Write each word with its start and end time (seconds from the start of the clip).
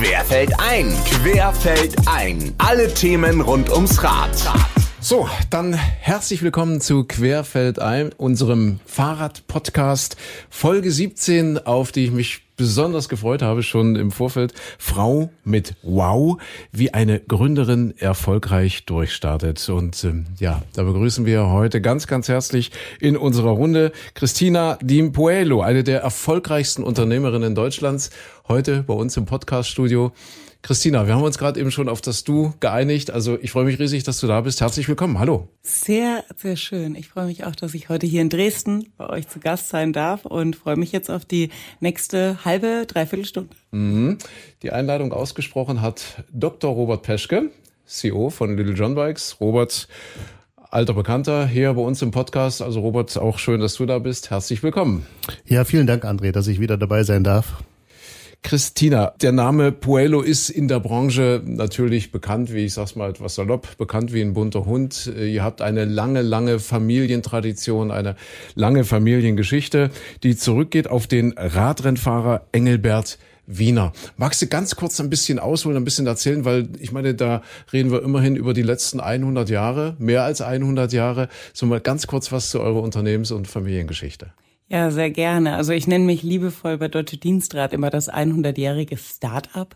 Querfeld 0.00 0.58
ein, 0.58 0.96
Querfeld 1.04 1.94
ein. 2.08 2.54
Alle 2.56 2.88
Themen 2.94 3.42
rund 3.42 3.70
ums 3.70 4.02
Rad. 4.02 4.30
So, 5.02 5.26
dann 5.48 5.72
herzlich 5.72 6.42
willkommen 6.42 6.82
zu 6.82 7.04
Querfeld 7.04 7.78
ein, 7.78 8.12
unserem 8.18 8.80
Fahrrad-Podcast, 8.84 10.18
Folge 10.50 10.90
17, 10.90 11.56
auf 11.56 11.90
die 11.90 12.04
ich 12.04 12.10
mich 12.10 12.42
besonders 12.58 13.08
gefreut 13.08 13.40
habe, 13.40 13.62
schon 13.62 13.96
im 13.96 14.10
Vorfeld. 14.10 14.52
Frau 14.76 15.30
mit 15.42 15.74
Wow, 15.82 16.36
wie 16.70 16.92
eine 16.92 17.18
Gründerin 17.18 17.94
erfolgreich 17.96 18.84
durchstartet. 18.84 19.66
Und 19.70 20.04
ähm, 20.04 20.26
ja, 20.38 20.60
da 20.74 20.82
begrüßen 20.82 21.24
wir 21.24 21.48
heute 21.48 21.80
ganz, 21.80 22.06
ganz 22.06 22.28
herzlich 22.28 22.70
in 23.00 23.16
unserer 23.16 23.52
Runde 23.52 23.92
Christina 24.12 24.78
Dimpuelo, 24.82 25.62
eine 25.62 25.82
der 25.82 26.02
erfolgreichsten 26.02 26.82
Unternehmerinnen 26.82 27.54
Deutschlands, 27.54 28.10
heute 28.48 28.82
bei 28.82 28.94
uns 28.94 29.16
im 29.16 29.24
Podcast-Studio. 29.24 30.12
Christina, 30.62 31.06
wir 31.06 31.14
haben 31.14 31.22
uns 31.22 31.38
gerade 31.38 31.58
eben 31.58 31.70
schon 31.70 31.88
auf 31.88 32.00
das 32.00 32.22
Du 32.22 32.52
geeinigt. 32.60 33.10
Also 33.10 33.38
ich 33.40 33.50
freue 33.50 33.64
mich 33.64 33.78
riesig, 33.78 34.04
dass 34.04 34.20
du 34.20 34.26
da 34.26 34.42
bist. 34.42 34.60
Herzlich 34.60 34.86
willkommen. 34.88 35.18
Hallo. 35.18 35.48
Sehr, 35.62 36.22
sehr 36.36 36.56
schön. 36.56 36.94
Ich 36.94 37.08
freue 37.08 37.26
mich 37.26 37.44
auch, 37.44 37.56
dass 37.56 37.72
ich 37.72 37.88
heute 37.88 38.06
hier 38.06 38.20
in 38.20 38.28
Dresden 38.28 38.92
bei 38.98 39.08
euch 39.08 39.26
zu 39.26 39.40
Gast 39.40 39.70
sein 39.70 39.92
darf 39.92 40.26
und 40.26 40.56
freue 40.56 40.76
mich 40.76 40.92
jetzt 40.92 41.10
auf 41.10 41.24
die 41.24 41.48
nächste 41.80 42.44
halbe, 42.44 42.84
dreiviertel 42.86 43.24
Stunde. 43.24 43.50
Mhm. 43.70 44.18
Die 44.62 44.70
Einladung 44.70 45.12
ausgesprochen 45.12 45.80
hat 45.80 46.24
Dr. 46.30 46.72
Robert 46.72 47.02
Peschke, 47.02 47.50
CEO 47.86 48.28
von 48.28 48.56
Little 48.56 48.74
John 48.74 48.94
Bikes. 48.94 49.38
Robert, 49.40 49.88
alter 50.56 50.92
Bekannter 50.92 51.46
hier 51.46 51.72
bei 51.72 51.82
uns 51.82 52.02
im 52.02 52.10
Podcast. 52.10 52.60
Also 52.60 52.80
Robert, 52.80 53.16
auch 53.16 53.38
schön, 53.38 53.60
dass 53.60 53.74
du 53.74 53.86
da 53.86 53.98
bist. 53.98 54.30
Herzlich 54.30 54.62
willkommen. 54.62 55.06
Ja, 55.46 55.64
vielen 55.64 55.86
Dank, 55.86 56.04
André, 56.04 56.32
dass 56.32 56.46
ich 56.48 56.60
wieder 56.60 56.76
dabei 56.76 57.02
sein 57.02 57.24
darf. 57.24 57.62
Christina, 58.42 59.12
der 59.20 59.32
Name 59.32 59.70
Puello 59.70 60.22
ist 60.22 60.48
in 60.48 60.66
der 60.66 60.80
Branche 60.80 61.42
natürlich 61.44 62.10
bekannt, 62.10 62.52
wie 62.52 62.64
ich 62.64 62.74
sag's 62.74 62.96
mal 62.96 63.10
etwas 63.10 63.34
salopp, 63.34 63.76
bekannt 63.76 64.12
wie 64.14 64.22
ein 64.22 64.32
bunter 64.32 64.64
Hund. 64.64 65.06
Ihr 65.06 65.44
habt 65.44 65.60
eine 65.60 65.84
lange, 65.84 66.22
lange 66.22 66.58
Familientradition, 66.58 67.90
eine 67.90 68.16
lange 68.54 68.84
Familiengeschichte, 68.84 69.90
die 70.22 70.36
zurückgeht 70.36 70.88
auf 70.88 71.06
den 71.06 71.34
Radrennfahrer 71.36 72.46
Engelbert 72.52 73.18
Wiener. 73.46 73.92
Magst 74.16 74.40
du 74.40 74.46
ganz 74.46 74.74
kurz 74.74 75.00
ein 75.00 75.10
bisschen 75.10 75.38
ausholen, 75.38 75.76
ein 75.76 75.84
bisschen 75.84 76.06
erzählen, 76.06 76.44
weil 76.44 76.68
ich 76.78 76.92
meine, 76.92 77.14
da 77.14 77.42
reden 77.72 77.90
wir 77.90 78.02
immerhin 78.02 78.36
über 78.36 78.54
die 78.54 78.62
letzten 78.62 79.00
100 79.00 79.50
Jahre, 79.50 79.96
mehr 79.98 80.22
als 80.22 80.40
100 80.40 80.92
Jahre. 80.92 81.28
So 81.52 81.66
mal 81.66 81.80
ganz 81.80 82.06
kurz 82.06 82.32
was 82.32 82.50
zu 82.50 82.60
eurer 82.60 82.82
Unternehmens- 82.82 83.32
und 83.32 83.48
Familiengeschichte. 83.48 84.32
Ja, 84.72 84.92
sehr 84.92 85.10
gerne. 85.10 85.56
Also 85.56 85.72
ich 85.72 85.88
nenne 85.88 86.04
mich 86.04 86.22
liebevoll 86.22 86.78
bei 86.78 86.86
Deutsche 86.86 87.16
Dienstrat 87.16 87.72
immer 87.72 87.90
das 87.90 88.08
100-jährige 88.08 88.96
Start-up, 88.96 89.74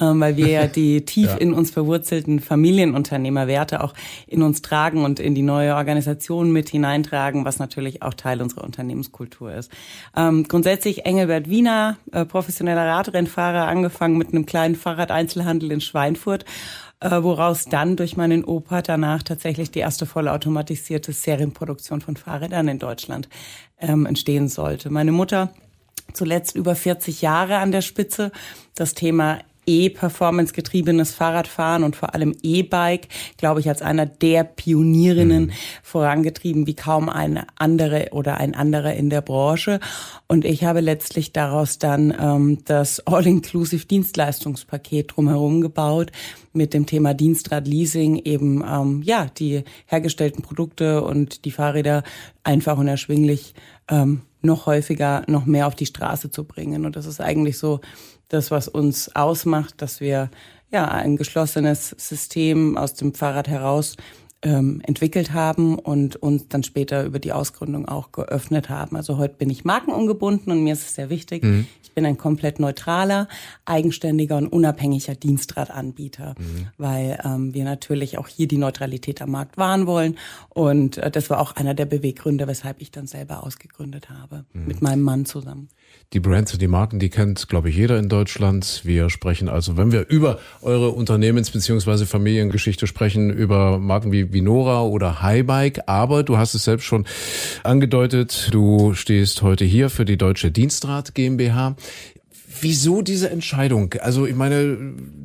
ähm, 0.00 0.18
weil 0.18 0.38
wir 0.38 0.48
ja 0.48 0.66
die 0.66 1.04
tief 1.04 1.26
ja. 1.26 1.36
in 1.36 1.52
uns 1.52 1.70
verwurzelten 1.70 2.40
Familienunternehmerwerte 2.40 3.84
auch 3.84 3.92
in 4.26 4.42
uns 4.42 4.62
tragen 4.62 5.04
und 5.04 5.20
in 5.20 5.34
die 5.34 5.42
neue 5.42 5.74
Organisation 5.74 6.52
mit 6.52 6.70
hineintragen, 6.70 7.44
was 7.44 7.58
natürlich 7.58 8.00
auch 8.00 8.14
Teil 8.14 8.40
unserer 8.40 8.64
Unternehmenskultur 8.64 9.52
ist. 9.52 9.70
Ähm, 10.16 10.44
grundsätzlich 10.48 11.04
Engelbert 11.04 11.50
Wiener, 11.50 11.98
äh, 12.10 12.24
professioneller 12.24 12.86
Radrennfahrer, 12.86 13.68
angefangen 13.68 14.16
mit 14.16 14.28
einem 14.28 14.46
kleinen 14.46 14.74
Fahrradeinzelhandel 14.74 15.70
in 15.70 15.82
Schweinfurt 15.82 16.46
äh, 17.00 17.22
woraus 17.22 17.64
dann 17.64 17.96
durch 17.96 18.16
meinen 18.16 18.44
Opa 18.44 18.82
danach 18.82 19.22
tatsächlich 19.22 19.70
die 19.70 19.80
erste 19.80 20.06
vollautomatisierte 20.06 21.12
Serienproduktion 21.12 22.00
von 22.00 22.16
Fahrrädern 22.16 22.68
in 22.68 22.78
Deutschland 22.78 23.28
ähm, 23.78 24.06
entstehen 24.06 24.48
sollte. 24.48 24.90
Meine 24.90 25.12
Mutter 25.12 25.52
zuletzt 26.12 26.56
über 26.56 26.74
40 26.74 27.22
Jahre 27.22 27.58
an 27.58 27.72
der 27.72 27.82
Spitze. 27.82 28.32
Das 28.74 28.94
Thema 28.94 29.38
E-Performance 29.66 30.52
getriebenes 30.52 31.12
Fahrradfahren 31.12 31.84
und 31.84 31.96
vor 31.96 32.14
allem 32.14 32.34
E-Bike, 32.42 33.08
glaube 33.36 33.60
ich, 33.60 33.68
als 33.68 33.82
einer 33.82 34.06
der 34.06 34.44
Pionierinnen 34.44 35.46
mhm. 35.46 35.52
vorangetrieben 35.82 36.66
wie 36.66 36.74
kaum 36.74 37.08
eine 37.08 37.46
andere 37.56 38.08
oder 38.12 38.38
ein 38.38 38.54
anderer 38.54 38.94
in 38.94 39.10
der 39.10 39.20
Branche. 39.20 39.80
Und 40.26 40.44
ich 40.44 40.64
habe 40.64 40.80
letztlich 40.80 41.32
daraus 41.32 41.78
dann 41.78 42.14
ähm, 42.18 42.58
das 42.64 43.06
All-Inclusive 43.06 43.86
Dienstleistungspaket 43.86 45.16
drumherum 45.16 45.60
gebaut 45.60 46.12
mit 46.52 46.74
dem 46.74 46.86
Thema 46.86 47.14
Dienstrad-Leasing 47.14 48.16
eben 48.16 48.64
ähm, 48.68 49.02
ja 49.02 49.26
die 49.26 49.64
hergestellten 49.86 50.42
Produkte 50.42 51.02
und 51.02 51.44
die 51.44 51.50
Fahrräder 51.50 52.02
einfach 52.42 52.78
und 52.78 52.88
erschwinglich 52.88 53.54
ähm, 53.88 54.22
noch 54.42 54.66
häufiger, 54.66 55.22
noch 55.26 55.46
mehr 55.46 55.66
auf 55.66 55.74
die 55.74 55.86
Straße 55.86 56.30
zu 56.30 56.44
bringen. 56.44 56.86
Und 56.86 56.96
das 56.96 57.06
ist 57.06 57.20
eigentlich 57.20 57.58
so 57.58 57.80
das, 58.30 58.50
was 58.50 58.68
uns 58.68 59.14
ausmacht, 59.14 59.82
dass 59.82 60.00
wir 60.00 60.30
ja 60.72 60.88
ein 60.88 61.16
geschlossenes 61.16 61.90
System 61.98 62.76
aus 62.76 62.94
dem 62.94 63.14
Fahrrad 63.14 63.48
heraus 63.48 63.96
ähm, 64.42 64.80
entwickelt 64.84 65.32
haben 65.32 65.78
und 65.78 66.16
uns 66.16 66.48
dann 66.48 66.62
später 66.62 67.04
über 67.04 67.18
die 67.18 67.32
Ausgründung 67.32 67.86
auch 67.86 68.12
geöffnet 68.12 68.70
haben. 68.70 68.96
Also 68.96 69.18
heute 69.18 69.34
bin 69.34 69.50
ich 69.50 69.64
markenungebunden 69.64 70.50
und 70.50 70.64
mir 70.64 70.72
ist 70.72 70.86
es 70.86 70.94
sehr 70.94 71.10
wichtig. 71.10 71.42
Mhm. 71.42 71.66
Ich 71.82 71.92
bin 71.92 72.06
ein 72.06 72.16
komplett 72.16 72.60
neutraler, 72.60 73.28
eigenständiger 73.64 74.38
und 74.38 74.46
unabhängiger 74.46 75.14
Dienstradanbieter, 75.14 76.36
mhm. 76.38 76.68
weil 76.78 77.18
ähm, 77.24 77.52
wir 77.52 77.64
natürlich 77.64 78.16
auch 78.16 78.28
hier 78.28 78.48
die 78.48 78.56
Neutralität 78.56 79.20
am 79.20 79.32
Markt 79.32 79.58
wahren 79.58 79.86
wollen. 79.86 80.16
Und 80.48 80.98
äh, 80.98 81.10
das 81.10 81.28
war 81.28 81.40
auch 81.40 81.56
einer 81.56 81.74
der 81.74 81.86
Beweggründe, 81.86 82.46
weshalb 82.46 82.80
ich 82.80 82.90
dann 82.92 83.06
selber 83.06 83.44
ausgegründet 83.44 84.08
habe, 84.08 84.46
mhm. 84.52 84.66
mit 84.68 84.80
meinem 84.80 85.02
Mann 85.02 85.26
zusammen. 85.26 85.68
Die 86.12 86.18
Brands 86.18 86.52
und 86.52 86.60
die 86.60 86.66
Marken, 86.66 86.98
die 86.98 87.08
kennt, 87.08 87.48
glaube 87.48 87.68
ich, 87.68 87.76
jeder 87.76 87.96
in 87.96 88.08
Deutschland. 88.08 88.80
Wir 88.82 89.10
sprechen 89.10 89.48
also, 89.48 89.76
wenn 89.76 89.92
wir 89.92 90.08
über 90.08 90.40
eure 90.60 90.90
Unternehmens- 90.90 91.52
bzw. 91.52 92.04
Familiengeschichte 92.04 92.88
sprechen, 92.88 93.30
über 93.30 93.78
Marken 93.78 94.10
wie 94.10 94.32
Vinora 94.32 94.82
oder 94.82 95.22
Highbike. 95.22 95.82
Aber 95.86 96.24
du 96.24 96.36
hast 96.36 96.54
es 96.54 96.64
selbst 96.64 96.82
schon 96.82 97.06
angedeutet, 97.62 98.48
du 98.50 98.92
stehst 98.94 99.42
heute 99.42 99.64
hier 99.64 99.88
für 99.88 100.04
die 100.04 100.16
Deutsche 100.16 100.50
Dienstrat 100.50 101.14
GmbH. 101.14 101.76
Wieso 102.60 103.02
diese 103.02 103.30
Entscheidung? 103.30 103.94
Also 104.00 104.26
ich 104.26 104.34
meine, 104.34 104.76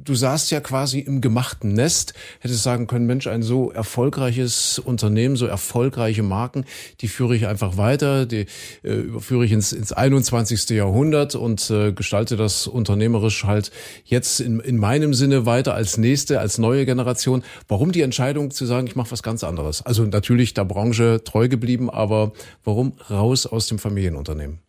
du 0.03 0.15
saßt 0.15 0.51
ja 0.51 0.61
quasi 0.61 0.99
im 0.99 1.19
gemachten 1.19 1.73
Nest, 1.73 2.13
hättest 2.39 2.63
sagen 2.63 2.87
können, 2.87 3.05
Mensch, 3.05 3.27
ein 3.27 3.43
so 3.43 3.71
erfolgreiches 3.71 4.79
Unternehmen, 4.79 5.35
so 5.35 5.45
erfolgreiche 5.45 6.23
Marken, 6.23 6.65
die 7.01 7.07
führe 7.07 7.35
ich 7.35 7.47
einfach 7.47 7.77
weiter, 7.77 8.25
die 8.25 8.45
äh, 8.83 8.93
überführe 8.93 9.45
ich 9.45 9.51
ins, 9.51 9.73
ins 9.73 9.91
21. 9.91 10.69
Jahrhundert 10.69 11.35
und 11.35 11.69
äh, 11.69 11.91
gestalte 11.91 12.37
das 12.37 12.67
unternehmerisch 12.67 13.43
halt 13.43 13.71
jetzt 14.05 14.39
in, 14.39 14.59
in 14.59 14.77
meinem 14.77 15.13
Sinne 15.13 15.45
weiter 15.45 15.73
als 15.73 15.97
nächste, 15.97 16.39
als 16.39 16.57
neue 16.57 16.85
Generation. 16.85 17.43
Warum 17.67 17.91
die 17.91 18.01
Entscheidung 18.01 18.51
zu 18.51 18.65
sagen, 18.65 18.87
ich 18.87 18.95
mache 18.95 19.11
was 19.11 19.23
ganz 19.23 19.43
anderes? 19.43 19.85
Also 19.85 20.03
natürlich 20.03 20.53
der 20.53 20.65
Branche 20.65 21.21
treu 21.23 21.49
geblieben, 21.49 21.89
aber 21.89 22.33
warum 22.63 22.93
raus 23.09 23.45
aus 23.45 23.67
dem 23.67 23.79
Familienunternehmen? 23.79 24.59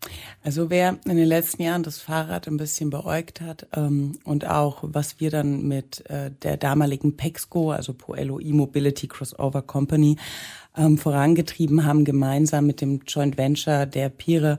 Also 0.42 0.70
wer 0.70 0.98
in 1.04 1.16
den 1.16 1.26
letzten 1.26 1.62
Jahren 1.62 1.82
das 1.82 1.98
Fahrrad 1.98 2.46
ein 2.56 2.58
bisschen 2.58 2.90
beäugt 2.90 3.40
hat 3.40 3.66
ähm, 3.74 4.18
und 4.24 4.46
auch 4.46 4.78
was 4.82 5.20
wir 5.20 5.30
dann 5.30 5.68
mit 5.68 6.08
äh, 6.10 6.30
der 6.42 6.56
damaligen 6.56 7.16
PEXCO, 7.16 7.70
also 7.70 7.92
Poelo 7.92 8.40
E-Mobility 8.40 9.06
Crossover 9.06 9.62
Company, 9.62 10.16
ähm, 10.76 10.98
vorangetrieben 10.98 11.84
haben, 11.84 12.04
gemeinsam 12.04 12.66
mit 12.66 12.80
dem 12.80 13.02
Joint 13.06 13.38
Venture 13.38 13.86
der 13.86 14.08
Pire 14.08 14.58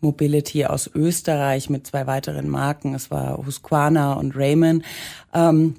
Mobility 0.00 0.64
aus 0.64 0.90
Österreich 0.94 1.70
mit 1.70 1.86
zwei 1.86 2.06
weiteren 2.06 2.48
Marken. 2.48 2.94
Es 2.94 3.10
war 3.10 3.44
Husqvarna 3.44 4.12
und 4.12 4.36
Raymond. 4.36 4.84
Ähm, 5.34 5.74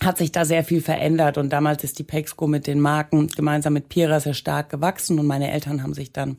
hat 0.00 0.18
sich 0.18 0.32
da 0.32 0.44
sehr 0.44 0.64
viel 0.64 0.80
verändert 0.80 1.38
und 1.38 1.50
damals 1.50 1.82
ist 1.84 1.98
die 1.98 2.04
PEXCO 2.04 2.46
mit 2.46 2.66
den 2.66 2.80
Marken 2.80 3.28
gemeinsam 3.28 3.72
mit 3.72 3.88
Pira 3.88 4.20
sehr 4.20 4.34
stark 4.34 4.68
gewachsen 4.68 5.18
und 5.18 5.26
meine 5.26 5.50
Eltern 5.50 5.82
haben 5.82 5.94
sich 5.94 6.12
dann 6.12 6.36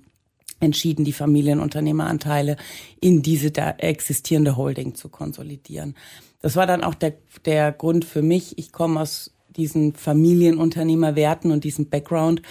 entschieden, 0.66 1.06
die 1.06 1.14
Familienunternehmeranteile 1.14 2.58
in 3.00 3.22
diese 3.22 3.52
da 3.52 3.72
existierende 3.72 4.58
Holding 4.58 4.96
zu 4.96 5.10
konsolidieren. 5.10 5.96
Das 6.42 6.56
war 6.56 6.68
dann 6.68 6.84
auch 6.84 6.96
der, 6.96 7.14
der 7.46 7.72
Grund 7.72 8.06
für 8.06 8.22
mich. 8.22 8.58
Ich 8.58 8.72
komme 8.72 9.00
aus 9.00 9.32
diesen 9.56 9.94
Familienunternehmerwerten 9.94 11.52
und 11.52 11.64
diesem 11.64 11.90
Background. 11.90 12.42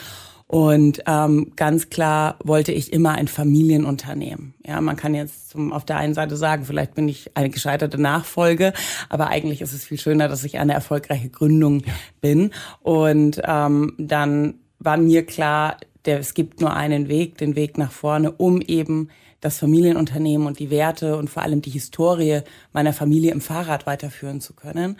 Und 0.46 1.02
ähm, 1.06 1.52
ganz 1.56 1.90
klar 1.90 2.36
wollte 2.44 2.72
ich 2.72 2.92
immer 2.92 3.12
ein 3.12 3.28
Familienunternehmen. 3.28 4.54
Ja, 4.64 4.80
man 4.80 4.96
kann 4.96 5.14
jetzt 5.14 5.50
zum, 5.50 5.72
auf 5.72 5.84
der 5.84 5.96
einen 5.96 6.14
Seite 6.14 6.36
sagen, 6.36 6.64
vielleicht 6.64 6.94
bin 6.94 7.08
ich 7.08 7.36
eine 7.36 7.50
gescheiterte 7.50 8.00
Nachfolge, 8.00 8.72
aber 9.08 9.28
eigentlich 9.28 9.62
ist 9.62 9.72
es 9.72 9.84
viel 9.84 9.98
schöner, 9.98 10.28
dass 10.28 10.44
ich 10.44 10.58
eine 10.58 10.74
erfolgreiche 10.74 11.30
Gründung 11.30 11.82
bin. 12.20 12.50
Und 12.80 13.40
ähm, 13.44 13.94
dann 13.98 14.54
war 14.78 14.96
mir 14.96 15.24
klar, 15.24 15.78
der, 16.04 16.18
es 16.18 16.34
gibt 16.34 16.60
nur 16.60 16.74
einen 16.74 17.08
Weg, 17.08 17.38
den 17.38 17.56
Weg 17.56 17.78
nach 17.78 17.92
vorne, 17.92 18.32
um 18.32 18.60
eben 18.60 19.08
das 19.40 19.58
Familienunternehmen 19.58 20.46
und 20.46 20.58
die 20.58 20.70
Werte 20.70 21.16
und 21.16 21.28
vor 21.28 21.42
allem 21.42 21.60
die 21.60 21.70
Historie 21.70 22.40
meiner 22.72 22.92
Familie 22.92 23.32
im 23.32 23.40
Fahrrad 23.40 23.86
weiterführen 23.86 24.40
zu 24.40 24.54
können. 24.54 24.98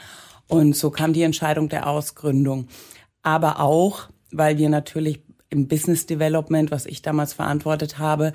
Und 0.49 0.77
so 0.77 0.91
kam 0.91 1.13
die 1.13 1.23
Entscheidung 1.23 1.69
der 1.69 1.89
Ausgründung. 1.89 2.69
Aber 3.23 3.61
auch, 3.61 4.09
weil 4.31 4.59
wir 4.59 4.69
natürlich 4.69 5.23
im 5.49 5.69
Business 5.69 6.07
Development, 6.07 6.71
was 6.71 6.85
ich 6.85 7.01
damals 7.01 7.33
verantwortet 7.33 7.99
habe, 7.99 8.33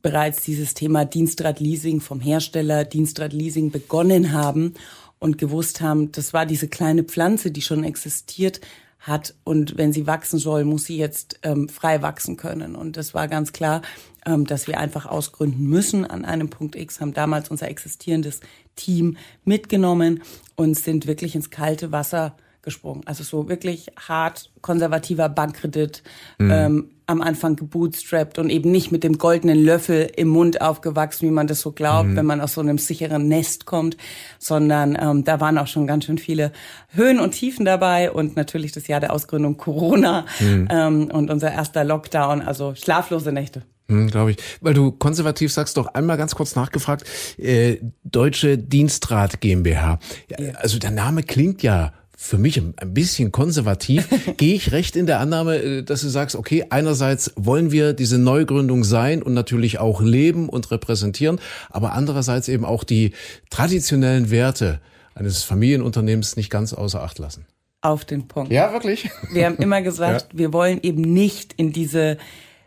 bereits 0.00 0.42
dieses 0.42 0.74
Thema 0.74 1.04
Dienstrad 1.04 1.60
Leasing 1.60 2.00
vom 2.00 2.20
Hersteller 2.20 2.84
Dienstrad 2.84 3.32
Leasing 3.32 3.70
begonnen 3.70 4.32
haben 4.32 4.74
und 5.18 5.38
gewusst 5.38 5.80
haben, 5.80 6.12
das 6.12 6.32
war 6.32 6.46
diese 6.46 6.68
kleine 6.68 7.04
Pflanze, 7.04 7.50
die 7.50 7.62
schon 7.62 7.84
existiert 7.84 8.60
hat 9.06 9.34
und 9.44 9.76
wenn 9.76 9.92
sie 9.92 10.06
wachsen 10.06 10.38
soll, 10.38 10.64
muss 10.64 10.86
sie 10.86 10.96
jetzt 10.96 11.38
ähm, 11.42 11.68
frei 11.68 12.02
wachsen 12.02 12.36
können. 12.36 12.74
Und 12.74 12.96
das 12.96 13.14
war 13.14 13.28
ganz 13.28 13.52
klar, 13.52 13.82
ähm, 14.24 14.46
dass 14.46 14.66
wir 14.66 14.78
einfach 14.78 15.06
ausgründen 15.06 15.66
müssen 15.66 16.04
an 16.06 16.24
einem 16.24 16.48
Punkt 16.48 16.74
X, 16.74 17.00
haben 17.00 17.12
damals 17.12 17.50
unser 17.50 17.68
existierendes 17.68 18.40
Team 18.76 19.16
mitgenommen 19.44 20.22
und 20.56 20.76
sind 20.76 21.06
wirklich 21.06 21.34
ins 21.34 21.50
kalte 21.50 21.92
Wasser 21.92 22.34
gesprungen. 22.64 23.02
Also 23.06 23.22
so 23.22 23.48
wirklich 23.48 23.92
hart 23.96 24.50
konservativer 24.60 25.28
Bankkredit, 25.28 26.02
mhm. 26.38 26.50
ähm, 26.50 26.90
am 27.06 27.20
Anfang 27.20 27.56
gebootstrapped 27.56 28.38
und 28.38 28.48
eben 28.48 28.70
nicht 28.70 28.90
mit 28.90 29.04
dem 29.04 29.18
goldenen 29.18 29.62
Löffel 29.62 30.10
im 30.16 30.28
Mund 30.28 30.60
aufgewachsen, 30.60 31.26
wie 31.26 31.32
man 31.32 31.46
das 31.46 31.60
so 31.60 31.72
glaubt, 31.72 32.08
mhm. 32.08 32.16
wenn 32.16 32.26
man 32.26 32.40
aus 32.40 32.54
so 32.54 32.60
einem 32.62 32.78
sicheren 32.78 33.28
Nest 33.28 33.66
kommt, 33.66 33.96
sondern 34.38 34.96
ähm, 35.00 35.24
da 35.24 35.40
waren 35.40 35.58
auch 35.58 35.66
schon 35.66 35.86
ganz 35.86 36.06
schön 36.06 36.18
viele 36.18 36.52
Höhen 36.88 37.20
und 37.20 37.32
Tiefen 37.32 37.64
dabei 37.64 38.10
und 38.10 38.36
natürlich 38.36 38.72
das 38.72 38.86
Jahr 38.86 39.00
der 39.00 39.12
Ausgründung 39.12 39.56
Corona 39.58 40.24
mhm. 40.40 40.68
ähm, 40.70 41.10
und 41.12 41.30
unser 41.30 41.52
erster 41.52 41.84
Lockdown, 41.84 42.40
also 42.40 42.74
schlaflose 42.74 43.32
Nächte. 43.32 43.62
Hm, 43.88 44.08
Glaube 44.08 44.32
ich. 44.32 44.38
Weil 44.60 44.72
du 44.72 44.92
konservativ 44.92 45.52
sagst, 45.52 45.76
doch 45.76 45.88
einmal 45.88 46.16
ganz 46.16 46.34
kurz 46.34 46.56
nachgefragt, 46.56 47.04
äh, 47.36 47.78
Deutsche 48.02 48.56
Dienstrat 48.56 49.40
GmbH. 49.40 49.98
Ja, 50.30 50.54
also 50.54 50.78
der 50.78 50.90
Name 50.90 51.22
klingt 51.22 51.62
ja 51.62 51.92
für 52.24 52.38
mich 52.38 52.58
ein 52.58 52.74
bisschen 52.94 53.32
konservativ. 53.32 54.08
Gehe 54.38 54.54
ich 54.54 54.72
recht 54.72 54.96
in 54.96 55.06
der 55.06 55.20
Annahme, 55.20 55.56
äh, 55.56 55.82
dass 55.82 56.00
du 56.00 56.08
sagst, 56.08 56.36
okay, 56.36 56.64
einerseits 56.70 57.32
wollen 57.36 57.70
wir 57.70 57.92
diese 57.92 58.18
Neugründung 58.18 58.82
sein 58.82 59.22
und 59.22 59.34
natürlich 59.34 59.78
auch 59.78 60.00
leben 60.00 60.48
und 60.48 60.70
repräsentieren, 60.70 61.38
aber 61.68 61.92
andererseits 61.92 62.48
eben 62.48 62.64
auch 62.64 62.82
die 62.82 63.12
traditionellen 63.50 64.30
Werte 64.30 64.80
eines 65.14 65.42
Familienunternehmens 65.42 66.36
nicht 66.36 66.48
ganz 66.48 66.72
außer 66.72 67.02
Acht 67.02 67.18
lassen. 67.18 67.46
Auf 67.82 68.06
den 68.06 68.26
Punkt. 68.26 68.50
Ja, 68.50 68.72
wirklich. 68.72 69.10
Wir 69.30 69.44
haben 69.44 69.56
immer 69.56 69.82
gesagt, 69.82 70.28
ja. 70.32 70.38
wir 70.38 70.52
wollen 70.54 70.80
eben 70.82 71.02
nicht 71.02 71.52
in 71.52 71.72
diese 71.72 72.16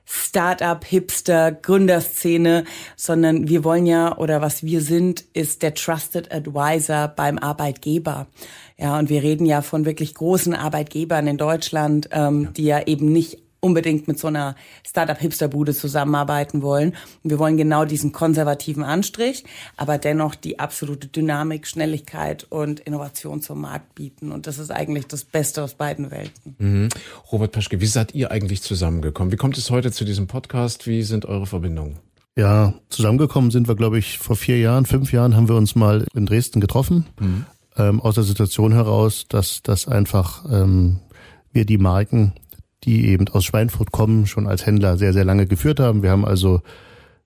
Startup, 0.06 0.86
Hipster, 0.86 1.51
Gründerszene, 1.51 2.63
sondern 2.95 3.50
wir 3.50 3.65
wollen 3.65 3.86
ja 3.86 4.18
oder 4.18 4.39
was 4.39 4.63
wir 4.63 4.81
sind, 4.81 5.25
ist 5.33 5.63
der 5.63 5.74
Trusted 5.74 6.31
Advisor 6.31 7.10
beim 7.10 7.38
Arbeitgeber. 7.39 8.27
Ja, 8.77 9.00
und 9.00 9.09
wir 9.09 9.24
reden 9.24 9.45
ja 9.45 9.62
von 9.62 9.85
wirklich 9.85 10.13
großen 10.13 10.53
Arbeitgebern 10.53 11.27
in 11.27 11.38
Deutschland, 11.38 12.09
ähm, 12.12 12.44
ja. 12.44 12.50
die 12.51 12.63
ja 12.63 12.88
eben 12.88 13.12
nicht 13.12 13.39
unbedingt 13.59 14.07
mit 14.07 14.19
so 14.19 14.27
einer 14.27 14.56
Startup-Hipster-Bude 14.85 15.74
zusammenarbeiten 15.74 16.62
wollen. 16.62 16.94
Und 17.24 17.29
wir 17.31 17.39
wollen 17.39 17.57
genau 17.57 17.85
diesen 17.85 18.12
konservativen 18.12 18.83
Anstrich, 18.83 19.44
aber 19.77 19.97
dennoch 19.97 20.35
die 20.35 20.59
absolute 20.59 21.07
Dynamik, 21.07 21.68
Schnelligkeit 21.68 22.45
und 22.50 22.79
Innovation 22.79 23.41
zum 23.41 23.62
Markt 23.62 23.95
bieten. 23.95 24.31
Und 24.31 24.47
das 24.47 24.59
ist 24.59 24.71
eigentlich 24.71 25.07
das 25.07 25.24
Beste 25.24 25.63
aus 25.63 25.74
beiden 25.74 26.12
Welten. 26.12 26.56
Mhm. 26.59 26.89
Robert 27.31 27.51
Paschke, 27.51 27.81
wie 27.81 27.88
seid 27.88 28.13
ihr 28.13 28.31
eigentlich 28.31 28.62
zusammengekommen? 28.62 29.31
Wie 29.31 29.38
kommt 29.38 29.57
es 29.57 29.69
heute 29.71 29.91
zu 29.91 30.06
diesem 30.06 30.27
Podcast? 30.27 30.88
Wie 30.88 31.03
sind 31.03 31.25
eure 31.25 31.47
Verbindungen? 31.47 31.97
Ja, 32.35 32.75
zusammengekommen 32.89 33.50
sind 33.50 33.68
wir, 33.68 33.75
glaube 33.75 33.97
ich, 33.97 34.19
vor 34.19 34.35
vier 34.35 34.59
Jahren, 34.59 34.85
fünf 34.85 35.12
Jahren 35.12 35.35
haben 35.35 35.50
wir 35.50 35.56
uns 35.56 35.75
mal 35.75 36.06
in 36.13 36.27
Dresden 36.27 36.62
getroffen. 36.62 37.07
Mhm. 37.19 37.45
Ähm, 37.77 38.01
aus 38.01 38.15
der 38.15 38.24
Situation 38.24 38.74
heraus, 38.74 39.25
dass, 39.29 39.62
dass 39.62 39.88
einfach 39.88 40.45
ähm, 40.51 41.00
wir 41.51 41.65
die 41.65 41.77
Marken 41.77 42.33
die 42.83 43.07
eben 43.09 43.27
aus 43.27 43.45
Schweinfurt 43.45 43.91
kommen, 43.91 44.27
schon 44.27 44.47
als 44.47 44.65
Händler 44.65 44.97
sehr, 44.97 45.13
sehr 45.13 45.25
lange 45.25 45.45
geführt 45.47 45.79
haben. 45.79 46.03
Wir 46.03 46.12
haben 46.12 46.25
also, 46.25 46.62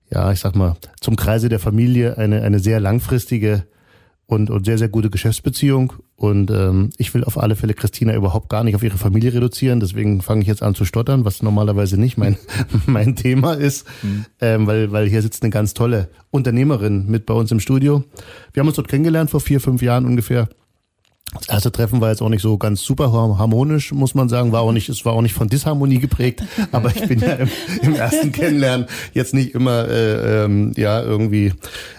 ja, 0.09 0.31
ich 0.31 0.39
sag 0.39 0.55
mal, 0.55 0.75
zum 0.99 1.15
Kreise 1.15 1.49
der 1.49 1.59
Familie 1.59 2.17
eine, 2.17 2.41
eine 2.41 2.59
sehr 2.59 2.79
langfristige 2.79 3.65
und, 4.31 4.49
und 4.49 4.65
sehr, 4.65 4.77
sehr 4.77 4.87
gute 4.87 5.09
Geschäftsbeziehung. 5.09 5.91
Und 6.15 6.51
ähm, 6.51 6.91
ich 6.97 7.13
will 7.13 7.25
auf 7.25 7.37
alle 7.37 7.57
Fälle 7.57 7.73
Christina 7.73 8.15
überhaupt 8.15 8.47
gar 8.47 8.63
nicht 8.63 8.75
auf 8.75 8.83
ihre 8.83 8.97
Familie 8.97 9.33
reduzieren. 9.33 9.81
Deswegen 9.81 10.21
fange 10.21 10.41
ich 10.41 10.47
jetzt 10.47 10.63
an 10.63 10.73
zu 10.73 10.85
stottern, 10.85 11.25
was 11.25 11.43
normalerweise 11.43 11.99
nicht 11.99 12.17
mein, 12.17 12.37
mein 12.85 13.17
Thema 13.17 13.55
ist, 13.55 13.85
mhm. 14.01 14.25
ähm, 14.39 14.67
weil, 14.67 14.89
weil 14.93 15.09
hier 15.09 15.21
sitzt 15.21 15.43
eine 15.43 15.49
ganz 15.49 15.73
tolle 15.73 16.07
Unternehmerin 16.29 17.07
mit 17.07 17.25
bei 17.25 17.33
uns 17.33 17.51
im 17.51 17.59
Studio. 17.59 18.05
Wir 18.53 18.61
haben 18.61 18.67
uns 18.67 18.77
dort 18.77 18.87
kennengelernt 18.87 19.29
vor 19.29 19.41
vier, 19.41 19.59
fünf 19.59 19.81
Jahren 19.81 20.05
ungefähr. 20.05 20.47
Das 21.33 21.49
erste 21.49 21.73
Treffen 21.73 21.99
war 21.99 22.09
jetzt 22.09 22.21
auch 22.21 22.29
nicht 22.29 22.41
so 22.41 22.57
ganz 22.57 22.81
super 22.83 23.11
harmonisch, 23.11 23.91
muss 23.91 24.15
man 24.15 24.29
sagen. 24.29 24.53
War 24.53 24.61
auch 24.61 24.71
nicht, 24.71 24.87
es 24.87 25.03
war 25.03 25.11
auch 25.11 25.21
nicht 25.21 25.33
von 25.33 25.49
Disharmonie 25.49 25.99
geprägt. 25.99 26.41
Aber 26.71 26.95
ich 26.95 27.05
bin 27.05 27.19
ja 27.19 27.33
im, 27.33 27.49
im 27.81 27.95
ersten 27.95 28.31
Kennenlernen 28.31 28.87
jetzt 29.13 29.33
nicht 29.33 29.55
immer 29.55 29.89
äh, 29.89 30.45
ähm, 30.45 30.71
ja 30.77 31.01
irgendwie 31.01 31.51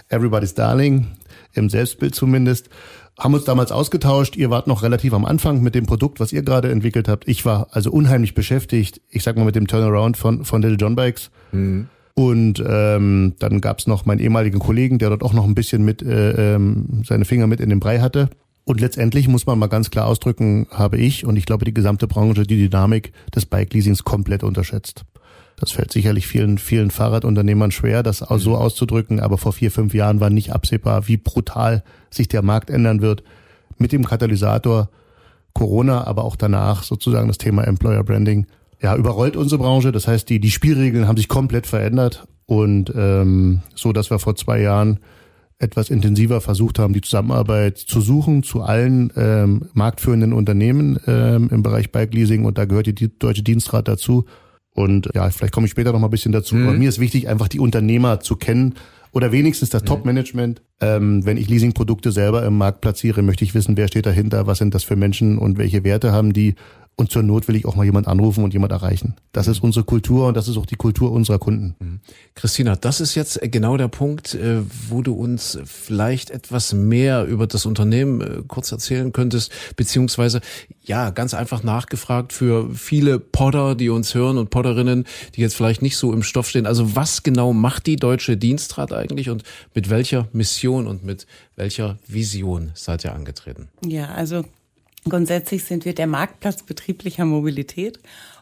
everybody's 0.09 0.55
darling 0.55 1.09
im 1.53 1.69
Selbstbild 1.69 2.15
zumindest. 2.15 2.69
Haben 3.17 3.35
uns 3.35 3.43
damals 3.43 3.71
ausgetauscht. 3.71 4.35
Ihr 4.35 4.49
wart 4.49 4.67
noch 4.67 4.81
relativ 4.81 5.13
am 5.13 5.25
Anfang 5.25 5.61
mit 5.61 5.75
dem 5.75 5.85
Produkt, 5.85 6.19
was 6.19 6.33
ihr 6.33 6.41
gerade 6.41 6.71
entwickelt 6.71 7.07
habt. 7.07 7.27
Ich 7.27 7.45
war 7.45 7.67
also 7.71 7.91
unheimlich 7.91 8.33
beschäftigt. 8.33 9.01
Ich 9.09 9.23
sag 9.23 9.37
mal 9.37 9.45
mit 9.45 9.55
dem 9.55 9.67
Turnaround 9.67 10.17
von 10.17 10.45
von 10.45 10.61
Little 10.61 10.77
John 10.77 10.95
Bikes. 10.95 11.29
Mhm. 11.51 11.87
Und 12.15 12.63
ähm, 12.65 13.33
dann 13.39 13.61
gab's 13.61 13.87
noch 13.87 14.05
meinen 14.05 14.19
ehemaligen 14.19 14.59
Kollegen, 14.59 14.99
der 14.99 15.09
dort 15.09 15.23
auch 15.23 15.33
noch 15.33 15.45
ein 15.45 15.55
bisschen 15.55 15.83
mit 15.83 16.01
äh, 16.03 16.55
ähm, 16.55 17.03
seine 17.05 17.25
Finger 17.25 17.47
mit 17.47 17.59
in 17.59 17.69
den 17.69 17.79
Brei 17.79 17.99
hatte. 17.99 18.29
Und 18.65 18.79
letztendlich 18.79 19.27
muss 19.27 19.45
man 19.45 19.59
mal 19.59 19.67
ganz 19.67 19.91
klar 19.91 20.07
ausdrücken, 20.07 20.67
habe 20.71 20.97
ich 20.97 21.25
und 21.25 21.35
ich 21.35 21.45
glaube 21.45 21.65
die 21.65 21.73
gesamte 21.73 22.07
Branche 22.07 22.43
die 22.43 22.69
Dynamik 22.69 23.11
des 23.35 23.45
Bike-Leasings 23.45 24.03
komplett 24.03 24.43
unterschätzt. 24.43 25.03
Das 25.57 25.71
fällt 25.71 25.91
sicherlich 25.91 26.27
vielen, 26.27 26.57
vielen 26.57 26.91
Fahrradunternehmern 26.91 27.71
schwer, 27.71 28.03
das 28.03 28.17
so 28.17 28.49
mhm. 28.51 28.55
auszudrücken, 28.55 29.19
aber 29.19 29.37
vor 29.37 29.53
vier, 29.53 29.71
fünf 29.71 29.93
Jahren 29.93 30.19
war 30.19 30.29
nicht 30.29 30.51
absehbar, 30.51 31.07
wie 31.07 31.17
brutal 31.17 31.83
sich 32.09 32.27
der 32.27 32.41
Markt 32.41 32.69
ändern 32.69 33.01
wird 33.01 33.23
mit 33.77 33.91
dem 33.91 34.05
Katalysator 34.05 34.89
Corona, 35.53 36.05
aber 36.05 36.23
auch 36.23 36.35
danach 36.35 36.83
sozusagen 36.83 37.27
das 37.27 37.37
Thema 37.37 37.63
Employer 37.63 38.03
Branding. 38.03 38.47
Ja, 38.81 38.95
überrollt 38.95 39.37
unsere 39.37 39.59
Branche. 39.61 39.91
Das 39.91 40.07
heißt, 40.07 40.27
die, 40.29 40.39
die 40.39 40.51
Spielregeln 40.51 41.07
haben 41.07 41.17
sich 41.17 41.29
komplett 41.29 41.67
verändert 41.67 42.27
und 42.45 42.91
ähm, 42.95 43.61
so, 43.75 43.93
dass 43.93 44.09
wir 44.09 44.19
vor 44.19 44.35
zwei 44.35 44.59
Jahren 44.61 44.99
etwas 45.59 45.89
intensiver 45.89 46.41
versucht 46.41 46.79
haben, 46.79 46.93
die 46.93 47.01
Zusammenarbeit 47.01 47.77
zu 47.77 48.01
suchen 48.01 48.43
zu 48.43 48.61
allen 48.61 49.13
ähm, 49.15 49.69
marktführenden 49.73 50.33
Unternehmen 50.33 50.99
ähm, 51.07 51.49
im 51.51 51.63
Bereich 51.63 51.91
Bike 51.91 52.13
Leasing 52.13 52.43
und 52.43 52.57
da 52.57 52.65
gehört 52.65 52.87
die 52.87 53.17
Deutsche 53.17 53.43
Dienstrat 53.43 53.87
dazu. 53.87 54.25
Und 54.73 55.09
ja, 55.13 55.29
vielleicht 55.29 55.53
komme 55.53 55.65
ich 55.65 55.71
später 55.71 55.91
noch 55.91 55.99
mal 55.99 56.07
ein 56.07 56.11
bisschen 56.11 56.31
dazu. 56.31 56.55
Mhm. 56.55 56.67
Aber 56.67 56.77
mir 56.77 56.89
ist 56.89 56.99
wichtig, 56.99 57.27
einfach 57.27 57.47
die 57.47 57.59
Unternehmer 57.59 58.19
zu 58.19 58.35
kennen 58.35 58.75
oder 59.11 59.31
wenigstens 59.31 59.69
das 59.69 59.83
mhm. 59.83 59.87
Top-Management. 59.87 60.61
Ähm, 60.81 61.25
wenn 61.25 61.37
ich 61.37 61.47
Leasingprodukte 61.47 62.11
selber 62.11 62.43
im 62.45 62.57
Markt 62.57 62.81
platziere, 62.81 63.21
möchte 63.21 63.43
ich 63.45 63.53
wissen, 63.53 63.77
wer 63.77 63.87
steht 63.87 64.05
dahinter, 64.05 64.47
was 64.47 64.57
sind 64.57 64.73
das 64.73 64.83
für 64.83 64.95
Menschen 64.95 65.37
und 65.37 65.57
welche 65.57 65.83
Werte 65.83 66.11
haben 66.11 66.33
die 66.33 66.55
und 66.95 67.11
zur 67.11 67.23
Not 67.23 67.47
will 67.47 67.55
ich 67.55 67.65
auch 67.65 67.75
mal 67.75 67.85
jemand 67.85 68.07
anrufen 68.07 68.43
und 68.43 68.53
jemand 68.53 68.71
erreichen. 68.71 69.15
Das 69.31 69.47
ist 69.47 69.63
unsere 69.63 69.83
Kultur 69.83 70.27
und 70.27 70.37
das 70.37 70.47
ist 70.47 70.57
auch 70.57 70.65
die 70.65 70.75
Kultur 70.75 71.11
unserer 71.11 71.39
Kunden. 71.39 71.75
Mhm. 71.79 71.99
Christina, 72.35 72.75
das 72.75 73.01
ist 73.01 73.15
jetzt 73.15 73.39
genau 73.41 73.77
der 73.77 73.87
Punkt, 73.87 74.35
äh, 74.35 74.61
wo 74.89 75.01
du 75.01 75.13
uns 75.13 75.57
vielleicht 75.65 76.29
etwas 76.29 76.73
mehr 76.73 77.25
über 77.25 77.47
das 77.47 77.65
Unternehmen 77.65 78.21
äh, 78.21 78.43
kurz 78.47 78.71
erzählen 78.71 79.11
könntest, 79.11 79.51
beziehungsweise 79.75 80.41
ja, 80.83 81.09
ganz 81.09 81.33
einfach 81.33 81.63
nachgefragt 81.63 82.33
für 82.33 82.73
viele 82.75 83.19
Podder, 83.19 83.73
die 83.75 83.89
uns 83.89 84.13
hören 84.13 84.37
und 84.37 84.49
Podderinnen, 84.49 85.05
die 85.35 85.41
jetzt 85.41 85.55
vielleicht 85.55 85.81
nicht 85.81 85.97
so 85.97 86.13
im 86.13 86.21
Stoff 86.23 86.49
stehen. 86.49 86.67
Also 86.67 86.95
was 86.95 87.23
genau 87.23 87.53
macht 87.53 87.87
die 87.87 87.95
Deutsche 87.95 88.37
Dienstrat 88.37 88.93
eigentlich 88.93 89.29
und 89.29 89.43
mit 89.73 89.89
welcher 89.89 90.27
Mission 90.31 90.85
und 90.85 91.03
mit 91.03 91.25
welcher 91.55 91.97
Vision 92.07 92.71
seid 92.75 93.03
ihr 93.03 93.15
angetreten? 93.15 93.69
Ja, 93.85 94.09
also 94.09 94.43
Grundsätzlich 95.09 95.65
sind 95.65 95.85
wir 95.85 95.93
der 95.93 96.07
Marktplatz 96.07 96.63
betrieblicher 96.63 97.25
Mobilität 97.25 97.99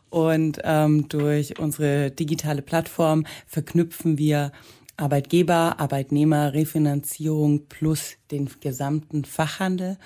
und 0.10 0.60
ähm, 0.64 1.08
durch 1.10 1.58
unsere 1.60 2.12
digitale 2.12 2.62
Plattform 2.62 3.26
verknüpfen 3.48 4.18
wir 4.18 4.52
Arbeitgeber, 5.02 5.80
Arbeitnehmer, 5.80 6.54
Refinanzierung 6.54 7.68
plus 7.68 8.18
den 8.30 8.50
gesamten 8.60 9.26
Fachhandel 9.26 9.98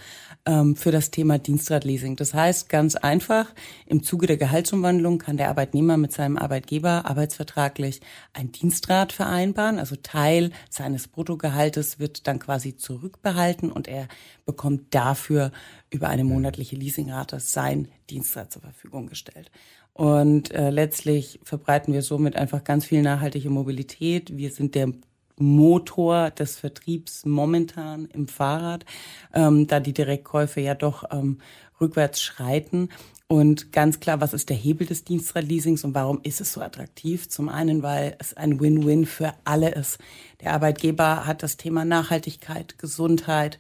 ähm, 0.46 0.76
für 0.76 0.92
das 0.92 1.12
Thema 1.12 1.38
Dienstradleasing. 1.38 2.16
Das 2.16 2.34
heißt 2.34 2.70
ganz 2.70 2.96
einfach, 2.96 3.54
im 3.86 4.04
Zuge 4.04 4.26
der 4.26 4.38
Gehaltsumwandlung 4.38 5.20
kann 5.20 5.38
der 5.38 5.50
Arbeitnehmer 5.50 5.98
mit 5.98 6.14
seinem 6.14 6.38
Arbeitgeber 6.38 7.06
arbeitsvertraglich 7.06 8.00
ein 8.34 8.54
Dienstrad 8.54 9.12
vereinbaren. 9.12 9.80
Also 9.80 9.98
Teil 9.98 10.52
seines 10.70 11.10
Bruttogehaltes 11.10 12.00
wird 12.00 12.26
dann 12.28 12.40
quasi 12.40 12.78
zurückbehalten 12.78 13.72
und 13.72 13.88
er 13.88 14.08
bekommt 14.46 14.96
dafür 14.96 15.52
über 15.90 16.08
eine 16.08 16.24
monatliche 16.24 16.78
Leasingrate 16.78 17.40
sein 17.40 17.90
Dienstrad 18.10 18.52
zur 18.52 18.62
Verfügung 18.62 19.08
gestellt. 19.08 19.52
Und 19.96 20.52
äh, 20.52 20.72
letztlich 20.72 21.40
verbreiten 21.44 21.94
wir 21.94 22.02
somit 22.02 22.36
einfach 22.36 22.66
ganz 22.66 22.84
viel 22.84 23.02
nachhaltige 23.02 23.50
Mobilität. 23.50 24.36
Wir 24.36 24.52
sind 24.52 24.76
der 24.76 24.92
Motor 25.38 26.32
des 26.32 26.58
Vertriebs 26.58 27.26
momentan 27.26 28.06
im 28.14 28.28
Fahrrad, 28.28 28.86
ähm, 29.34 29.68
da 29.68 29.80
die 29.80 29.94
Direktkäufe 29.94 30.60
ja 30.60 30.76
doch 30.76 31.06
ähm, 31.12 31.40
rückwärts 31.80 32.22
schreiten. 32.22 32.90
Und 33.28 33.72
ganz 33.72 34.02
klar, 34.02 34.20
was 34.20 34.34
ist 34.34 34.50
der 34.50 34.58
Hebel 34.58 34.86
des 34.86 35.06
Dienstradleasings 35.06 35.86
und 35.86 35.96
warum 35.96 36.20
ist 36.24 36.42
es 36.42 36.52
so 36.52 36.60
attraktiv? 36.60 37.30
Zum 37.30 37.48
einen, 37.48 37.82
weil 37.82 38.18
es 38.20 38.36
ein 38.36 38.60
Win-Win 38.60 39.06
für 39.06 39.34
alle 39.46 39.70
ist. 39.70 39.98
Der 40.42 40.52
Arbeitgeber 40.52 41.26
hat 41.26 41.42
das 41.42 41.56
Thema 41.56 41.86
Nachhaltigkeit, 41.86 42.78
Gesundheit, 42.78 43.60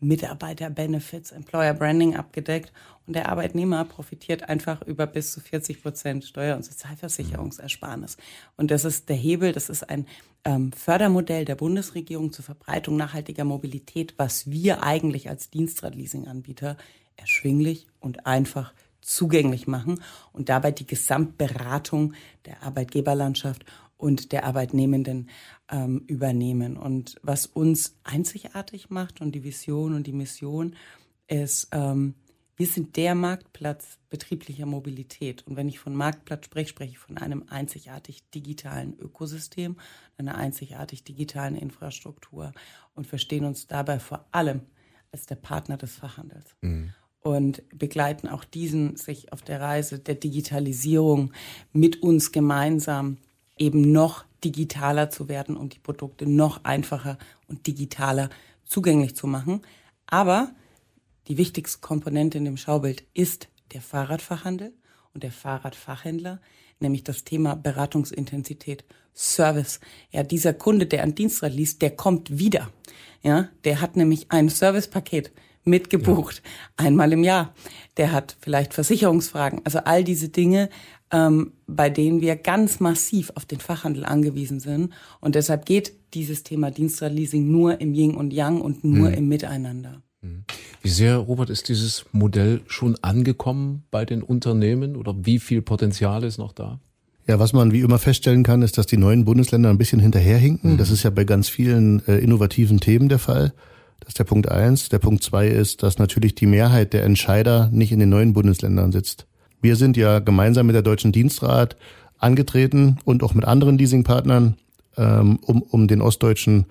Mitarbeiter-Benefits, 0.00 1.30
Employer-Branding 1.32 2.16
abgedeckt 2.16 2.72
und 3.06 3.14
der 3.14 3.28
Arbeitnehmer 3.28 3.84
profitiert 3.84 4.48
einfach 4.48 4.82
über 4.82 5.06
bis 5.06 5.32
zu 5.32 5.40
40 5.40 5.82
Prozent 5.82 6.24
Steuer- 6.24 6.56
und 6.56 6.64
Sozialversicherungsersparnis. 6.64 8.16
Und 8.56 8.70
das 8.70 8.84
ist 8.84 9.08
der 9.08 9.16
Hebel, 9.16 9.52
das 9.52 9.68
ist 9.68 9.88
ein 9.88 10.06
ähm, 10.44 10.72
Fördermodell 10.72 11.44
der 11.44 11.54
Bundesregierung 11.54 12.32
zur 12.32 12.44
Verbreitung 12.44 12.96
nachhaltiger 12.96 13.44
Mobilität, 13.44 14.14
was 14.16 14.50
wir 14.50 14.82
eigentlich 14.82 15.28
als 15.28 15.50
Dienstrad-Leasing-Anbieter 15.50 16.76
erschwinglich 17.16 17.86
und 18.00 18.26
einfach 18.26 18.72
zugänglich 19.00 19.66
machen 19.66 20.00
und 20.32 20.48
dabei 20.48 20.70
die 20.70 20.86
Gesamtberatung 20.86 22.14
der 22.46 22.62
Arbeitgeberlandschaft 22.62 23.66
und 23.96 24.32
der 24.32 24.44
Arbeitnehmenden 24.44 25.28
ähm, 25.70 26.04
übernehmen. 26.06 26.76
Und 26.76 27.16
was 27.22 27.46
uns 27.46 27.96
einzigartig 28.02 28.90
macht 28.90 29.20
und 29.20 29.34
die 29.34 29.44
Vision 29.44 29.94
und 29.94 30.06
die 30.06 30.12
Mission 30.12 30.74
ist, 31.26 31.68
ähm, 31.72 32.14
wir 32.56 32.66
sind 32.66 32.96
der 32.96 33.14
Marktplatz 33.14 33.98
betrieblicher 34.10 34.66
Mobilität. 34.66 35.44
Und 35.46 35.56
wenn 35.56 35.68
ich 35.68 35.80
von 35.80 35.94
Marktplatz 35.94 36.44
spreche, 36.44 36.68
spreche 36.68 36.92
ich 36.92 36.98
von 36.98 37.18
einem 37.18 37.44
einzigartig 37.48 38.28
digitalen 38.30 38.98
Ökosystem, 38.98 39.76
einer 40.18 40.36
einzigartig 40.36 41.02
digitalen 41.04 41.56
Infrastruktur 41.56 42.52
und 42.94 43.06
verstehen 43.06 43.44
uns 43.44 43.66
dabei 43.66 43.98
vor 43.98 44.26
allem 44.30 44.62
als 45.10 45.26
der 45.26 45.36
Partner 45.36 45.76
des 45.76 45.96
Fachhandels. 45.96 46.56
Mhm. 46.60 46.92
Und 47.20 47.62
begleiten 47.70 48.28
auch 48.28 48.44
diesen 48.44 48.96
sich 48.96 49.32
auf 49.32 49.40
der 49.42 49.60
Reise 49.60 49.98
der 49.98 50.14
Digitalisierung 50.14 51.32
mit 51.72 52.02
uns 52.02 52.32
gemeinsam 52.32 53.16
eben 53.56 53.92
noch 53.92 54.24
digitaler 54.44 55.10
zu 55.10 55.28
werden, 55.28 55.56
um 55.56 55.70
die 55.70 55.78
Produkte 55.78 56.28
noch 56.28 56.64
einfacher 56.64 57.18
und 57.48 57.66
digitaler 57.66 58.28
zugänglich 58.64 59.16
zu 59.16 59.26
machen. 59.26 59.62
Aber 60.06 60.52
die 61.28 61.38
wichtigste 61.38 61.80
Komponente 61.80 62.38
in 62.38 62.44
dem 62.44 62.56
Schaubild 62.56 63.04
ist 63.14 63.48
der 63.72 63.80
Fahrradfachhandel 63.80 64.72
und 65.14 65.22
der 65.22 65.32
Fahrradfachhändler, 65.32 66.40
nämlich 66.80 67.04
das 67.04 67.24
Thema 67.24 67.54
Beratungsintensität, 67.54 68.84
Service. 69.14 69.80
Ja, 70.10 70.22
dieser 70.24 70.52
Kunde, 70.52 70.86
der 70.86 71.02
ein 71.02 71.14
Dienstrad 71.14 71.54
liest, 71.54 71.82
der 71.82 71.90
kommt 71.90 72.38
wieder. 72.38 72.70
Ja, 73.22 73.48
der 73.64 73.80
hat 73.80 73.96
nämlich 73.96 74.26
ein 74.30 74.48
Servicepaket 74.48 75.32
mitgebucht, 75.64 76.42
ja. 76.44 76.86
einmal 76.86 77.12
im 77.12 77.24
Jahr. 77.24 77.54
Der 77.96 78.12
hat 78.12 78.36
vielleicht 78.40 78.74
Versicherungsfragen. 78.74 79.60
Also 79.64 79.78
all 79.78 80.04
diese 80.04 80.28
Dinge, 80.28 80.68
ähm, 81.10 81.52
bei 81.66 81.90
denen 81.90 82.20
wir 82.20 82.36
ganz 82.36 82.80
massiv 82.80 83.32
auf 83.34 83.46
den 83.46 83.60
Fachhandel 83.60 84.04
angewiesen 84.04 84.60
sind. 84.60 84.92
Und 85.20 85.36
deshalb 85.36 85.64
geht 85.64 85.94
dieses 86.12 86.42
Thema 86.42 86.70
Dienstradleasing 86.70 87.50
nur 87.50 87.80
im 87.80 87.94
Yin 87.94 88.14
und 88.14 88.32
Yang 88.32 88.60
und 88.60 88.84
nur 88.84 89.08
mhm. 89.08 89.14
im 89.14 89.28
Miteinander. 89.28 90.02
Mhm. 90.24 90.44
Wie 90.82 90.88
sehr, 90.88 91.16
Robert, 91.16 91.50
ist 91.50 91.68
dieses 91.68 92.06
Modell 92.12 92.62
schon 92.66 92.96
angekommen 93.02 93.84
bei 93.90 94.04
den 94.04 94.22
Unternehmen 94.22 94.96
oder 94.96 95.14
wie 95.22 95.38
viel 95.38 95.62
Potenzial 95.62 96.24
ist 96.24 96.38
noch 96.38 96.52
da? 96.52 96.80
Ja, 97.26 97.38
was 97.38 97.52
man 97.52 97.72
wie 97.72 97.80
immer 97.80 97.98
feststellen 97.98 98.42
kann, 98.42 98.62
ist, 98.62 98.76
dass 98.76 98.86
die 98.86 98.98
neuen 98.98 99.24
Bundesländer 99.24 99.70
ein 99.70 99.78
bisschen 99.78 100.00
hinterherhinken. 100.00 100.72
Mhm. 100.72 100.78
Das 100.78 100.90
ist 100.90 101.02
ja 101.02 101.10
bei 101.10 101.24
ganz 101.24 101.48
vielen 101.48 102.06
äh, 102.06 102.18
innovativen 102.18 102.80
Themen 102.80 103.08
der 103.08 103.18
Fall. 103.18 103.52
Das 104.00 104.08
ist 104.08 104.18
der 104.18 104.24
Punkt 104.24 104.50
eins. 104.50 104.88
Der 104.90 104.98
Punkt 104.98 105.22
zwei 105.22 105.48
ist, 105.48 105.82
dass 105.82 105.98
natürlich 105.98 106.34
die 106.34 106.46
Mehrheit 106.46 106.92
der 106.92 107.04
Entscheider 107.04 107.70
nicht 107.72 107.92
in 107.92 108.00
den 108.00 108.10
neuen 108.10 108.34
Bundesländern 108.34 108.92
sitzt. 108.92 109.26
Wir 109.62 109.76
sind 109.76 109.96
ja 109.96 110.18
gemeinsam 110.18 110.66
mit 110.66 110.74
der 110.74 110.82
Deutschen 110.82 111.12
Dienstrat 111.12 111.76
angetreten 112.18 112.98
und 113.04 113.22
auch 113.22 113.32
mit 113.32 113.46
anderen 113.46 113.78
Leasingpartnern, 113.78 114.56
ähm, 114.98 115.38
um, 115.42 115.62
um 115.62 115.88
den 115.88 116.02
ostdeutschen 116.02 116.66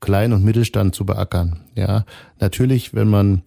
Klein- 0.00 0.32
und 0.32 0.44
Mittelstand 0.44 0.94
zu 0.94 1.06
beackern. 1.06 1.60
Ja, 1.74 2.04
natürlich, 2.38 2.94
wenn 2.94 3.08
man 3.08 3.42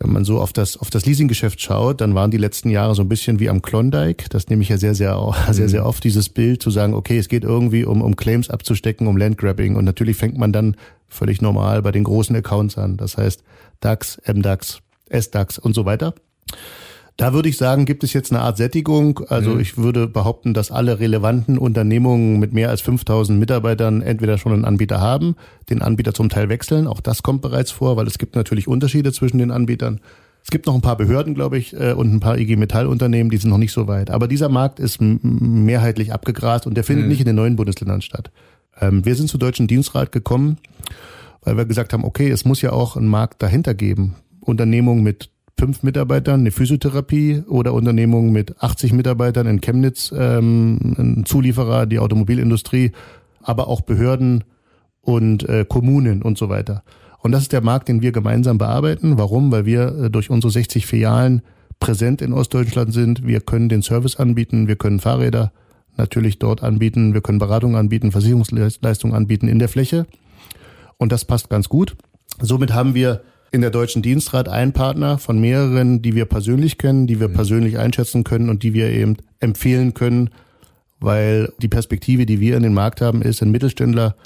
wenn 0.00 0.12
man 0.12 0.24
so 0.24 0.40
auf 0.40 0.52
das 0.52 0.76
auf 0.76 0.90
das 0.90 1.06
Leasinggeschäft 1.06 1.60
schaut, 1.60 2.00
dann 2.00 2.14
waren 2.14 2.30
die 2.30 2.36
letzten 2.36 2.68
Jahre 2.68 2.94
so 2.94 3.02
ein 3.02 3.08
bisschen 3.08 3.38
wie 3.40 3.48
am 3.48 3.62
Klondike. 3.62 4.28
Das 4.28 4.48
nehme 4.48 4.62
ich 4.62 4.68
ja 4.68 4.76
sehr 4.76 4.94
sehr 4.94 5.34
sehr 5.50 5.68
sehr 5.68 5.86
oft 5.86 6.02
dieses 6.04 6.28
Bild 6.28 6.62
zu 6.62 6.70
sagen, 6.70 6.94
okay, 6.94 7.18
es 7.18 7.28
geht 7.28 7.44
irgendwie 7.44 7.84
um 7.84 8.02
um 8.02 8.16
Claims 8.16 8.50
abzustecken, 8.50 9.06
um 9.06 9.16
Landgrabbing 9.16 9.76
und 9.76 9.84
natürlich 9.84 10.16
fängt 10.16 10.36
man 10.36 10.52
dann 10.52 10.76
völlig 11.08 11.40
normal 11.40 11.82
bei 11.82 11.92
den 11.92 12.04
großen 12.04 12.34
Accounts 12.34 12.76
an. 12.76 12.96
Das 12.96 13.16
heißt 13.16 13.44
DAX, 13.80 14.20
MDAX, 14.26 14.80
SDAX 15.10 15.58
und 15.58 15.74
so 15.74 15.84
weiter. 15.84 16.14
Da 17.16 17.32
würde 17.32 17.48
ich 17.48 17.56
sagen, 17.56 17.84
gibt 17.84 18.02
es 18.02 18.12
jetzt 18.12 18.32
eine 18.32 18.40
Art 18.40 18.56
Sättigung. 18.56 19.20
Also 19.28 19.50
mhm. 19.50 19.60
ich 19.60 19.78
würde 19.78 20.08
behaupten, 20.08 20.52
dass 20.52 20.72
alle 20.72 20.98
relevanten 20.98 21.58
Unternehmungen 21.58 22.40
mit 22.40 22.52
mehr 22.52 22.70
als 22.70 22.80
5000 22.80 23.38
Mitarbeitern 23.38 24.02
entweder 24.02 24.36
schon 24.36 24.52
einen 24.52 24.64
Anbieter 24.64 25.00
haben, 25.00 25.36
den 25.70 25.80
Anbieter 25.80 26.12
zum 26.12 26.28
Teil 26.28 26.48
wechseln. 26.48 26.88
Auch 26.88 27.00
das 27.00 27.22
kommt 27.22 27.40
bereits 27.42 27.70
vor, 27.70 27.96
weil 27.96 28.08
es 28.08 28.18
gibt 28.18 28.34
natürlich 28.34 28.66
Unterschiede 28.66 29.12
zwischen 29.12 29.38
den 29.38 29.52
Anbietern. 29.52 30.00
Es 30.42 30.50
gibt 30.50 30.66
noch 30.66 30.74
ein 30.74 30.82
paar 30.82 30.96
Behörden, 30.96 31.34
glaube 31.34 31.56
ich, 31.56 31.72
äh, 31.72 31.92
und 31.92 32.12
ein 32.12 32.20
paar 32.20 32.36
IG 32.36 32.56
Metall-Unternehmen, 32.56 33.30
die 33.30 33.38
sind 33.38 33.48
noch 33.48 33.58
nicht 33.58 33.72
so 33.72 33.86
weit. 33.86 34.10
Aber 34.10 34.28
dieser 34.28 34.48
Markt 34.48 34.78
ist 34.80 35.00
mehrheitlich 35.00 36.12
abgegrast 36.12 36.66
und 36.66 36.74
der 36.74 36.84
findet 36.84 37.04
mhm. 37.04 37.10
nicht 37.10 37.20
in 37.20 37.26
den 37.26 37.36
neuen 37.36 37.56
Bundesländern 37.56 38.02
statt. 38.02 38.30
Ähm, 38.78 39.04
wir 39.06 39.14
sind 39.14 39.28
zu 39.28 39.38
Deutschen 39.38 39.68
Dienstrat 39.68 40.10
gekommen, 40.10 40.58
weil 41.42 41.56
wir 41.56 41.64
gesagt 41.64 41.92
haben, 41.92 42.04
okay, 42.04 42.28
es 42.28 42.44
muss 42.44 42.60
ja 42.60 42.72
auch 42.72 42.96
einen 42.96 43.08
Markt 43.08 43.40
dahinter 43.42 43.72
geben. 43.72 44.16
Unternehmungen 44.40 45.02
mit 45.02 45.30
fünf 45.58 45.82
Mitarbeitern 45.82 46.40
eine 46.40 46.50
Physiotherapie 46.50 47.44
oder 47.48 47.74
Unternehmungen 47.74 48.32
mit 48.32 48.60
80 48.62 48.92
Mitarbeitern 48.92 49.46
in 49.46 49.60
Chemnitz, 49.60 50.12
ähm, 50.16 50.94
ein 50.98 51.24
Zulieferer, 51.26 51.86
die 51.86 51.98
Automobilindustrie, 51.98 52.92
aber 53.42 53.68
auch 53.68 53.82
Behörden 53.82 54.44
und 55.00 55.48
äh, 55.48 55.64
Kommunen 55.68 56.22
und 56.22 56.38
so 56.38 56.48
weiter. 56.48 56.82
Und 57.20 57.32
das 57.32 57.42
ist 57.42 57.52
der 57.52 57.62
Markt, 57.62 57.88
den 57.88 58.02
wir 58.02 58.12
gemeinsam 58.12 58.58
bearbeiten. 58.58 59.16
Warum? 59.16 59.50
Weil 59.52 59.64
wir 59.64 59.86
äh, 59.96 60.10
durch 60.10 60.30
unsere 60.30 60.50
60 60.50 60.86
Filialen 60.86 61.42
präsent 61.80 62.20
in 62.22 62.32
Ostdeutschland 62.32 62.92
sind. 62.92 63.26
Wir 63.26 63.40
können 63.40 63.68
den 63.68 63.82
Service 63.82 64.16
anbieten, 64.16 64.68
wir 64.68 64.76
können 64.76 65.00
Fahrräder 65.00 65.52
natürlich 65.96 66.38
dort 66.38 66.62
anbieten, 66.62 67.14
wir 67.14 67.20
können 67.20 67.38
Beratung 67.38 67.76
anbieten, 67.76 68.12
Versicherungsleistungen 68.12 69.14
anbieten 69.14 69.48
in 69.48 69.58
der 69.58 69.68
Fläche. 69.68 70.06
Und 70.98 71.12
das 71.12 71.24
passt 71.24 71.50
ganz 71.50 71.68
gut. 71.68 71.96
Somit 72.40 72.72
haben 72.72 72.94
wir 72.94 73.22
in 73.54 73.60
der 73.60 73.70
Deutschen 73.70 74.02
Dienstrat 74.02 74.48
ein 74.48 74.72
Partner 74.72 75.16
von 75.16 75.40
mehreren, 75.40 76.02
die 76.02 76.16
wir 76.16 76.24
persönlich 76.24 76.76
kennen, 76.76 77.06
die 77.06 77.20
wir 77.20 77.28
mhm. 77.28 77.34
persönlich 77.34 77.78
einschätzen 77.78 78.24
können 78.24 78.48
und 78.48 78.64
die 78.64 78.74
wir 78.74 78.90
eben 78.90 79.16
empfehlen 79.38 79.94
können, 79.94 80.30
weil 80.98 81.52
die 81.62 81.68
Perspektive, 81.68 82.26
die 82.26 82.40
wir 82.40 82.56
in 82.56 82.64
den 82.64 82.74
Markt 82.74 83.00
haben, 83.00 83.22
ist, 83.22 83.42
ein 83.42 83.52
Mittelständler 83.52 84.16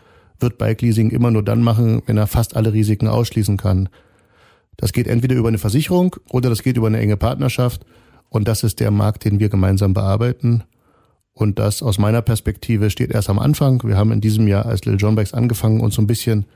wird 0.40 0.56
Bike 0.56 0.80
Leasing 0.80 1.10
immer 1.10 1.30
nur 1.30 1.42
dann 1.42 1.62
machen, 1.62 2.00
wenn 2.06 2.16
er 2.16 2.26
fast 2.26 2.56
alle 2.56 2.72
Risiken 2.72 3.06
ausschließen 3.06 3.58
kann. 3.58 3.90
Das 4.78 4.94
geht 4.94 5.06
entweder 5.06 5.36
über 5.36 5.48
eine 5.48 5.58
Versicherung 5.58 6.16
oder 6.30 6.48
das 6.48 6.62
geht 6.62 6.78
über 6.78 6.86
eine 6.86 6.98
enge 6.98 7.18
Partnerschaft 7.18 7.84
und 8.30 8.48
das 8.48 8.62
ist 8.62 8.80
der 8.80 8.90
Markt, 8.90 9.26
den 9.26 9.40
wir 9.40 9.50
gemeinsam 9.50 9.92
bearbeiten. 9.92 10.64
Und 11.34 11.58
das 11.58 11.82
aus 11.82 11.98
meiner 11.98 12.22
Perspektive 12.22 12.88
steht 12.88 13.10
erst 13.10 13.28
am 13.28 13.38
Anfang. 13.38 13.82
Wir 13.84 13.98
haben 13.98 14.10
in 14.10 14.22
diesem 14.22 14.48
Jahr 14.48 14.64
als 14.64 14.86
Little 14.86 14.98
John 14.98 15.16
Bikes 15.16 15.34
angefangen, 15.34 15.80
uns 15.80 15.96
so 15.96 16.00
ein 16.00 16.06
bisschen 16.06 16.46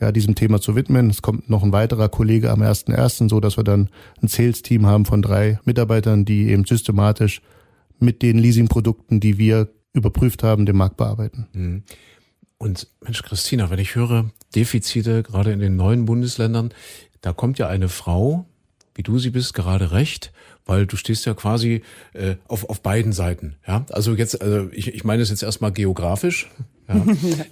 ja, 0.00 0.12
diesem 0.12 0.34
Thema 0.34 0.60
zu 0.60 0.76
widmen. 0.76 1.10
Es 1.10 1.22
kommt 1.22 1.50
noch 1.50 1.62
ein 1.62 1.72
weiterer 1.72 2.08
Kollege 2.08 2.50
am 2.50 2.62
1.1., 2.62 3.28
so 3.28 3.40
dass 3.40 3.56
wir 3.56 3.64
dann 3.64 3.88
ein 4.22 4.28
Sales-Team 4.28 4.86
haben 4.86 5.04
von 5.04 5.22
drei 5.22 5.58
Mitarbeitern, 5.64 6.24
die 6.24 6.48
eben 6.48 6.64
systematisch 6.64 7.42
mit 7.98 8.22
den 8.22 8.38
Leasing-Produkten, 8.38 9.20
die 9.20 9.38
wir 9.38 9.68
überprüft 9.92 10.42
haben, 10.42 10.66
den 10.66 10.76
Markt 10.76 10.96
bearbeiten. 10.96 11.48
Mhm. 11.52 11.82
Und 12.58 12.88
Mensch, 13.02 13.22
Christina, 13.22 13.70
wenn 13.70 13.78
ich 13.78 13.94
höre 13.94 14.30
Defizite 14.54 15.22
gerade 15.22 15.52
in 15.52 15.60
den 15.60 15.76
neuen 15.76 16.04
Bundesländern, 16.06 16.70
da 17.20 17.32
kommt 17.32 17.58
ja 17.58 17.68
eine 17.68 17.88
Frau, 17.88 18.46
wie 18.94 19.02
du 19.02 19.18
sie 19.18 19.30
bist, 19.30 19.54
gerade 19.54 19.92
recht, 19.92 20.32
weil 20.66 20.86
du 20.86 20.96
stehst 20.96 21.24
ja 21.24 21.34
quasi 21.34 21.82
äh, 22.14 22.36
auf, 22.46 22.68
auf 22.68 22.82
beiden 22.82 23.12
Seiten. 23.12 23.56
Ja, 23.66 23.86
also 23.90 24.14
jetzt, 24.14 24.40
also 24.42 24.68
ich, 24.72 24.94
ich 24.94 25.04
meine 25.04 25.22
es 25.22 25.30
jetzt 25.30 25.42
erstmal 25.42 25.72
geografisch. 25.72 26.50
Ja. 26.88 27.04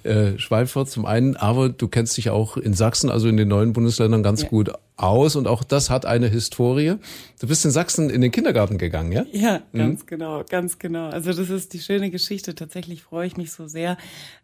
äh, 0.10 0.38
Schweinfurt 0.38 0.88
zum 0.88 1.04
einen, 1.04 1.36
aber 1.36 1.68
du 1.68 1.88
kennst 1.88 2.16
dich 2.16 2.30
auch 2.30 2.56
in 2.56 2.74
Sachsen, 2.74 3.10
also 3.10 3.28
in 3.28 3.36
den 3.36 3.48
neuen 3.48 3.72
Bundesländern 3.72 4.22
ganz 4.22 4.42
ja. 4.42 4.48
gut 4.48 4.72
aus 4.96 5.36
und 5.36 5.46
auch 5.46 5.62
das 5.62 5.90
hat 5.90 6.06
eine 6.06 6.28
Historie. 6.28 6.94
Du 7.38 7.46
bist 7.46 7.64
in 7.66 7.70
Sachsen 7.70 8.08
in 8.08 8.22
den 8.22 8.32
Kindergarten 8.32 8.78
gegangen, 8.78 9.12
ja? 9.12 9.26
Ja, 9.32 9.60
mhm. 9.72 9.78
ganz 9.78 10.02
mhm. 10.02 10.06
genau, 10.06 10.44
ganz 10.48 10.78
genau. 10.78 11.10
Also 11.10 11.32
das 11.32 11.50
ist 11.50 11.74
die 11.74 11.80
schöne 11.80 12.10
Geschichte. 12.10 12.54
Tatsächlich 12.54 13.02
freue 13.02 13.26
ich 13.26 13.36
mich 13.36 13.52
so 13.52 13.68
sehr, 13.68 13.98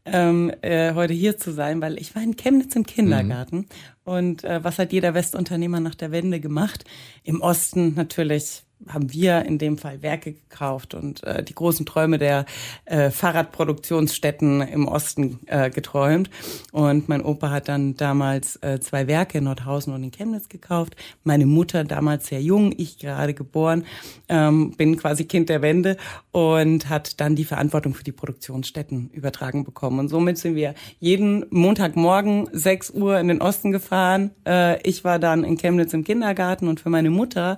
ähm, 0.05 0.53
äh, 0.61 0.93
heute 0.93 1.15
hier 1.15 1.39
zu 1.39 1.53
sein, 1.53 1.81
weil 1.81 1.99
ich 1.99 2.15
war 2.15 2.23
in 2.23 2.37
Chemnitz 2.37 2.77
im 2.77 2.85
Kindergarten 2.85 3.57
mhm. 3.57 3.67
und 4.05 4.45
äh, 4.45 4.63
was 4.63 4.79
hat 4.79 4.93
jeder 4.93 5.15
Westunternehmer 5.15 5.81
nach 5.81 5.95
der 5.95 6.11
Wende 6.13 6.39
gemacht? 6.39 6.85
Im 7.23 7.41
Osten 7.41 7.95
natürlich 7.95 8.63
haben 8.89 9.13
wir 9.13 9.45
in 9.45 9.59
dem 9.59 9.79
Fall 9.79 10.03
Werke 10.03 10.33
gekauft 10.33 10.95
und 10.95 11.23
äh, 11.25 11.43
die 11.43 11.55
großen 11.55 11.87
Träume 11.87 12.19
der 12.19 12.47
äh, 12.85 13.11
Fahrradproduktionsstätten 13.11 14.63
im 14.63 14.89
Osten 14.89 15.41
äh, 15.47 15.71
geträumt. 15.71 16.31
Und 16.73 17.09
mein 17.09 17.25
Opa 17.25 17.51
hat 17.51 17.69
dann 17.69 17.97
damals 17.97 18.57
äh, 18.57 18.81
zwei 18.81 19.07
Werke 19.07 19.39
in 19.39 19.45
Nordhausen 19.45 19.93
und 19.93 20.03
in 20.03 20.11
Chemnitz 20.11 20.49
gekauft. 20.49 20.97
Meine 21.25 21.47
Mutter 21.47 21.85
damals 21.85 22.27
sehr 22.27 22.43
jung, 22.43 22.73
ich 22.77 22.99
gerade 22.99 23.35
geboren, 23.35 23.85
ähm, 24.29 24.73
bin 24.73 24.97
quasi 24.97 25.25
Kind 25.25 25.49
der 25.49 25.63
Wende 25.63 25.97
und 26.31 26.89
hat 26.89 27.21
dann 27.21 27.37
die 27.37 27.45
Verantwortung 27.45 27.95
für 27.95 28.05
die 28.05 28.13
Produktionsstätten 28.13 29.11
übertragen 29.11 29.65
bekommen. 29.65 29.99
Und 29.99 30.09
somit 30.09 30.39
sind 30.39 30.55
wir 30.55 30.75
jeden 31.01 31.47
Montagmorgen 31.51 32.49
6 32.53 32.91
Uhr 32.91 33.19
in 33.19 33.29
den 33.29 33.41
Osten 33.43 33.73
gefahren. 33.73 34.31
Äh, 34.47 34.81
ich 34.83 35.05
war 35.05 35.19
dann 35.19 35.45
in 35.45 35.57
Chemnitz 35.57 35.93
im 35.93 36.05
Kindergarten 36.05 36.69
und 36.69 36.81
für 36.81 36.91
meine 36.91 37.11
Mutter 37.11 37.57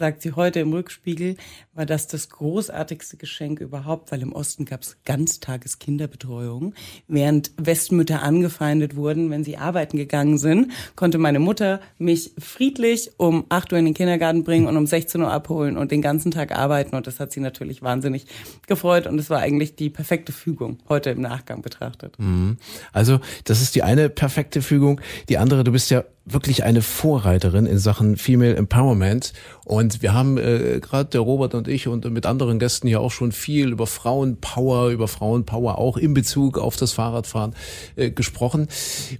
sagt 0.00 0.22
sie 0.22 0.32
heute 0.32 0.60
im 0.60 0.72
Rückspiegel, 0.72 1.36
war 1.74 1.84
das 1.84 2.06
das 2.06 2.30
großartigste 2.30 3.18
Geschenk 3.18 3.60
überhaupt, 3.60 4.10
weil 4.10 4.22
im 4.22 4.32
Osten 4.32 4.64
gab 4.64 4.80
es 4.80 4.96
Ganztageskinderbetreuung. 5.04 6.72
Während 7.06 7.52
Westmütter 7.58 8.22
angefeindet 8.22 8.96
wurden, 8.96 9.28
wenn 9.28 9.44
sie 9.44 9.58
arbeiten 9.58 9.98
gegangen 9.98 10.38
sind, 10.38 10.72
konnte 10.96 11.18
meine 11.18 11.38
Mutter 11.38 11.80
mich 11.98 12.32
friedlich 12.38 13.10
um 13.18 13.44
8 13.50 13.74
Uhr 13.74 13.78
in 13.78 13.84
den 13.84 13.94
Kindergarten 13.94 14.42
bringen 14.42 14.66
und 14.66 14.78
um 14.78 14.86
16 14.86 15.20
Uhr 15.20 15.30
abholen 15.30 15.76
und 15.76 15.90
den 15.90 16.00
ganzen 16.00 16.30
Tag 16.30 16.56
arbeiten. 16.56 16.96
Und 16.96 17.06
das 17.06 17.20
hat 17.20 17.30
sie 17.30 17.40
natürlich 17.40 17.82
wahnsinnig 17.82 18.24
gefreut. 18.66 19.06
Und 19.06 19.18
es 19.18 19.28
war 19.28 19.40
eigentlich 19.40 19.76
die 19.76 19.90
perfekte 19.90 20.32
Fügung, 20.32 20.78
heute 20.88 21.10
im 21.10 21.20
Nachgang 21.20 21.60
betrachtet. 21.60 22.18
Mhm. 22.18 22.56
Also 22.94 23.20
das 23.44 23.60
ist 23.60 23.74
die 23.74 23.82
eine 23.82 24.08
perfekte 24.08 24.62
Fügung. 24.62 25.02
Die 25.28 25.36
andere, 25.36 25.62
du 25.62 25.72
bist 25.72 25.90
ja 25.90 26.04
wirklich 26.32 26.64
eine 26.64 26.82
Vorreiterin 26.82 27.66
in 27.66 27.78
Sachen 27.78 28.16
Female 28.16 28.56
Empowerment. 28.56 29.32
Und 29.64 30.02
wir 30.02 30.14
haben 30.14 30.38
äh, 30.38 30.80
gerade 30.80 31.10
der 31.10 31.20
Robert 31.20 31.54
und 31.54 31.68
ich 31.68 31.88
und 31.88 32.04
mit 32.10 32.26
anderen 32.26 32.58
Gästen 32.58 32.88
ja 32.88 32.98
auch 32.98 33.10
schon 33.10 33.32
viel 33.32 33.70
über 33.70 33.86
Frauenpower, 33.86 34.90
über 34.90 35.08
Frauenpower 35.08 35.78
auch 35.78 35.96
in 35.96 36.14
Bezug 36.14 36.58
auf 36.58 36.76
das 36.76 36.92
Fahrradfahren 36.92 37.54
äh, 37.96 38.10
gesprochen. 38.10 38.68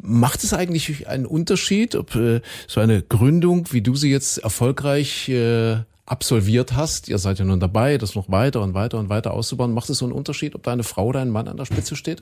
Macht 0.00 0.42
es 0.44 0.52
eigentlich 0.52 1.08
einen 1.08 1.26
Unterschied, 1.26 1.94
ob 1.96 2.14
äh, 2.14 2.40
so 2.66 2.80
eine 2.80 3.02
Gründung, 3.02 3.72
wie 3.72 3.82
du 3.82 3.94
sie 3.96 4.10
jetzt 4.10 4.38
erfolgreich 4.38 5.28
äh, 5.28 5.78
absolviert 6.10 6.74
hast, 6.74 7.08
ihr 7.08 7.18
seid 7.18 7.38
ja 7.38 7.44
nun 7.44 7.60
dabei, 7.60 7.96
das 7.96 8.16
noch 8.16 8.28
weiter 8.28 8.62
und 8.62 8.74
weiter 8.74 8.98
und 8.98 9.08
weiter 9.08 9.32
auszubauen, 9.32 9.72
macht 9.72 9.90
es 9.90 9.98
so 9.98 10.04
einen 10.04 10.12
Unterschied, 10.12 10.56
ob 10.56 10.64
da 10.64 10.72
eine 10.72 10.82
Frau 10.82 11.06
oder 11.06 11.20
ein 11.20 11.30
Mann 11.30 11.46
an 11.46 11.56
der 11.56 11.66
Spitze 11.66 11.94
steht? 11.94 12.20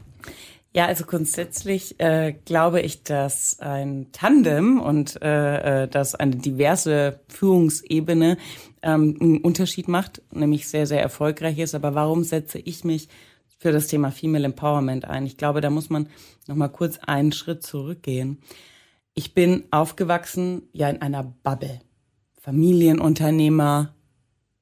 Ja, 0.75 0.87
also 0.87 1.06
grundsätzlich 1.06 1.98
äh, 1.98 2.34
glaube 2.44 2.82
ich, 2.82 3.02
dass 3.02 3.58
ein 3.58 4.08
Tandem 4.12 4.80
und 4.80 5.20
äh, 5.22 5.84
äh, 5.84 5.88
dass 5.88 6.14
eine 6.14 6.37
diverse 6.37 7.20
Führungsebene 7.28 8.37
ähm, 8.82 9.16
einen 9.20 9.38
Unterschied 9.38 9.88
macht, 9.88 10.22
nämlich 10.30 10.68
sehr, 10.68 10.87
sehr 10.87 11.00
erfolgreich 11.00 11.58
ist. 11.58 11.75
Aber 11.75 11.94
warum 11.94 12.22
setze 12.22 12.58
ich 12.58 12.84
mich 12.84 13.08
für 13.56 13.72
das 13.72 13.87
Thema 13.87 14.10
Female 14.10 14.44
Empowerment 14.44 15.06
ein? 15.06 15.25
Ich 15.25 15.38
glaube, 15.38 15.62
da 15.62 15.70
muss 15.70 15.88
man 15.88 16.08
noch 16.46 16.56
mal 16.56 16.68
kurz 16.68 16.98
einen 16.98 17.32
Schritt 17.32 17.62
zurückgehen. 17.62 18.38
Ich 19.14 19.34
bin 19.34 19.64
aufgewachsen 19.70 20.68
ja 20.72 20.90
in 20.90 21.00
einer 21.00 21.25
Bubble. 21.25 21.80
Familienunternehmer, 22.40 23.94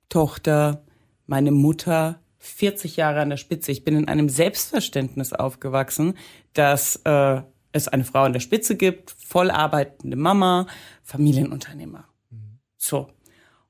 Tochter, 0.09 0.85
meine 1.27 1.51
Mutter, 1.51 2.21
40 2.39 2.97
Jahre 2.97 3.21
an 3.21 3.31
der 3.31 3.37
Spitze. 3.37 3.73
Ich 3.73 3.85
bin 3.85 3.97
in 3.97 4.09
einem 4.09 4.29
Selbstverständnis 4.29 5.33
aufgewachsen, 5.33 6.15
dass 6.53 6.97
äh, 7.05 7.43
es 7.73 7.89
eine 7.89 8.05
Frau 8.05 8.23
an 8.23 8.33
der 8.33 8.41
Spitze 8.41 8.77
gibt, 8.77 9.11
voll 9.11 9.51
arbeitende 9.51 10.17
Mama, 10.17 10.67
Familienunternehmer. 11.03 12.05
Mhm. 12.31 12.59
So. 12.77 13.09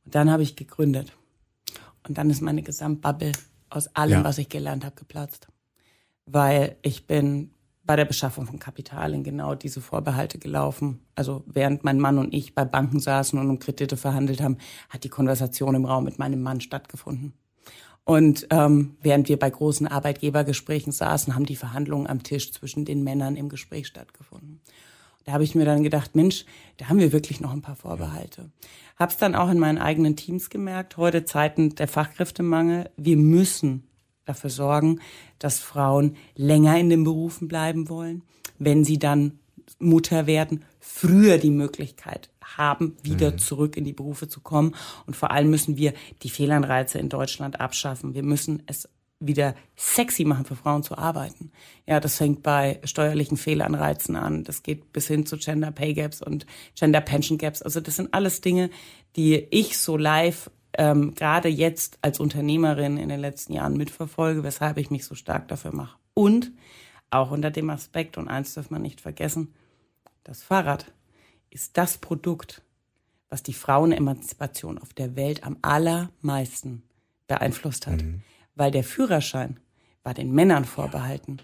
Und 0.04 0.14
dann 0.14 0.30
habe 0.30 0.42
ich 0.42 0.56
gegründet. 0.56 1.12
Und 2.06 2.18
dann 2.18 2.30
ist 2.30 2.40
meine 2.40 2.62
Gesamtbubble 2.62 3.32
aus 3.68 3.88
allem, 3.94 4.20
ja. 4.20 4.24
was 4.24 4.38
ich 4.38 4.48
gelernt 4.48 4.84
habe, 4.84 4.94
geplatzt. 4.94 5.48
Weil 6.26 6.76
ich 6.82 7.06
bin 7.06 7.50
bei 7.84 7.96
der 7.96 8.04
Beschaffung 8.04 8.46
von 8.46 8.58
Kapital 8.58 9.14
in 9.14 9.22
genau 9.22 9.54
diese 9.54 9.80
Vorbehalte 9.80 10.38
gelaufen. 10.38 11.00
Also 11.14 11.44
während 11.46 11.84
mein 11.84 12.00
Mann 12.00 12.18
und 12.18 12.34
ich 12.34 12.54
bei 12.54 12.64
Banken 12.64 12.98
saßen 12.98 13.38
und 13.38 13.48
um 13.48 13.58
Kredite 13.58 13.96
verhandelt 13.96 14.40
haben, 14.40 14.58
hat 14.88 15.04
die 15.04 15.08
Konversation 15.08 15.74
im 15.74 15.84
Raum 15.84 16.04
mit 16.04 16.18
meinem 16.18 16.42
Mann 16.42 16.60
stattgefunden. 16.60 17.32
Und 18.06 18.46
ähm, 18.50 18.96
während 19.02 19.28
wir 19.28 19.36
bei 19.36 19.50
großen 19.50 19.88
Arbeitgebergesprächen 19.88 20.92
saßen, 20.92 21.34
haben 21.34 21.44
die 21.44 21.56
Verhandlungen 21.56 22.06
am 22.06 22.22
Tisch 22.22 22.52
zwischen 22.52 22.84
den 22.84 23.02
Männern 23.02 23.34
im 23.34 23.48
Gespräch 23.48 23.88
stattgefunden. 23.88 24.60
Da 25.24 25.32
habe 25.32 25.42
ich 25.42 25.56
mir 25.56 25.64
dann 25.64 25.82
gedacht, 25.82 26.14
Mensch, 26.14 26.44
da 26.76 26.88
haben 26.88 27.00
wir 27.00 27.10
wirklich 27.10 27.40
noch 27.40 27.52
ein 27.52 27.62
paar 27.62 27.74
Vorbehalte. 27.74 28.52
Hab's 28.96 29.16
dann 29.16 29.34
auch 29.34 29.50
in 29.50 29.58
meinen 29.58 29.78
eigenen 29.78 30.14
Teams 30.14 30.50
gemerkt, 30.50 30.96
heute 30.96 31.24
Zeiten 31.24 31.74
der 31.74 31.88
Fachkräftemangel, 31.88 32.90
wir 32.96 33.16
müssen 33.16 33.82
dafür 34.24 34.50
sorgen, 34.50 35.00
dass 35.40 35.58
Frauen 35.58 36.16
länger 36.36 36.78
in 36.78 36.90
den 36.90 37.02
Berufen 37.02 37.48
bleiben 37.48 37.88
wollen, 37.88 38.22
wenn 38.60 38.84
sie 38.84 39.00
dann 39.00 39.40
Mutter 39.80 40.28
werden, 40.28 40.64
früher 40.78 41.38
die 41.38 41.50
Möglichkeit 41.50 42.30
haben, 42.56 42.96
wieder 43.02 43.32
mhm. 43.32 43.38
zurück 43.38 43.76
in 43.76 43.84
die 43.84 43.92
Berufe 43.92 44.28
zu 44.28 44.40
kommen. 44.40 44.74
Und 45.06 45.16
vor 45.16 45.30
allem 45.30 45.50
müssen 45.50 45.76
wir 45.76 45.92
die 46.22 46.30
Fehlanreize 46.30 46.98
in 46.98 47.08
Deutschland 47.08 47.60
abschaffen. 47.60 48.14
Wir 48.14 48.22
müssen 48.22 48.62
es 48.66 48.88
wieder 49.18 49.54
sexy 49.76 50.24
machen 50.24 50.44
für 50.44 50.56
Frauen 50.56 50.82
zu 50.82 50.98
arbeiten. 50.98 51.50
Ja, 51.86 52.00
das 52.00 52.16
fängt 52.16 52.42
bei 52.42 52.80
steuerlichen 52.84 53.36
Fehlanreizen 53.38 54.14
an. 54.14 54.44
Das 54.44 54.62
geht 54.62 54.92
bis 54.92 55.06
hin 55.06 55.24
zu 55.24 55.38
Gender 55.38 55.70
Pay 55.70 55.94
Gaps 55.94 56.20
und 56.22 56.46
Gender 56.74 57.00
Pension 57.00 57.38
Gaps. 57.38 57.62
Also 57.62 57.80
das 57.80 57.96
sind 57.96 58.12
alles 58.12 58.42
Dinge, 58.42 58.70
die 59.16 59.46
ich 59.50 59.78
so 59.78 59.96
live 59.96 60.50
ähm, 60.78 61.14
gerade 61.14 61.48
jetzt 61.48 61.98
als 62.02 62.20
Unternehmerin 62.20 62.98
in 62.98 63.08
den 63.08 63.20
letzten 63.20 63.54
Jahren 63.54 63.76
mitverfolge, 63.76 64.42
weshalb 64.42 64.76
ich 64.76 64.90
mich 64.90 65.06
so 65.06 65.14
stark 65.14 65.48
dafür 65.48 65.74
mache. 65.74 65.96
Und 66.12 66.52
auch 67.10 67.30
unter 67.30 67.50
dem 67.50 67.70
Aspekt, 67.70 68.18
und 68.18 68.28
eins 68.28 68.54
darf 68.54 68.70
man 68.70 68.82
nicht 68.82 69.00
vergessen, 69.00 69.54
das 70.24 70.42
Fahrrad 70.42 70.92
ist 71.56 71.78
das 71.78 71.96
Produkt, 71.96 72.60
was 73.30 73.42
die 73.42 73.54
Frauenemanzipation 73.54 74.76
auf 74.76 74.92
der 74.92 75.16
Welt 75.16 75.42
am 75.42 75.56
allermeisten 75.62 76.82
beeinflusst 77.28 77.86
hat. 77.86 78.02
Mhm. 78.02 78.20
Weil 78.54 78.70
der 78.70 78.84
Führerschein 78.84 79.58
war 80.02 80.12
den 80.12 80.32
Männern 80.32 80.66
vorbehalten. 80.66 81.38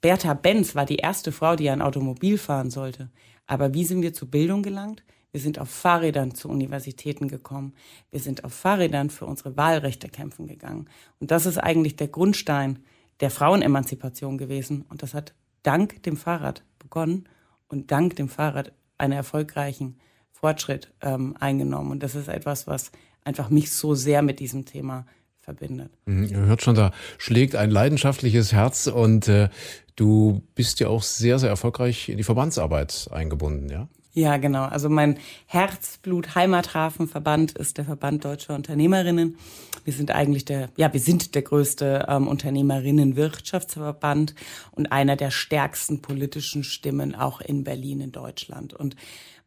Bertha 0.00 0.34
Benz 0.34 0.74
war 0.74 0.84
die 0.84 0.96
erste 0.96 1.30
Frau, 1.30 1.54
die 1.54 1.70
ein 1.70 1.80
Automobil 1.80 2.38
fahren 2.38 2.70
sollte. 2.70 3.08
Aber 3.46 3.72
wie 3.72 3.84
sind 3.84 4.02
wir 4.02 4.12
zur 4.12 4.28
Bildung 4.28 4.64
gelangt? 4.64 5.04
Wir 5.30 5.40
sind 5.40 5.60
auf 5.60 5.70
Fahrrädern 5.70 6.34
zu 6.34 6.48
Universitäten 6.48 7.28
gekommen. 7.28 7.72
Wir 8.10 8.18
sind 8.18 8.42
auf 8.42 8.52
Fahrrädern 8.52 9.10
für 9.10 9.26
unsere 9.26 9.56
Wahlrechte 9.56 10.08
kämpfen 10.08 10.48
gegangen. 10.48 10.88
Und 11.20 11.30
das 11.30 11.46
ist 11.46 11.58
eigentlich 11.58 11.94
der 11.94 12.08
Grundstein 12.08 12.80
der 13.20 13.30
Frauenemanzipation 13.30 14.38
gewesen. 14.38 14.84
Und 14.88 15.04
das 15.04 15.14
hat 15.14 15.34
dank 15.62 16.02
dem 16.02 16.16
Fahrrad 16.16 16.64
begonnen 16.80 17.28
und 17.68 17.92
dank 17.92 18.16
dem 18.16 18.28
Fahrrad 18.28 18.72
einen 19.02 19.12
erfolgreichen 19.12 19.96
Fortschritt 20.30 20.92
ähm, 21.02 21.36
eingenommen. 21.38 21.90
Und 21.90 22.02
das 22.02 22.14
ist 22.14 22.28
etwas, 22.28 22.66
was 22.66 22.92
einfach 23.24 23.50
mich 23.50 23.70
so 23.72 23.94
sehr 23.94 24.22
mit 24.22 24.40
diesem 24.40 24.64
Thema 24.64 25.06
verbindet. 25.40 25.92
Mhm, 26.06 26.24
ihr 26.24 26.38
hört 26.38 26.62
schon, 26.62 26.74
da 26.74 26.92
schlägt 27.18 27.56
ein 27.56 27.70
leidenschaftliches 27.70 28.52
Herz 28.52 28.86
und 28.86 29.28
äh, 29.28 29.48
du 29.96 30.42
bist 30.54 30.80
ja 30.80 30.88
auch 30.88 31.02
sehr, 31.02 31.38
sehr 31.38 31.50
erfolgreich 31.50 32.08
in 32.08 32.16
die 32.16 32.24
Verbandsarbeit 32.24 33.08
eingebunden, 33.10 33.68
ja? 33.68 33.88
Ja, 34.14 34.36
genau. 34.36 34.64
Also 34.64 34.90
mein 34.90 35.16
Herzblut 35.46 36.34
Heimathafenverband 36.34 37.52
ist 37.52 37.78
der 37.78 37.86
Verband 37.86 38.26
Deutscher 38.26 38.54
Unternehmerinnen. 38.54 39.38
Wir 39.84 39.94
sind 39.94 40.10
eigentlich 40.10 40.44
der, 40.44 40.68
ja, 40.76 40.92
wir 40.92 41.00
sind 41.00 41.34
der 41.34 41.40
größte 41.40 42.04
ähm, 42.08 42.28
Unternehmerinnenwirtschaftsverband 42.28 44.34
und 44.72 44.92
einer 44.92 45.16
der 45.16 45.30
stärksten 45.30 46.02
politischen 46.02 46.62
Stimmen 46.62 47.14
auch 47.14 47.40
in 47.40 47.64
Berlin 47.64 48.02
in 48.02 48.12
Deutschland. 48.12 48.74
Und 48.74 48.96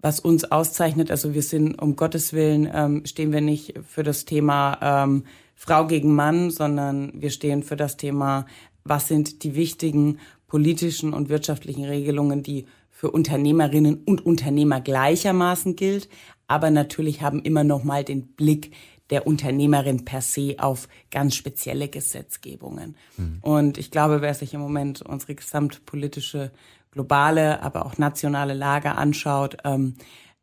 was 0.02 0.20
uns 0.20 0.46
auszeichnet, 0.46 1.12
also 1.12 1.36
wir 1.36 1.44
sind 1.44 1.80
um 1.80 1.96
Gottes 1.96 2.34
Willen 2.34 2.68
ähm, 2.74 3.06
stehen 3.06 3.32
wir 3.32 3.42
nicht 3.42 3.76
für 3.88 4.02
das 4.02 4.26
Thema 4.26 4.80
ähm, 4.82 5.26
Frau 5.54 5.86
gegen 5.86 6.16
Mann, 6.16 6.50
sondern 6.50 7.12
wir 7.22 7.30
stehen 7.30 7.62
für 7.62 7.76
das 7.76 7.98
Thema, 7.98 8.48
was 8.84 9.10
sind 9.10 9.44
die 9.44 9.54
wichtigen 9.54 10.18
politischen 10.48 11.14
und 11.14 11.30
wirtschaftlichen 11.30 11.86
Regelungen, 11.86 12.42
die 12.42 12.66
für 12.96 13.12
Unternehmerinnen 13.12 14.04
und 14.06 14.26
Unternehmer 14.26 14.80
gleichermaßen 14.80 15.76
gilt, 15.76 16.08
aber 16.48 16.72
natürlich 16.72 17.22
haben 17.22 17.42
immer 17.42 17.66
noch 17.66 17.84
mal 17.84 18.06
den 18.06 18.26
Blick 18.26 18.72
der 19.10 19.28
Unternehmerin 19.28 20.06
per 20.06 20.22
se 20.22 20.56
auf 20.60 20.88
ganz 21.12 21.36
spezielle 21.36 21.90
Gesetzgebungen. 21.90 22.96
Mhm. 23.18 23.40
Und 23.42 23.78
ich 23.78 23.92
glaube, 23.92 24.22
wer 24.22 24.34
sich 24.34 24.54
im 24.54 24.62
Moment 24.62 25.02
unsere 25.02 25.36
gesamtpolitische 25.36 26.52
globale, 26.92 27.62
aber 27.62 27.86
auch 27.86 27.98
nationale 27.98 28.54
Lage 28.54 28.96
anschaut, 28.96 29.58
ähm, 29.66 29.96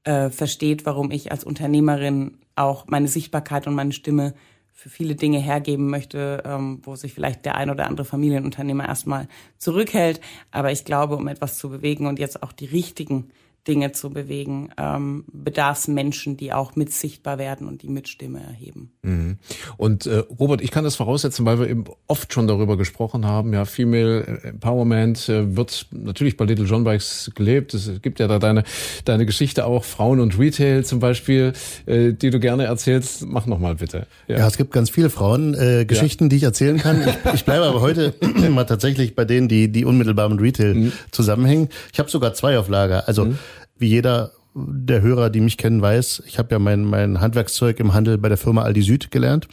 äh, 0.04 0.28
versteht, 0.28 0.84
warum 0.84 1.10
ich 1.10 1.32
als 1.32 1.44
Unternehmerin 1.44 2.36
auch 2.54 2.86
meine 2.86 3.08
Sichtbarkeit 3.08 3.66
und 3.66 3.74
meine 3.74 3.92
Stimme 3.92 4.34
für 4.72 4.88
viele 4.88 5.14
Dinge 5.14 5.38
hergeben 5.38 5.88
möchte, 5.88 6.42
ähm, 6.44 6.80
wo 6.82 6.96
sich 6.96 7.12
vielleicht 7.12 7.44
der 7.44 7.56
ein 7.56 7.70
oder 7.70 7.86
andere 7.86 8.04
Familienunternehmer 8.04 8.86
erstmal 8.86 9.28
zurückhält. 9.58 10.20
Aber 10.50 10.72
ich 10.72 10.84
glaube, 10.84 11.16
um 11.16 11.28
etwas 11.28 11.58
zu 11.58 11.70
bewegen 11.70 12.06
und 12.06 12.18
jetzt 12.18 12.42
auch 12.42 12.52
die 12.52 12.66
richtigen 12.66 13.30
Dinge 13.68 13.92
zu 13.92 14.10
bewegen, 14.10 14.70
ähm, 14.76 15.24
bedarf 15.32 15.78
es 15.78 15.88
Menschen, 15.88 16.36
die 16.36 16.52
auch 16.52 16.74
mit 16.74 16.92
sichtbar 16.92 17.38
werden 17.38 17.68
und 17.68 17.82
die 17.82 17.88
Mitstimme 17.88 18.42
erheben. 18.42 18.90
Mhm. 19.02 19.38
Und 19.76 20.06
äh, 20.06 20.24
Robert, 20.40 20.60
ich 20.60 20.72
kann 20.72 20.82
das 20.82 20.96
voraussetzen, 20.96 21.46
weil 21.46 21.60
wir 21.60 21.68
eben 21.68 21.84
oft 22.08 22.32
schon 22.32 22.48
darüber 22.48 22.76
gesprochen 22.76 23.24
haben. 23.24 23.52
Ja, 23.52 23.64
Female 23.64 24.40
Empowerment 24.42 25.28
äh, 25.28 25.56
wird 25.56 25.86
natürlich 25.92 26.36
bei 26.36 26.44
Little 26.44 26.64
John 26.64 26.82
Bikes 26.82 27.30
gelebt. 27.36 27.72
Es 27.74 28.02
gibt 28.02 28.18
ja 28.18 28.26
da 28.26 28.40
deine 28.40 28.64
deine 29.04 29.26
Geschichte 29.26 29.64
auch 29.64 29.84
Frauen 29.84 30.18
und 30.18 30.38
Retail 30.38 30.84
zum 30.84 30.98
Beispiel, 30.98 31.52
äh, 31.86 32.12
die 32.12 32.30
du 32.30 32.40
gerne 32.40 32.64
erzählst. 32.64 33.24
Mach 33.26 33.46
noch 33.46 33.60
mal 33.60 33.76
bitte. 33.76 34.08
Ja, 34.26 34.38
ja 34.38 34.48
es 34.48 34.56
gibt 34.56 34.72
ganz 34.72 34.90
viele 34.90 35.08
Frauen-Geschichten, 35.08 36.24
äh, 36.24 36.26
ja. 36.26 36.28
die 36.30 36.36
ich 36.36 36.42
erzählen 36.42 36.78
kann. 36.78 37.00
Ich, 37.06 37.34
ich 37.34 37.44
bleibe 37.44 37.64
aber 37.66 37.80
heute 37.80 38.14
mal 38.50 38.64
tatsächlich 38.64 39.14
bei 39.14 39.24
denen, 39.24 39.46
die 39.46 39.70
die 39.70 39.84
unmittelbar 39.84 40.28
mit 40.28 40.40
Retail 40.40 40.74
mhm. 40.74 40.92
zusammenhängen. 41.12 41.68
Ich 41.92 42.00
habe 42.00 42.10
sogar 42.10 42.34
zwei 42.34 42.58
auf 42.58 42.68
Lager. 42.68 43.06
Also 43.06 43.26
mhm 43.26 43.38
wie 43.76 43.88
jeder 43.88 44.32
der 44.54 45.00
Hörer, 45.00 45.30
die 45.30 45.40
mich 45.40 45.56
kennen, 45.56 45.80
weiß, 45.80 46.22
ich 46.26 46.38
habe 46.38 46.50
ja 46.52 46.58
mein, 46.58 46.84
mein 46.84 47.20
Handwerkszeug 47.20 47.80
im 47.80 47.94
Handel 47.94 48.18
bei 48.18 48.28
der 48.28 48.38
Firma 48.38 48.62
Aldi 48.62 48.82
Süd 48.82 49.10
gelernt. 49.10 49.48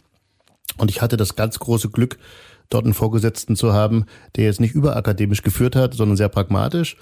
Und 0.76 0.90
ich 0.90 1.02
hatte 1.02 1.16
das 1.16 1.36
ganz 1.36 1.58
große 1.58 1.90
Glück, 1.90 2.18
dort 2.68 2.84
einen 2.84 2.94
Vorgesetzten 2.94 3.56
zu 3.56 3.72
haben, 3.72 4.04
der 4.36 4.44
jetzt 4.44 4.60
nicht 4.60 4.74
überakademisch 4.74 5.42
geführt 5.42 5.74
hat, 5.74 5.94
sondern 5.94 6.16
sehr 6.16 6.28
pragmatisch. 6.28 6.96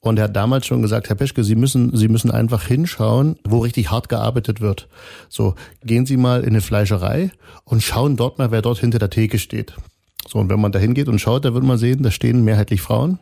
Und 0.00 0.18
er 0.18 0.24
hat 0.24 0.36
damals 0.36 0.66
schon 0.66 0.80
gesagt, 0.80 1.08
Herr 1.08 1.16
Peschke, 1.16 1.42
Sie 1.42 1.56
müssen, 1.56 1.96
Sie 1.96 2.06
müssen 2.08 2.30
einfach 2.30 2.64
hinschauen, 2.64 3.36
wo 3.44 3.58
richtig 3.58 3.90
hart 3.90 4.08
gearbeitet 4.08 4.60
wird. 4.60 4.88
So, 5.28 5.56
gehen 5.82 6.06
Sie 6.06 6.16
mal 6.16 6.42
in 6.42 6.50
eine 6.50 6.60
Fleischerei 6.60 7.32
und 7.64 7.82
schauen 7.82 8.16
dort 8.16 8.38
mal, 8.38 8.52
wer 8.52 8.62
dort 8.62 8.78
hinter 8.78 9.00
der 9.00 9.10
Theke 9.10 9.40
steht. 9.40 9.74
So, 10.28 10.38
und 10.38 10.50
wenn 10.50 10.60
man 10.60 10.72
da 10.72 10.78
hingeht 10.78 11.08
und 11.08 11.18
schaut, 11.20 11.46
da 11.46 11.54
wird 11.54 11.64
man 11.64 11.78
sehen, 11.78 12.02
da 12.02 12.10
stehen 12.10 12.44
mehrheitlich 12.44 12.82
Frauen. 12.82 13.18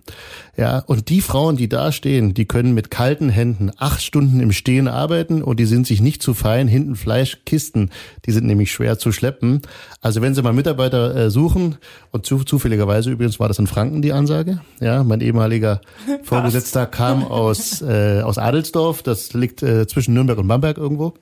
Ja, 0.56 0.80
und 0.80 1.08
die 1.08 1.20
Frauen, 1.20 1.56
die 1.56 1.68
da 1.68 1.92
stehen, 1.92 2.34
die 2.34 2.46
können 2.46 2.74
mit 2.74 2.90
kalten 2.90 3.28
Händen 3.28 3.70
acht 3.76 4.02
Stunden 4.02 4.40
im 4.40 4.50
Stehen 4.50 4.88
arbeiten 4.88 5.40
und 5.42 5.60
die 5.60 5.66
sind 5.66 5.86
sich 5.86 6.00
nicht 6.00 6.20
zu 6.20 6.34
fein. 6.34 6.66
Hinten 6.66 6.96
Fleischkisten, 6.96 7.90
die 8.24 8.32
sind 8.32 8.46
nämlich 8.46 8.72
schwer 8.72 8.98
zu 8.98 9.12
schleppen. 9.12 9.62
Also 10.00 10.20
wenn 10.20 10.34
Sie 10.34 10.42
mal 10.42 10.52
Mitarbeiter 10.52 11.14
äh, 11.14 11.30
suchen, 11.30 11.76
und 12.10 12.26
zu, 12.26 12.42
zufälligerweise 12.42 13.10
übrigens 13.10 13.38
war 13.38 13.46
das 13.46 13.60
in 13.60 13.68
Franken 13.68 14.02
die 14.02 14.12
Ansage. 14.12 14.60
Ja, 14.80 15.04
mein 15.04 15.20
ehemaliger 15.20 15.80
Vorgesetzter 16.24 16.86
kam 16.86 17.22
aus, 17.22 17.82
äh, 17.82 18.22
aus 18.22 18.38
Adelsdorf, 18.38 19.04
das 19.04 19.32
liegt 19.32 19.62
äh, 19.62 19.86
zwischen 19.86 20.14
Nürnberg 20.14 20.38
und 20.38 20.48
Bamberg 20.48 20.76
irgendwo 20.76 21.14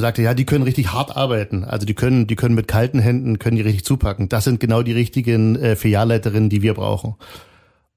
sagte, 0.00 0.22
ja, 0.22 0.34
die 0.34 0.46
können 0.46 0.64
richtig 0.64 0.92
hart 0.92 1.16
arbeiten. 1.16 1.64
Also 1.64 1.86
die 1.86 1.94
können, 1.94 2.26
die 2.26 2.36
können 2.36 2.54
mit 2.54 2.68
kalten 2.68 3.00
Händen, 3.00 3.38
können 3.38 3.56
die 3.56 3.62
richtig 3.62 3.84
zupacken. 3.84 4.28
Das 4.28 4.44
sind 4.44 4.60
genau 4.60 4.82
die 4.82 4.92
richtigen 4.92 5.56
äh, 5.56 5.76
Filialleiterinnen, 5.76 6.50
die 6.50 6.62
wir 6.62 6.74
brauchen. 6.74 7.16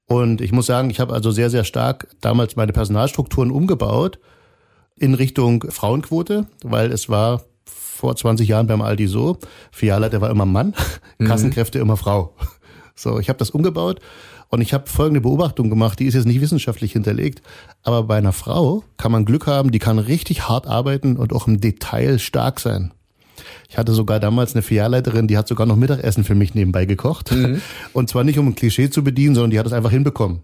Und 0.06 0.40
ich 0.40 0.52
muss 0.52 0.66
sagen, 0.66 0.90
ich 0.90 1.00
habe 1.00 1.14
also 1.14 1.30
sehr, 1.30 1.48
sehr 1.48 1.64
stark 1.64 2.08
damals 2.20 2.56
meine 2.56 2.72
Personalstrukturen 2.72 3.50
umgebaut 3.50 4.18
in 4.96 5.14
Richtung 5.14 5.64
Frauenquote, 5.70 6.46
weil 6.62 6.92
es 6.92 7.08
war 7.08 7.44
vor 7.64 8.16
20 8.16 8.48
Jahren 8.48 8.66
beim 8.66 8.82
Aldi 8.82 9.06
so, 9.06 9.38
Filialleiter 9.70 10.20
war 10.20 10.30
immer 10.30 10.44
Mann, 10.44 10.74
mhm. 11.18 11.26
Kassenkräfte 11.26 11.78
immer 11.78 11.96
Frau. 11.96 12.34
So, 12.94 13.18
ich 13.18 13.28
habe 13.28 13.38
das 13.38 13.50
umgebaut 13.50 14.00
und 14.52 14.60
ich 14.60 14.74
habe 14.74 14.86
folgende 14.86 15.22
Beobachtung 15.22 15.70
gemacht, 15.70 15.98
die 15.98 16.04
ist 16.04 16.12
jetzt 16.12 16.26
nicht 16.26 16.42
wissenschaftlich 16.42 16.92
hinterlegt, 16.92 17.40
aber 17.82 18.02
bei 18.02 18.18
einer 18.18 18.32
Frau 18.32 18.84
kann 18.98 19.10
man 19.10 19.24
Glück 19.24 19.46
haben, 19.46 19.72
die 19.72 19.78
kann 19.78 19.98
richtig 19.98 20.46
hart 20.46 20.66
arbeiten 20.66 21.16
und 21.16 21.32
auch 21.32 21.48
im 21.48 21.58
Detail 21.58 22.18
stark 22.18 22.60
sein. 22.60 22.92
Ich 23.70 23.78
hatte 23.78 23.94
sogar 23.94 24.20
damals 24.20 24.54
eine 24.54 24.60
Filialleiterin, 24.60 25.26
die 25.26 25.38
hat 25.38 25.48
sogar 25.48 25.66
noch 25.66 25.76
Mittagessen 25.76 26.22
für 26.22 26.34
mich 26.34 26.54
nebenbei 26.54 26.84
gekocht. 26.84 27.32
Mhm. 27.32 27.62
Und 27.94 28.10
zwar 28.10 28.22
nicht, 28.22 28.38
um 28.38 28.48
ein 28.48 28.54
Klischee 28.54 28.90
zu 28.90 29.02
bedienen, 29.02 29.34
sondern 29.34 29.50
die 29.50 29.58
hat 29.58 29.66
es 29.66 29.72
einfach 29.72 29.90
hinbekommen. 29.90 30.40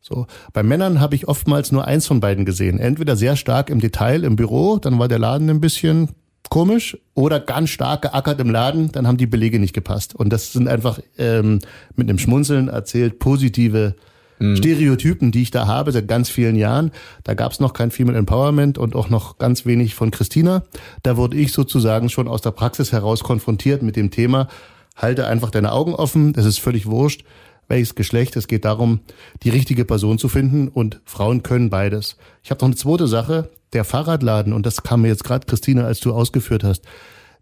So. 0.00 0.26
Bei 0.52 0.62
Männern 0.62 1.00
habe 1.00 1.16
ich 1.16 1.26
oftmals 1.26 1.72
nur 1.72 1.86
eins 1.86 2.06
von 2.06 2.20
beiden 2.20 2.44
gesehen. 2.44 2.78
Entweder 2.78 3.16
sehr 3.16 3.34
stark 3.34 3.68
im 3.68 3.80
Detail 3.80 4.22
im 4.22 4.36
Büro, 4.36 4.78
dann 4.78 4.98
war 5.00 5.08
der 5.08 5.18
Laden 5.18 5.50
ein 5.50 5.60
bisschen 5.60 6.10
komisch 6.50 6.98
oder 7.14 7.40
ganz 7.40 7.70
stark 7.70 8.02
geackert 8.02 8.40
im 8.40 8.50
Laden, 8.50 8.92
dann 8.92 9.06
haben 9.06 9.16
die 9.16 9.26
Belege 9.26 9.58
nicht 9.58 9.74
gepasst. 9.74 10.14
Und 10.14 10.30
das 10.32 10.52
sind 10.52 10.68
einfach 10.68 11.00
ähm, 11.18 11.60
mit 11.96 12.08
einem 12.08 12.18
Schmunzeln 12.18 12.68
erzählt 12.68 13.18
positive 13.18 13.94
mhm. 14.38 14.56
Stereotypen, 14.56 15.32
die 15.32 15.42
ich 15.42 15.50
da 15.50 15.66
habe 15.66 15.92
seit 15.92 16.08
ganz 16.08 16.28
vielen 16.28 16.56
Jahren. 16.56 16.92
Da 17.24 17.34
gab 17.34 17.52
es 17.52 17.60
noch 17.60 17.72
kein 17.72 17.90
Female 17.90 18.18
Empowerment 18.18 18.78
und 18.78 18.94
auch 18.94 19.08
noch 19.08 19.38
ganz 19.38 19.66
wenig 19.66 19.94
von 19.94 20.10
Christina. 20.10 20.64
Da 21.02 21.16
wurde 21.16 21.36
ich 21.36 21.52
sozusagen 21.52 22.08
schon 22.08 22.28
aus 22.28 22.42
der 22.42 22.52
Praxis 22.52 22.92
heraus 22.92 23.22
konfrontiert 23.22 23.82
mit 23.82 23.96
dem 23.96 24.10
Thema, 24.10 24.48
halte 24.96 25.26
einfach 25.26 25.50
deine 25.50 25.72
Augen 25.72 25.94
offen, 25.94 26.32
das 26.32 26.44
ist 26.44 26.60
völlig 26.60 26.86
wurscht 26.86 27.24
welches 27.68 27.94
Geschlecht. 27.94 28.36
Es 28.36 28.48
geht 28.48 28.64
darum, 28.64 29.00
die 29.42 29.50
richtige 29.50 29.84
Person 29.84 30.18
zu 30.18 30.28
finden 30.28 30.68
und 30.68 31.00
Frauen 31.04 31.42
können 31.42 31.70
beides. 31.70 32.16
Ich 32.42 32.50
habe 32.50 32.60
noch 32.60 32.68
eine 32.68 32.76
zweite 32.76 33.06
Sache, 33.06 33.50
der 33.74 33.84
Fahrradladen, 33.84 34.52
und 34.52 34.66
das 34.66 34.82
kam 34.82 35.02
mir 35.02 35.08
jetzt 35.08 35.24
gerade, 35.24 35.46
Christine, 35.46 35.84
als 35.84 36.00
du 36.00 36.12
ausgeführt 36.12 36.64
hast, 36.64 36.84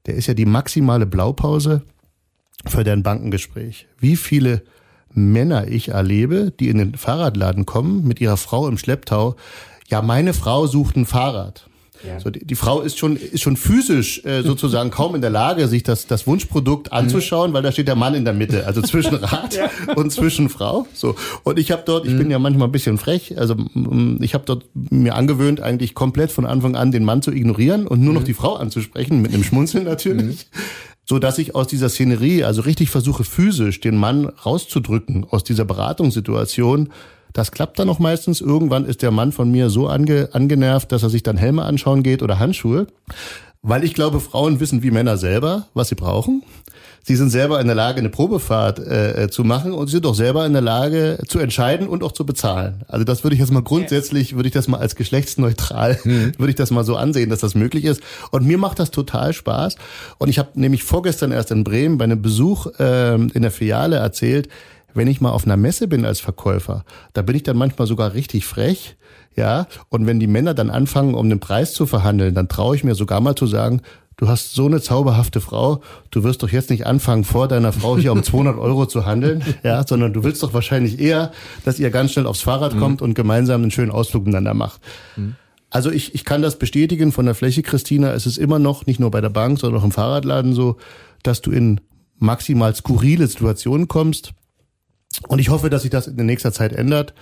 der 0.07 0.15
ist 0.15 0.27
ja 0.27 0.35
die 0.35 0.47
maximale 0.47 1.07
Blaupause 1.07 1.83
für 2.67 2.85
dein 2.85 3.03
Bankengespräch. 3.03 3.87
Wie 3.99 4.17
viele 4.17 4.63
Männer 5.15 5.69
ich 5.69 5.89
erlebe, 5.89 6.51
die 6.51 6.69
in 6.69 6.79
den 6.79 6.95
Fahrradladen 6.95 7.67
kommen 7.67 8.07
mit 8.07 8.21
ihrer 8.21 8.37
Frau 8.37 8.69
im 8.69 8.79
Schlepptau. 8.79 9.37
Ja, 9.89 10.03
meine 10.03 10.33
Frau 10.33 10.67
sucht 10.67 10.97
ein 10.97 11.07
Fahrrad. 11.07 11.69
Ja. 12.07 12.21
So, 12.21 12.31
die, 12.31 12.45
die, 12.45 12.55
Frau 12.55 12.81
ist 12.81 12.99
schon, 12.99 13.17
ist 13.17 13.43
schon 13.43 13.57
physisch 13.57 14.25
äh, 14.25 14.43
sozusagen 14.43 14.91
kaum 14.93 15.15
in 15.15 15.21
der 15.21 15.31
Lage, 15.31 15.69
sich 15.69 15.83
das, 15.83 16.07
das 16.07 16.27
Wunschprodukt 16.27 16.93
anzuschauen, 16.93 17.51
mhm. 17.51 17.55
weil 17.55 17.63
da 17.63 17.73
steht 17.73 17.89
der 17.89 17.97
Mann 17.97 18.15
in 18.15 18.25
der 18.25 18.35
Mitte, 18.35 18.67
also 18.67 18.83
zwischen 18.83 19.15
Rad 19.23 19.55
ja. 19.55 19.71
und 19.95 20.13
zwischen 20.13 20.49
Frau. 20.49 20.87
So 20.95 21.15
und 21.45 21.59
ich 21.59 21.71
habe 21.71 21.83
dort, 21.85 22.07
ich 22.07 22.13
mhm. 22.13 22.19
bin 22.19 22.31
ja 22.31 22.39
manchmal 22.39 22.69
ein 22.69 22.73
bisschen 22.73 22.99
frech, 22.99 23.39
also 23.39 23.57
ich 24.21 24.35
habe 24.35 24.45
dort 24.47 24.67
mir 24.75 25.15
angewöhnt, 25.15 25.61
eigentlich 25.61 25.95
komplett 25.95 26.33
von 26.33 26.47
Anfang 26.47 26.77
an 26.77 26.91
den 26.91 27.05
Mann 27.05 27.23
zu 27.23 27.31
ignorieren 27.31 27.87
und 27.87 28.01
nur 28.01 28.13
mhm. 28.13 28.19
noch 28.19 28.25
die 28.25 28.35
Frau 28.35 28.55
anzusprechen, 28.55 29.23
mit 29.23 29.33
einem 29.33 29.45
Schmunzeln 29.45 29.85
natürlich. 29.85 30.47
Mhm. 30.53 30.59
So 31.05 31.19
dass 31.19 31.39
ich 31.39 31.55
aus 31.55 31.67
dieser 31.67 31.89
Szenerie, 31.89 32.45
also 32.45 32.63
richtig 32.63 32.91
versuche 32.91 33.25
physisch 33.25 33.81
den 33.81 33.97
Mann 33.97 34.27
rauszudrücken 34.27 35.27
aus 35.29 35.43
dieser 35.43 35.65
Beratungssituation 35.65 36.91
das 37.33 37.53
klappt 37.53 37.79
dann 37.79 37.89
auch 37.89 37.99
meistens. 37.99 38.41
Irgendwann 38.41 38.85
ist 38.85 39.03
der 39.03 39.11
Mann 39.11 39.33
von 39.33 39.51
mir 39.51 39.71
so 39.71 39.89
ange, 39.89 40.31
angenervt, 40.33 40.93
dass 40.93 41.03
er 41.03 41.11
sich 41.11 41.23
dann 41.23 41.37
Helme 41.37 41.63
anschauen 41.63 42.03
geht 42.03 42.23
oder 42.23 42.39
Handschuhe. 42.39 42.87
Weil 43.63 43.85
ich 43.85 43.95
glaube, 43.95 44.21
Frauen 44.21 44.59
wissen 44.59 44.83
wie 44.83 44.91
Männer 44.91 45.17
selber, 45.17 45.69
was 45.73 45.89
sie 45.89 45.95
brauchen. 45.95 46.43
Sie 47.05 47.17
sind 47.17 47.31
selber 47.31 47.61
in 47.61 47.67
der 47.67 47.75
Lage, 47.75 47.99
eine 47.99 48.11
Probefahrt 48.11 48.79
äh, 48.79 49.29
zu 49.29 49.43
machen 49.43 49.73
und 49.73 49.89
sie 49.89 49.93
sind 49.93 50.07
auch 50.07 50.15
selber 50.15 50.47
in 50.47 50.53
der 50.53 50.63
Lage 50.63 51.19
zu 51.27 51.41
entscheiden 51.41 51.89
und 51.89 52.05
auch 52.05 52.13
zu 52.13 52.25
bezahlen. 52.25 52.85
Also 52.87 53.05
das 53.05 53.25
würde 53.25 53.35
ich 53.35 53.41
jetzt 53.41 53.51
mal 53.51 53.63
grundsätzlich, 53.63 54.37
würde 54.37 54.49
ich 54.49 54.53
das 54.53 54.69
mal 54.69 54.79
als 54.79 54.95
geschlechtsneutral, 54.95 55.99
mhm. 56.05 56.33
würde 56.39 56.51
ich 56.51 56.57
das 56.57 56.71
mal 56.71 56.85
so 56.85 56.95
ansehen, 56.95 57.29
dass 57.29 57.41
das 57.41 57.57
möglich 57.57 57.85
ist. 57.85 58.01
Und 58.31 58.47
mir 58.47 58.57
macht 58.57 58.79
das 58.79 58.93
total 58.93 59.33
Spaß. 59.33 59.77
Und 60.19 60.29
ich 60.29 60.39
habe 60.39 60.51
nämlich 60.55 60.85
vorgestern 60.85 61.33
erst 61.33 61.51
in 61.51 61.65
Bremen 61.65 61.99
bei 61.99 62.05
einem 62.05 62.23
Besuch 62.23 62.67
äh, 62.79 63.15
in 63.15 63.43
der 63.43 63.51
Filiale 63.51 63.97
erzählt, 63.97 64.49
wenn 64.95 65.09
ich 65.09 65.21
mal 65.21 65.31
auf 65.31 65.45
einer 65.45 65.57
Messe 65.57 65.89
bin 65.89 66.05
als 66.05 66.21
Verkäufer, 66.21 66.85
da 67.13 67.23
bin 67.23 67.37
ich 67.37 67.43
dann 67.43 67.57
manchmal 67.57 67.87
sogar 67.87 68.15
richtig 68.15 68.47
frech, 68.47 68.97
ja. 69.35 69.67
Und 69.89 70.07
wenn 70.07 70.21
die 70.21 70.27
Männer 70.27 70.55
dann 70.55 70.71
anfangen, 70.71 71.15
um 71.15 71.29
den 71.29 71.41
Preis 71.41 71.73
zu 71.73 71.87
verhandeln, 71.87 72.35
dann 72.35 72.49
traue 72.49 72.77
ich 72.77 72.85
mir 72.85 72.95
sogar 72.95 73.21
mal 73.21 73.35
zu 73.35 73.47
sagen, 73.47 73.81
du 74.17 74.29
hast 74.29 74.55
so 74.55 74.67
eine 74.67 74.81
zauberhafte 74.81 75.41
Frau, 75.41 75.81
du 76.11 76.23
wirst 76.23 76.43
doch 76.43 76.51
jetzt 76.51 76.71
nicht 76.71 76.87
anfangen, 76.87 77.25
vor 77.25 77.49
deiner 77.49 77.73
Frau 77.73 77.97
hier 77.97 78.13
um 78.13 78.23
200 78.23 78.59
Euro 78.59 78.87
zu 78.87 79.07
handeln, 79.07 79.43
ja, 79.63 79.87
sondern 79.87 80.13
du 80.13 80.23
willst 80.23 80.43
doch 80.43 80.55
wahrscheinlich 80.55 81.01
eher, 81.01 81.33
dass 81.65 81.79
ihr 81.79 81.91
ganz 81.91 82.13
schnell 82.13 82.27
aufs 82.27 82.43
Fahrrad 82.43 82.75
mhm. 82.75 82.81
kommt 82.81 83.03
und 83.03 83.15
gemeinsam 83.15 83.63
einen 83.63 83.71
schönen 83.71 83.91
Ausflug 83.91 84.25
miteinander 84.25 84.55
macht. 84.55 84.81
Mhm. 85.17 85.37
Also 85.71 85.91
ich, 85.91 86.15
ich 86.15 86.27
kann 86.27 86.43
das 86.43 86.59
bestätigen 86.59 87.13
von 87.13 87.25
der 87.25 87.35
Fläche, 87.35 87.63
Christina. 87.63 88.13
Es 88.13 88.27
ist 88.27 88.37
immer 88.37 88.59
noch, 88.59 88.85
nicht 88.85 89.01
nur 89.01 89.11
bei 89.11 89.23
der 89.23 89.31
Bank, 89.31 89.59
sondern 89.59 89.81
auch 89.81 89.85
im 89.85 89.91
Fahrradladen 89.91 90.53
so, 90.53 90.77
dass 91.23 91.41
du 91.41 91.51
in 91.51 91.81
maximal 92.19 92.75
skurrile 92.75 93.27
Situationen 93.27 93.89
kommst. 93.89 94.33
Und 95.29 95.39
ich 95.39 95.51
hoffe, 95.51 95.71
dass 95.71 95.83
sich 95.83 95.91
das 95.91 96.07
in 96.07 96.17
der 96.17 96.27
nächster 96.27 96.53
Zeit 96.53 96.73
ändert. 96.73 97.15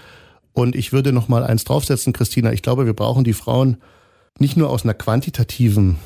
Und 0.52 0.74
ich 0.74 0.92
würde 0.92 1.12
noch 1.12 1.28
mal 1.28 1.44
eins 1.44 1.64
draufsetzen, 1.64 2.12
Christina. 2.12 2.52
Ich 2.52 2.62
glaube, 2.62 2.86
wir 2.86 2.94
brauchen 2.94 3.24
die 3.24 3.32
Frauen 3.32 3.78
nicht 4.38 4.56
nur 4.56 4.70
aus 4.70 4.84
einer 4.84 4.94
quantitativen 4.94 5.96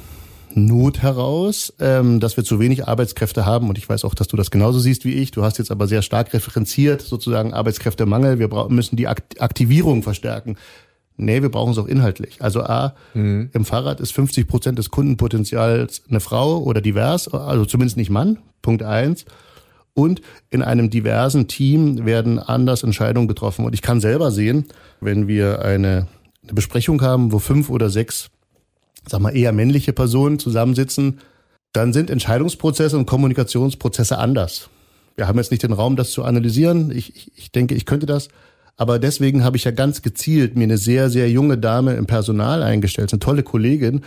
Not 0.57 1.03
heraus, 1.03 1.73
ähm, 1.81 2.21
dass 2.21 2.37
wir 2.37 2.45
zu 2.45 2.61
wenig 2.61 2.87
Arbeitskräfte 2.87 3.45
haben. 3.45 3.69
Und 3.69 3.79
ich 3.79 3.89
weiß 3.89 4.05
auch, 4.05 4.15
dass 4.15 4.29
du 4.29 4.37
das 4.37 4.51
genauso 4.51 4.79
siehst 4.79 5.05
wie 5.05 5.15
ich. 5.15 5.31
Du 5.31 5.43
hast 5.43 5.59
jetzt 5.59 5.71
aber 5.71 5.89
sehr 5.89 6.03
stark 6.03 6.33
referenziert, 6.33 7.03
sozusagen 7.03 7.53
Arbeitskräftemangel. 7.53 8.39
Wir 8.39 8.49
müssen 8.69 8.97
die 8.97 9.09
Aktivierung 9.09 10.03
verstärken. 10.03 10.57
Nee, 11.17 11.43
wir 11.43 11.49
brauchen 11.49 11.73
es 11.73 11.79
auch 11.79 11.87
inhaltlich. 11.87 12.43
Also 12.43 12.63
A, 12.63 12.95
mhm. 13.15 13.51
im 13.53 13.65
Fahrrad 13.65 14.01
ist 14.01 14.13
50 14.13 14.47
Prozent 14.49 14.79
des 14.79 14.91
Kundenpotenzials 14.91 16.03
eine 16.09 16.21
Frau 16.21 16.59
oder 16.59 16.81
divers, 16.81 17.29
also 17.29 17.65
zumindest 17.65 17.97
nicht 17.97 18.11
Mann. 18.11 18.39
Punkt 18.63 18.83
eins 18.83 19.25
und 19.95 20.21
in 20.51 20.63
einem 20.63 20.91
diversen 20.91 21.49
Team 21.49 22.05
werden 22.05 22.39
anders 22.39 22.83
Entscheidungen 22.83 23.29
getroffen. 23.29 23.65
Und 23.65 23.75
ich 23.75 23.83
kann 23.83 24.01
selber 24.01 24.31
sehen, 24.31 24.67
wenn 25.01 25.29
wir 25.29 25.65
eine, 25.65 26.09
eine 26.43 26.53
Besprechung 26.53 27.01
haben, 27.01 27.33
wo 27.33 27.39
fünf 27.39 27.71
oder 27.71 27.91
sechs, 27.91 28.31
sag 29.09 29.21
mal, 29.21 29.37
eher 29.37 29.53
männliche 29.53 29.93
Personen 29.93 30.39
zusammensitzen, 30.39 31.21
dann 31.73 31.93
sind 31.93 32.11
Entscheidungsprozesse 32.11 32.99
und 32.99 33.07
Kommunikationsprozesse 33.07 34.19
anders. 34.19 34.69
Wir 35.17 35.29
haben 35.29 35.39
jetzt 35.39 35.51
nicht 35.51 35.63
den 35.63 35.73
Raum, 35.73 35.97
das 35.97 36.11
zu 36.11 36.25
analysieren. 36.25 36.91
Ich, 36.91 37.15
ich, 37.15 37.33
ich 37.37 37.53
denke, 37.53 37.75
ich 37.75 37.87
könnte 37.87 38.07
das. 38.07 38.29
Aber 38.77 38.99
deswegen 38.99 39.45
habe 39.45 39.57
ich 39.57 39.65
ja 39.65 39.71
ganz 39.71 40.03
gezielt 40.03 40.57
mir 40.57 40.65
eine 40.65 40.79
sehr, 40.79 41.09
sehr 41.09 41.31
junge 41.31 41.59
Dame 41.59 41.95
im 41.95 42.07
Personal 42.07 42.63
eingestellt, 42.65 43.13
eine 43.13 43.21
tolle 43.21 43.45
Kollegin, 43.45 44.01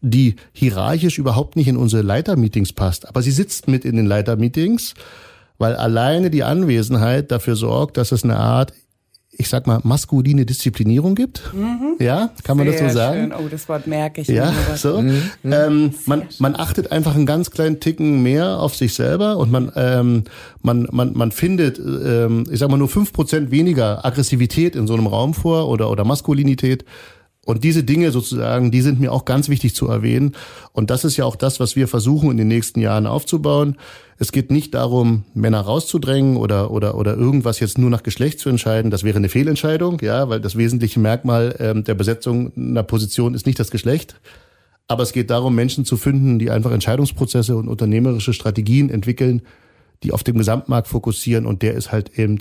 die 0.00 0.36
hierarchisch 0.52 1.18
überhaupt 1.18 1.56
nicht 1.56 1.68
in 1.68 1.76
unsere 1.76 2.02
Leitermeetings 2.02 2.72
passt. 2.72 3.08
Aber 3.08 3.22
sie 3.22 3.30
sitzt 3.30 3.68
mit 3.68 3.84
in 3.84 3.96
den 3.96 4.06
Leitermeetings, 4.06 4.94
weil 5.62 5.76
alleine 5.76 6.28
die 6.28 6.42
Anwesenheit 6.42 7.30
dafür 7.30 7.54
sorgt, 7.54 7.96
dass 7.96 8.10
es 8.10 8.24
eine 8.24 8.36
Art 8.36 8.72
ich 9.34 9.48
sag 9.48 9.66
mal, 9.66 9.80
maskuline 9.82 10.44
Disziplinierung 10.44 11.14
gibt. 11.14 11.54
Mhm. 11.54 11.96
Ja, 11.98 12.30
kann 12.44 12.58
man 12.58 12.68
Sehr 12.68 12.82
das 12.82 12.92
so 12.92 12.98
sagen? 12.98 13.30
Schön. 13.30 13.32
Oh, 13.32 13.48
das 13.50 13.66
Wort 13.66 13.86
merke 13.86 14.20
ich. 14.20 14.28
Ja, 14.28 14.52
so. 14.76 15.00
Mhm. 15.00 15.22
Ähm, 15.44 15.94
man, 16.04 16.24
man 16.38 16.54
achtet 16.54 16.92
einfach 16.92 17.14
einen 17.14 17.24
ganz 17.24 17.50
kleinen 17.50 17.80
Ticken 17.80 18.22
mehr 18.22 18.60
auf 18.60 18.76
sich 18.76 18.92
selber 18.92 19.38
und 19.38 19.50
man, 19.50 19.72
ähm, 19.74 20.24
man, 20.60 20.86
man, 20.92 21.14
man 21.14 21.32
findet, 21.32 21.78
ähm, 21.78 22.44
ich 22.50 22.58
sag 22.58 22.68
mal, 22.68 22.76
nur 22.76 22.90
fünf 22.90 23.14
Prozent 23.14 23.50
weniger 23.50 24.04
Aggressivität 24.04 24.76
in 24.76 24.86
so 24.86 24.92
einem 24.92 25.06
Raum 25.06 25.32
vor 25.32 25.66
oder, 25.68 25.90
oder 25.90 26.04
Maskulinität. 26.04 26.84
Und 27.44 27.64
diese 27.64 27.82
Dinge 27.82 28.12
sozusagen, 28.12 28.70
die 28.70 28.82
sind 28.82 29.00
mir 29.00 29.12
auch 29.12 29.24
ganz 29.24 29.48
wichtig 29.48 29.74
zu 29.74 29.88
erwähnen. 29.88 30.36
Und 30.72 30.90
das 30.90 31.04
ist 31.04 31.16
ja 31.16 31.24
auch 31.24 31.34
das, 31.34 31.58
was 31.58 31.74
wir 31.74 31.88
versuchen 31.88 32.30
in 32.30 32.36
den 32.36 32.46
nächsten 32.46 32.80
Jahren 32.80 33.04
aufzubauen. 33.04 33.78
Es 34.16 34.30
geht 34.30 34.52
nicht 34.52 34.74
darum, 34.74 35.24
Männer 35.34 35.60
rauszudrängen 35.60 36.36
oder, 36.36 36.70
oder, 36.70 36.94
oder 36.94 37.16
irgendwas 37.16 37.58
jetzt 37.58 37.78
nur 37.78 37.90
nach 37.90 38.04
Geschlecht 38.04 38.38
zu 38.38 38.48
entscheiden. 38.48 38.92
Das 38.92 39.02
wäre 39.02 39.16
eine 39.16 39.28
Fehlentscheidung, 39.28 39.98
ja, 40.02 40.28
weil 40.28 40.40
das 40.40 40.56
wesentliche 40.56 41.00
Merkmal 41.00 41.56
ähm, 41.58 41.82
der 41.82 41.94
Besetzung 41.94 42.52
einer 42.56 42.84
Position 42.84 43.34
ist 43.34 43.46
nicht 43.46 43.58
das 43.58 43.72
Geschlecht. 43.72 44.20
Aber 44.86 45.02
es 45.02 45.12
geht 45.12 45.30
darum, 45.30 45.56
Menschen 45.56 45.84
zu 45.84 45.96
finden, 45.96 46.38
die 46.38 46.50
einfach 46.50 46.70
Entscheidungsprozesse 46.70 47.56
und 47.56 47.66
unternehmerische 47.66 48.34
Strategien 48.34 48.88
entwickeln, 48.88 49.42
die 50.04 50.12
auf 50.12 50.22
dem 50.22 50.38
Gesamtmarkt 50.38 50.86
fokussieren 50.86 51.46
und 51.46 51.62
der 51.62 51.74
ist 51.74 51.90
halt 51.90 52.16
eben 52.16 52.38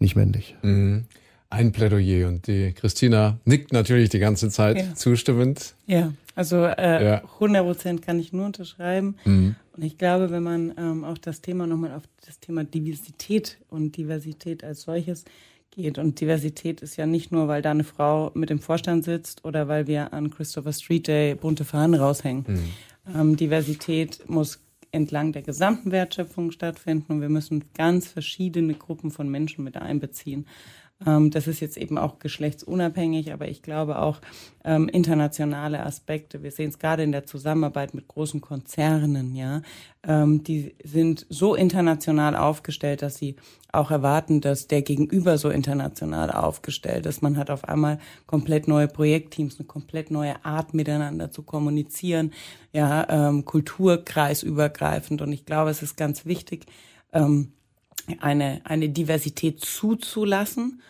nicht 0.00 0.16
männlich. 0.16 0.56
Mhm 0.62 1.04
ein 1.50 1.72
Plädoyer 1.72 2.28
und 2.28 2.46
die 2.46 2.72
Christina 2.72 3.38
nickt 3.44 3.72
natürlich 3.72 4.08
die 4.08 4.20
ganze 4.20 4.48
Zeit 4.50 4.78
ja. 4.78 4.94
zustimmend. 4.94 5.74
Ja, 5.86 6.12
also 6.36 6.64
äh, 6.64 7.04
ja. 7.04 7.24
100 7.34 7.64
Prozent 7.64 8.02
kann 8.02 8.20
ich 8.20 8.32
nur 8.32 8.46
unterschreiben. 8.46 9.16
Mhm. 9.24 9.56
Und 9.76 9.84
ich 9.84 9.98
glaube, 9.98 10.30
wenn 10.30 10.44
man 10.44 10.74
ähm, 10.78 11.04
auch 11.04 11.18
das 11.18 11.40
Thema 11.40 11.66
nochmal 11.66 11.92
auf 11.92 12.04
das 12.24 12.38
Thema 12.38 12.64
Diversität 12.64 13.58
und 13.68 13.96
Diversität 13.96 14.62
als 14.62 14.82
solches 14.82 15.24
geht. 15.70 15.98
Und 15.98 16.20
Diversität 16.20 16.82
ist 16.82 16.96
ja 16.96 17.06
nicht 17.06 17.32
nur, 17.32 17.48
weil 17.48 17.62
da 17.62 17.72
eine 17.72 17.84
Frau 17.84 18.30
mit 18.34 18.50
im 18.50 18.60
Vorstand 18.60 19.04
sitzt 19.04 19.44
oder 19.44 19.68
weil 19.68 19.86
wir 19.86 20.12
an 20.12 20.30
Christopher 20.30 20.72
Street 20.72 21.08
Day 21.08 21.34
bunte 21.34 21.64
Fahnen 21.64 21.98
raushängen. 22.00 22.44
Mhm. 22.46 22.68
Ähm, 23.14 23.36
Diversität 23.36 24.28
muss 24.28 24.60
entlang 24.92 25.32
der 25.32 25.42
gesamten 25.42 25.92
Wertschöpfung 25.92 26.50
stattfinden 26.50 27.12
und 27.12 27.20
wir 27.20 27.28
müssen 27.28 27.64
ganz 27.74 28.08
verschiedene 28.08 28.74
Gruppen 28.74 29.10
von 29.10 29.28
Menschen 29.28 29.64
mit 29.64 29.76
einbeziehen. 29.76 30.46
Ähm, 31.06 31.30
das 31.30 31.46
ist 31.46 31.60
jetzt 31.60 31.76
eben 31.76 31.96
auch 31.98 32.18
geschlechtsunabhängig, 32.18 33.32
aber 33.32 33.48
ich 33.48 33.62
glaube 33.62 33.98
auch 33.98 34.20
ähm, 34.64 34.88
internationale 34.88 35.84
Aspekte. 35.84 36.42
Wir 36.42 36.50
sehen 36.50 36.68
es 36.68 36.78
gerade 36.78 37.02
in 37.02 37.12
der 37.12 37.24
Zusammenarbeit 37.26 37.94
mit 37.94 38.08
großen 38.08 38.40
Konzernen, 38.40 39.34
ja. 39.34 39.62
Ähm, 40.02 40.44
die 40.44 40.74
sind 40.82 41.26
so 41.28 41.54
international 41.54 42.36
aufgestellt, 42.36 43.02
dass 43.02 43.16
sie 43.16 43.36
auch 43.72 43.90
erwarten, 43.90 44.40
dass 44.40 44.66
der 44.66 44.82
Gegenüber 44.82 45.38
so 45.38 45.48
international 45.48 46.30
aufgestellt 46.30 47.06
ist. 47.06 47.22
Man 47.22 47.36
hat 47.36 47.50
auf 47.50 47.64
einmal 47.64 47.98
komplett 48.26 48.68
neue 48.68 48.88
Projektteams, 48.88 49.58
eine 49.58 49.66
komplett 49.66 50.10
neue 50.10 50.44
Art 50.44 50.74
miteinander 50.74 51.30
zu 51.30 51.42
kommunizieren, 51.42 52.32
ja, 52.72 53.06
ähm, 53.08 53.44
kulturkreisübergreifend. 53.44 55.22
Und 55.22 55.32
ich 55.32 55.46
glaube, 55.46 55.70
es 55.70 55.82
ist 55.82 55.96
ganz 55.96 56.26
wichtig, 56.26 56.66
ähm, 57.12 57.52
eine, 58.18 58.60
eine 58.64 58.88
Diversität 58.88 59.60
zuzulassen, 59.60 60.80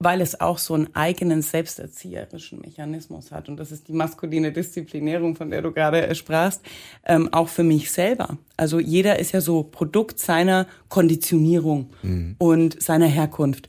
weil 0.00 0.20
es 0.20 0.40
auch 0.40 0.58
so 0.58 0.74
einen 0.74 0.94
eigenen 0.94 1.42
selbsterzieherischen 1.42 2.60
Mechanismus 2.60 3.32
hat. 3.32 3.48
Und 3.48 3.56
das 3.56 3.72
ist 3.72 3.88
die 3.88 3.92
maskuline 3.92 4.52
Disziplinierung, 4.52 5.34
von 5.34 5.50
der 5.50 5.62
du 5.62 5.72
gerade 5.72 6.14
sprachst, 6.14 6.62
ähm, 7.04 7.28
auch 7.32 7.48
für 7.48 7.64
mich 7.64 7.90
selber. 7.90 8.38
Also 8.56 8.78
jeder 8.78 9.18
ist 9.18 9.32
ja 9.32 9.40
so 9.40 9.64
Produkt 9.64 10.20
seiner 10.20 10.66
Konditionierung 10.88 11.90
mhm. 12.02 12.36
und 12.38 12.80
seiner 12.80 13.06
Herkunft. 13.06 13.68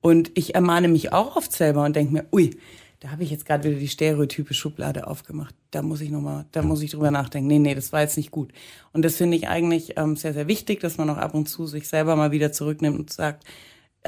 Und 0.00 0.32
ich 0.34 0.56
ermahne 0.56 0.88
mich 0.88 1.12
auch 1.12 1.36
oft 1.36 1.52
selber 1.52 1.84
und 1.84 1.94
denke 1.94 2.12
mir, 2.12 2.24
ui, 2.32 2.56
da 3.00 3.10
habe 3.10 3.22
ich 3.22 3.30
jetzt 3.30 3.46
gerade 3.46 3.68
wieder 3.68 3.78
die 3.78 3.86
stereotype 3.86 4.54
Schublade 4.54 5.06
aufgemacht. 5.06 5.54
Da 5.70 5.82
muss 5.82 6.00
ich 6.00 6.10
nochmal, 6.10 6.46
da 6.50 6.62
muss 6.62 6.82
ich 6.82 6.90
drüber 6.90 7.12
nachdenken. 7.12 7.46
Nee, 7.46 7.60
nee, 7.60 7.74
das 7.76 7.92
war 7.92 8.00
jetzt 8.00 8.16
nicht 8.16 8.32
gut. 8.32 8.52
Und 8.92 9.04
das 9.04 9.16
finde 9.16 9.36
ich 9.36 9.46
eigentlich 9.46 9.96
ähm, 9.96 10.16
sehr, 10.16 10.34
sehr 10.34 10.48
wichtig, 10.48 10.80
dass 10.80 10.98
man 10.98 11.08
auch 11.10 11.18
ab 11.18 11.34
und 11.34 11.48
zu 11.48 11.66
sich 11.66 11.86
selber 11.86 12.16
mal 12.16 12.32
wieder 12.32 12.50
zurücknimmt 12.50 12.98
und 12.98 13.12
sagt, 13.12 13.44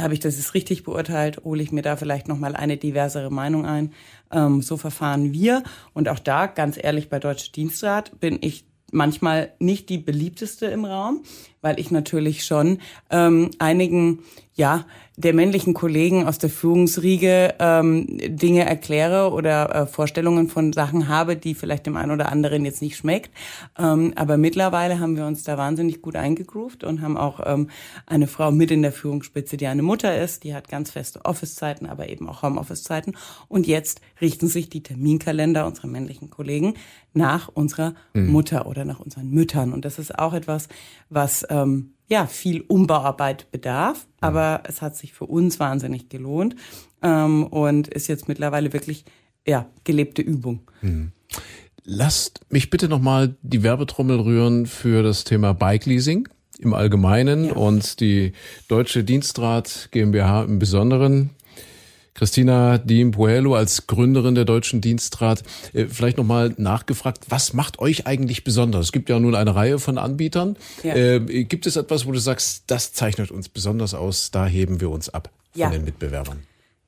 habe 0.02 0.14
ich 0.14 0.20
das 0.20 0.36
jetzt 0.36 0.54
richtig 0.54 0.84
beurteilt, 0.84 1.44
hole 1.44 1.62
ich 1.62 1.72
mir 1.72 1.82
da 1.82 1.96
vielleicht 1.96 2.28
nochmal 2.28 2.56
eine 2.56 2.76
diversere 2.76 3.30
Meinung 3.30 3.66
ein. 3.66 3.92
Ähm, 4.32 4.62
so 4.62 4.76
verfahren 4.76 5.32
wir. 5.32 5.62
Und 5.92 6.08
auch 6.08 6.18
da, 6.18 6.46
ganz 6.46 6.78
ehrlich, 6.82 7.08
bei 7.08 7.18
Deutsche 7.18 7.52
Dienstrat 7.52 8.18
bin 8.20 8.38
ich 8.40 8.64
manchmal 8.92 9.52
nicht 9.58 9.88
die 9.88 9.98
beliebteste 9.98 10.66
im 10.66 10.84
Raum, 10.84 11.22
weil 11.60 11.78
ich 11.78 11.90
natürlich 11.90 12.44
schon 12.44 12.78
ähm, 13.10 13.50
einigen 13.58 14.20
ja 14.54 14.84
der 15.16 15.34
männlichen 15.34 15.74
Kollegen 15.74 16.26
aus 16.26 16.38
der 16.38 16.48
Führungsriege 16.48 17.54
ähm, 17.58 18.06
Dinge 18.08 18.64
erkläre 18.64 19.32
oder 19.32 19.74
äh, 19.74 19.86
Vorstellungen 19.86 20.48
von 20.48 20.72
Sachen 20.72 21.08
habe, 21.08 21.36
die 21.36 21.54
vielleicht 21.54 21.86
dem 21.86 21.96
einen 21.96 22.10
oder 22.10 22.32
anderen 22.32 22.64
jetzt 22.64 22.80
nicht 22.80 22.96
schmeckt. 22.96 23.30
Ähm, 23.78 24.12
aber 24.16 24.38
mittlerweile 24.38 24.98
haben 24.98 25.16
wir 25.16 25.26
uns 25.26 25.42
da 25.44 25.58
wahnsinnig 25.58 26.00
gut 26.00 26.16
eingegroovt 26.16 26.84
und 26.84 27.02
haben 27.02 27.18
auch 27.18 27.40
ähm, 27.44 27.68
eine 28.06 28.26
Frau 28.26 28.50
mit 28.50 28.70
in 28.70 28.82
der 28.82 28.92
Führungsspitze, 28.92 29.56
die 29.56 29.66
eine 29.66 29.82
Mutter 29.82 30.18
ist, 30.18 30.44
die 30.44 30.54
hat 30.54 30.68
ganz 30.68 30.90
feste 30.90 31.24
Office-Zeiten, 31.24 31.86
aber 31.86 32.08
eben 32.08 32.28
auch 32.28 32.42
Homeoffice-Zeiten. 32.42 33.14
Und 33.48 33.66
jetzt 33.66 34.00
richten 34.20 34.48
sich 34.48 34.70
die 34.70 34.82
Terminkalender 34.82 35.66
unserer 35.66 35.88
männlichen 35.88 36.30
Kollegen 36.30 36.74
nach 37.12 37.48
unserer 37.48 37.94
mhm. 38.14 38.28
Mutter 38.28 38.66
oder 38.66 38.84
nach 38.86 39.00
unseren 39.00 39.28
Müttern. 39.28 39.72
Und 39.72 39.84
das 39.84 39.98
ist 39.98 40.18
auch 40.18 40.32
etwas, 40.32 40.68
was 41.10 41.46
ähm, 41.50 41.92
ja 42.10 42.26
viel 42.26 42.62
Umbauarbeit 42.62 43.50
bedarf, 43.50 44.06
aber 44.20 44.62
es 44.66 44.82
hat 44.82 44.96
sich 44.96 45.12
für 45.12 45.26
uns 45.26 45.60
wahnsinnig 45.60 46.08
gelohnt 46.08 46.56
ähm, 47.02 47.46
und 47.46 47.88
ist 47.88 48.08
jetzt 48.08 48.28
mittlerweile 48.28 48.72
wirklich 48.72 49.04
ja 49.46 49.66
gelebte 49.84 50.22
Übung. 50.22 50.62
Mhm. 50.82 51.12
Lasst 51.84 52.40
mich 52.50 52.68
bitte 52.68 52.88
nochmal 52.88 53.36
die 53.42 53.62
Werbetrommel 53.62 54.20
rühren 54.20 54.66
für 54.66 55.02
das 55.02 55.24
Thema 55.24 55.54
Bike 55.54 55.86
Leasing 55.86 56.28
im 56.58 56.74
Allgemeinen 56.74 57.46
ja. 57.46 57.52
und 57.54 58.00
die 58.00 58.32
Deutsche 58.68 59.02
Dienstrat 59.02 59.88
GmbH 59.90 60.42
im 60.42 60.58
Besonderen. 60.58 61.30
Christina 62.14 62.78
Diem 62.78 63.12
Puello 63.12 63.54
als 63.54 63.86
Gründerin 63.86 64.34
der 64.34 64.44
Deutschen 64.44 64.80
Dienstrat. 64.80 65.42
Äh, 65.72 65.86
vielleicht 65.86 66.18
nochmal 66.18 66.54
nachgefragt, 66.56 67.26
was 67.28 67.52
macht 67.52 67.78
euch 67.78 68.06
eigentlich 68.06 68.44
besonders? 68.44 68.86
Es 68.86 68.92
gibt 68.92 69.08
ja 69.08 69.18
nun 69.18 69.34
eine 69.34 69.54
Reihe 69.54 69.78
von 69.78 69.98
Anbietern. 69.98 70.56
Ja. 70.82 70.94
Äh, 70.94 71.44
gibt 71.44 71.66
es 71.66 71.76
etwas, 71.76 72.06
wo 72.06 72.12
du 72.12 72.18
sagst, 72.18 72.64
das 72.66 72.92
zeichnet 72.92 73.30
uns 73.30 73.48
besonders 73.48 73.94
aus, 73.94 74.30
da 74.30 74.46
heben 74.46 74.80
wir 74.80 74.90
uns 74.90 75.08
ab 75.08 75.30
von 75.52 75.60
ja. 75.60 75.70
den 75.70 75.84
Mitbewerbern? 75.84 76.42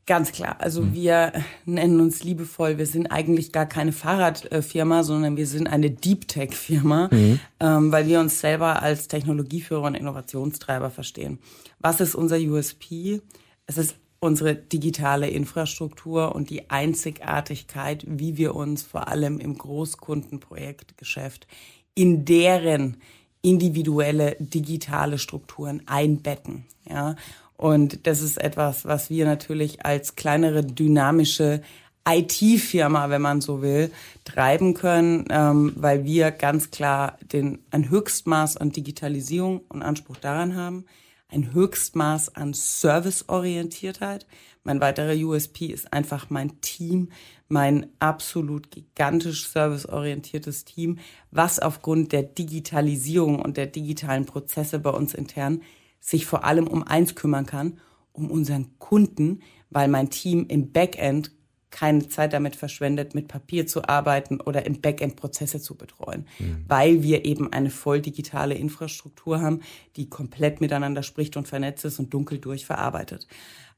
Ganz 0.05 0.33
klar. 0.33 0.57
Also 0.59 0.83
hm. 0.83 0.95
wir 0.95 1.33
nennen 1.65 2.01
uns 2.01 2.25
liebevoll, 2.25 2.77
wir 2.77 2.87
sind 2.87 3.07
eigentlich 3.07 3.53
gar 3.53 3.67
keine 3.67 3.93
Fahrradfirma, 3.93 5.05
sondern 5.05 5.37
wir 5.37 5.47
sind 5.47 5.69
eine 5.69 5.91
Deep 5.91 6.27
Tech 6.27 6.55
Firma, 6.55 7.09
mhm. 7.13 7.39
ähm, 7.61 7.93
weil 7.93 8.09
wir 8.09 8.19
uns 8.19 8.41
selber 8.41 8.83
als 8.83 9.07
Technologieführer 9.07 9.85
und 9.85 9.95
Innovationstreiber 9.95 10.91
verstehen. 10.91 11.39
Was 11.79 12.01
ist 12.01 12.17
unser 12.17 12.37
USP? 12.37 13.21
Es 13.67 13.79
ist 13.79 13.95
unsere 14.23 14.55
digitale 14.55 15.29
Infrastruktur 15.29 16.33
und 16.33 16.49
die 16.49 16.71
Einzigartigkeit, 16.71 18.05
wie 18.07 18.37
wir 18.37 18.55
uns 18.55 18.85
vor 18.85 19.09
allem 19.09 19.41
im 19.41 19.59
Großkundenprojektgeschäft 19.59 21.49
in 21.97 22.25
deren 22.25 22.99
individuelle 23.43 24.37
digitale 24.39 25.19
Strukturen 25.19 25.83
einbetten. 25.87 26.67
Ja, 26.89 27.17
und 27.57 28.07
das 28.07 28.23
ist 28.23 28.41
etwas, 28.41 28.85
was 28.85 29.11
wir 29.11 29.25
natürlich 29.25 29.85
als 29.85 30.15
kleinere 30.15 30.65
dynamische 30.65 31.61
IT-Firma, 32.09 33.11
wenn 33.11 33.23
man 33.23 33.41
so 33.41 33.61
will, 33.61 33.91
treiben 34.25 34.75
können, 34.75 35.27
ähm, 35.31 35.73
weil 35.75 36.05
wir 36.05 36.31
ganz 36.31 36.71
klar 36.71 37.19
den, 37.33 37.59
ein 37.73 37.91
Höchstmaß 37.91 38.57
an 38.57 38.71
Digitalisierung 38.71 39.63
und 39.69 39.83
Anspruch 39.83 40.17
daran 40.17 40.55
haben 40.55 40.85
ein 41.33 41.53
Höchstmaß 41.55 42.37
an 42.37 42.53
Serviceorientiertheit. 42.53 44.27
Mein 44.65 44.81
weiterer 44.81 45.15
USP 45.15 45.67
ist 45.67 45.93
einfach 45.93 46.31
mein 46.31 46.61
Team, 46.61 47.09
mein 47.49 47.87
absolut 47.99 48.71
gigantisch 48.71 49.49
serviceorientiertes 49.49 50.65
Team, 50.65 50.99
was 51.31 51.59
aufgrund 51.59 52.13
der 52.13 52.23
Digitalisierung 52.23 53.41
und 53.41 53.57
der 53.57 53.67
digitalen 53.67 54.27
Prozesse 54.27 54.79
bei 54.79 54.91
uns 54.91 55.15
intern 55.15 55.63
sich 56.01 56.27
vor 56.27 56.45
allem 56.45 56.67
um 56.67 56.83
eins 56.83 57.15
kümmern 57.15 57.47
kann, 57.47 57.81
um 58.13 58.31
unseren 58.31 58.79
Kunden, 58.79 59.41
weil 59.71 59.89
mein 59.89 60.11
Team 60.11 60.47
im 60.49 60.73
Backend 60.73 61.31
keine 61.73 62.09
Zeit 62.09 62.33
damit 62.33 62.55
verschwendet, 62.55 63.17
mit 63.17 63.27
Papier 63.27 63.67
zu 63.67 63.89
arbeiten 63.89 64.41
oder 64.41 64.65
im 64.67 64.81
Backend 64.81 65.17
Prozesse 65.17 65.61
zu 65.61 65.75
betreuen, 65.75 66.27
mhm. 66.39 66.65
weil 66.69 67.03
wir 67.03 67.25
eben 67.25 67.53
eine 67.53 67.71
voll 67.71 68.01
digitale 68.01 68.55
Infrastruktur 68.55 69.41
haben, 69.41 69.61
die 69.97 70.09
komplett 70.09 70.61
miteinander 70.61 71.03
spricht 71.03 71.37
und 71.37 71.49
vernetzt 71.49 71.85
ist 71.85 71.99
und 71.99 72.15
dunkel 72.15 72.39
durchverarbeitet. 72.39 73.27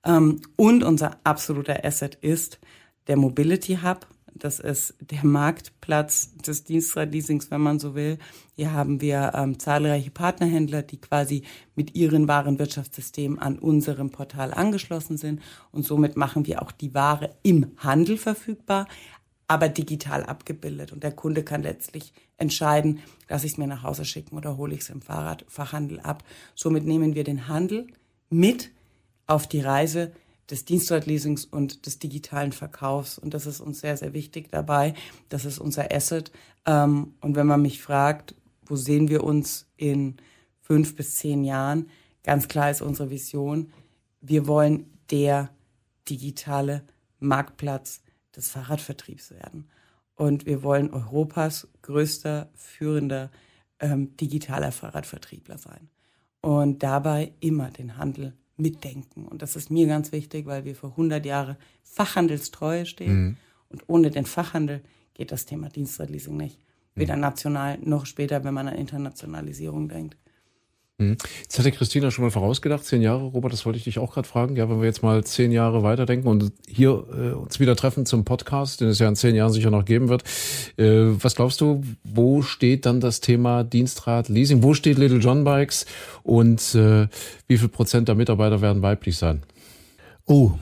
Ähm, 0.04 0.42
und 0.56 0.82
unser 0.84 1.18
absoluter 1.24 1.84
Asset 1.84 2.16
ist 2.16 2.58
der 3.06 3.16
Mobility 3.16 3.78
Hub. 3.82 4.06
Das 4.36 4.58
ist 4.58 4.94
der 5.00 5.24
Marktplatz 5.24 6.36
des 6.36 6.64
Dienstradleasings, 6.64 7.50
wenn 7.50 7.60
man 7.60 7.78
so 7.78 7.94
will. 7.94 8.18
Hier 8.56 8.72
haben 8.72 9.00
wir 9.00 9.32
ähm, 9.34 9.58
zahlreiche 9.58 10.10
Partnerhändler, 10.10 10.82
die 10.82 11.00
quasi 11.00 11.42
mit 11.76 11.94
ihren 11.94 12.26
Warenwirtschaftssystemen 12.26 13.38
an 13.38 13.58
unserem 13.58 14.10
Portal 14.10 14.52
angeschlossen 14.52 15.16
sind. 15.16 15.40
Und 15.70 15.86
somit 15.86 16.16
machen 16.16 16.46
wir 16.46 16.62
auch 16.62 16.72
die 16.72 16.94
Ware 16.94 17.30
im 17.42 17.72
Handel 17.76 18.16
verfügbar, 18.16 18.88
aber 19.46 19.68
digital 19.68 20.24
abgebildet. 20.24 20.92
Und 20.92 21.04
der 21.04 21.12
Kunde 21.12 21.44
kann 21.44 21.62
letztlich 21.62 22.12
entscheiden, 22.36 23.00
lasse 23.28 23.46
ich 23.46 23.52
es 23.52 23.58
mir 23.58 23.68
nach 23.68 23.84
Hause 23.84 24.04
schicken 24.04 24.36
oder 24.36 24.56
hole 24.56 24.74
ich 24.74 24.80
es 24.80 24.90
im 24.90 25.00
Fahrradfachhandel 25.00 26.00
ab. 26.00 26.24
Somit 26.54 26.84
nehmen 26.84 27.14
wir 27.14 27.24
den 27.24 27.46
Handel 27.46 27.86
mit 28.30 28.72
auf 29.26 29.46
die 29.46 29.60
Reise 29.60 30.12
des 30.50 30.64
Dienstleasings 30.64 31.44
und 31.44 31.86
des 31.86 31.98
digitalen 31.98 32.52
Verkaufs. 32.52 33.18
Und 33.18 33.34
das 33.34 33.46
ist 33.46 33.60
uns 33.60 33.80
sehr, 33.80 33.96
sehr 33.96 34.12
wichtig 34.12 34.50
dabei. 34.50 34.94
Das 35.28 35.44
ist 35.44 35.58
unser 35.58 35.92
Asset. 35.92 36.32
Ähm, 36.66 37.14
und 37.20 37.36
wenn 37.36 37.46
man 37.46 37.62
mich 37.62 37.82
fragt, 37.82 38.34
wo 38.66 38.76
sehen 38.76 39.08
wir 39.08 39.24
uns 39.24 39.66
in 39.76 40.16
fünf 40.60 40.96
bis 40.96 41.16
zehn 41.16 41.44
Jahren, 41.44 41.88
ganz 42.22 42.48
klar 42.48 42.70
ist 42.70 42.82
unsere 42.82 43.10
Vision, 43.10 43.72
wir 44.20 44.46
wollen 44.46 44.90
der 45.10 45.50
digitale 46.08 46.84
Marktplatz 47.18 48.02
des 48.34 48.50
Fahrradvertriebs 48.50 49.30
werden. 49.30 49.68
Und 50.14 50.46
wir 50.46 50.62
wollen 50.62 50.90
Europas 50.90 51.68
größter, 51.82 52.50
führender 52.54 53.30
ähm, 53.80 54.16
digitaler 54.16 54.72
Fahrradvertriebler 54.72 55.58
sein. 55.58 55.90
Und 56.40 56.82
dabei 56.82 57.32
immer 57.40 57.70
den 57.70 57.96
Handel 57.96 58.34
mitdenken. 58.56 59.26
Und 59.26 59.42
das 59.42 59.56
ist 59.56 59.70
mir 59.70 59.86
ganz 59.86 60.12
wichtig, 60.12 60.46
weil 60.46 60.64
wir 60.64 60.74
für 60.74 60.88
100 60.88 61.24
Jahre 61.26 61.56
Fachhandelstreue 61.82 62.86
stehen. 62.86 63.22
Mhm. 63.22 63.36
Und 63.68 63.82
ohne 63.88 64.10
den 64.10 64.26
Fachhandel 64.26 64.82
geht 65.14 65.32
das 65.32 65.46
Thema 65.46 65.68
Dienstradleasing 65.68 66.36
nicht. 66.36 66.60
Weder 66.94 67.16
mhm. 67.16 67.22
national 67.22 67.78
noch 67.78 68.06
später, 68.06 68.44
wenn 68.44 68.54
man 68.54 68.68
an 68.68 68.76
Internationalisierung 68.76 69.88
denkt. 69.88 70.16
Mhm. 70.98 71.16
Jetzt 71.42 71.58
hatte 71.58 71.72
Christina 71.72 72.12
schon 72.12 72.24
mal 72.24 72.30
vorausgedacht, 72.30 72.84
zehn 72.84 73.02
Jahre, 73.02 73.24
Robert, 73.24 73.52
das 73.52 73.66
wollte 73.66 73.78
ich 73.78 73.84
dich 73.84 73.98
auch 73.98 74.12
gerade 74.12 74.28
fragen. 74.28 74.54
Ja, 74.54 74.70
wenn 74.70 74.78
wir 74.78 74.86
jetzt 74.86 75.02
mal 75.02 75.24
zehn 75.24 75.50
Jahre 75.50 75.82
weiterdenken 75.82 76.28
und 76.28 76.52
hier 76.68 77.04
äh, 77.12 77.32
uns 77.32 77.58
wieder 77.58 77.74
treffen 77.74 78.06
zum 78.06 78.24
Podcast, 78.24 78.80
den 78.80 78.88
es 78.88 79.00
ja 79.00 79.08
in 79.08 79.16
zehn 79.16 79.34
Jahren 79.34 79.52
sicher 79.52 79.70
noch 79.70 79.84
geben 79.84 80.08
wird. 80.08 80.22
Äh, 80.76 81.20
was 81.20 81.34
glaubst 81.34 81.60
du, 81.60 81.82
wo 82.04 82.42
steht 82.42 82.86
dann 82.86 83.00
das 83.00 83.20
Thema 83.20 83.64
Dienstrad, 83.64 84.28
Leasing? 84.28 84.62
Wo 84.62 84.72
steht 84.74 84.98
Little 84.98 85.18
John 85.18 85.42
Bikes 85.42 85.84
und 86.22 86.74
äh, 86.76 87.08
wie 87.48 87.58
viel 87.58 87.68
Prozent 87.68 88.06
der 88.06 88.14
Mitarbeiter 88.14 88.60
werden 88.60 88.82
weiblich 88.82 89.18
sein? 89.18 89.42
Oh, 90.26 90.52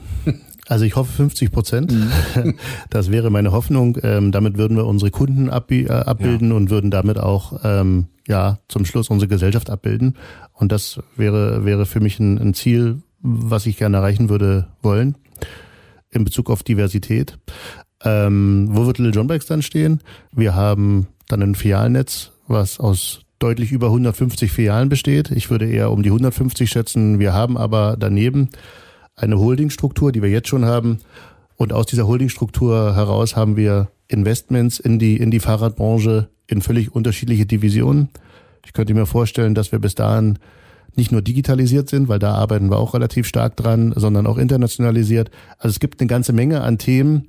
also 0.67 0.85
ich 0.85 0.95
hoffe 0.95 1.11
50 1.11 1.51
Prozent. 1.51 1.91
Mhm. 1.91 2.55
Das 2.89 3.11
wäre 3.11 3.29
meine 3.29 3.51
Hoffnung. 3.51 3.97
Ähm, 4.03 4.31
damit 4.31 4.57
würden 4.57 4.77
wir 4.77 4.85
unsere 4.85 5.11
Kunden 5.11 5.47
äh, 5.47 5.51
abbilden 5.51 6.49
ja. 6.49 6.55
und 6.55 6.69
würden 6.69 6.91
damit 6.91 7.17
auch 7.17 7.59
ähm, 7.63 8.07
ja 8.27 8.59
zum 8.67 8.85
Schluss 8.85 9.09
unsere 9.09 9.27
Gesellschaft 9.27 9.69
abbilden. 9.69 10.15
Und 10.53 10.71
das 10.71 10.99
wäre 11.15 11.65
wäre 11.65 11.85
für 11.85 11.99
mich 11.99 12.19
ein, 12.19 12.37
ein 12.37 12.53
Ziel, 12.53 13.01
was 13.21 13.65
ich 13.65 13.77
gerne 13.77 13.97
erreichen 13.97 14.29
würde 14.29 14.67
wollen 14.81 15.15
in 16.11 16.23
Bezug 16.23 16.49
auf 16.49 16.63
Diversität. 16.63 17.37
Ähm, 18.03 18.69
wo 18.71 18.85
wird 18.85 18.97
Little 18.97 19.13
John 19.13 19.27
Bikes 19.27 19.47
dann 19.47 19.61
stehen? 19.61 20.01
Wir 20.31 20.55
haben 20.55 21.07
dann 21.27 21.41
ein 21.41 21.55
Filialnetz, 21.55 22.31
was 22.47 22.79
aus 22.79 23.21
deutlich 23.39 23.71
über 23.71 23.87
150 23.87 24.51
Filialen 24.51 24.89
besteht. 24.89 25.31
Ich 25.31 25.49
würde 25.49 25.69
eher 25.69 25.91
um 25.91 26.03
die 26.03 26.09
150 26.09 26.69
schätzen. 26.69 27.19
Wir 27.19 27.33
haben 27.33 27.57
aber 27.57 27.95
daneben 27.97 28.49
eine 29.15 29.39
Holdingstruktur, 29.39 30.11
die 30.11 30.21
wir 30.21 30.29
jetzt 30.29 30.47
schon 30.47 30.65
haben. 30.65 30.99
Und 31.55 31.73
aus 31.73 31.85
dieser 31.85 32.07
Holdingstruktur 32.07 32.95
heraus 32.95 33.35
haben 33.35 33.55
wir 33.55 33.89
Investments 34.07 34.79
in 34.79 34.99
die, 34.99 35.17
in 35.17 35.31
die 35.31 35.39
Fahrradbranche 35.39 36.29
in 36.47 36.61
völlig 36.61 36.93
unterschiedliche 36.93 37.45
Divisionen. 37.45 38.09
Ich 38.65 38.73
könnte 38.73 38.93
mir 38.93 39.05
vorstellen, 39.05 39.55
dass 39.55 39.71
wir 39.71 39.79
bis 39.79 39.95
dahin 39.95 40.39
nicht 40.95 41.11
nur 41.11 41.21
digitalisiert 41.21 41.89
sind, 41.89 42.07
weil 42.07 42.19
da 42.19 42.33
arbeiten 42.33 42.69
wir 42.69 42.77
auch 42.77 42.93
relativ 42.93 43.27
stark 43.27 43.57
dran, 43.57 43.93
sondern 43.95 44.27
auch 44.27 44.37
internationalisiert. 44.37 45.31
Also 45.57 45.73
es 45.73 45.79
gibt 45.79 45.99
eine 45.99 46.07
ganze 46.07 46.33
Menge 46.33 46.61
an 46.61 46.77
Themen, 46.77 47.27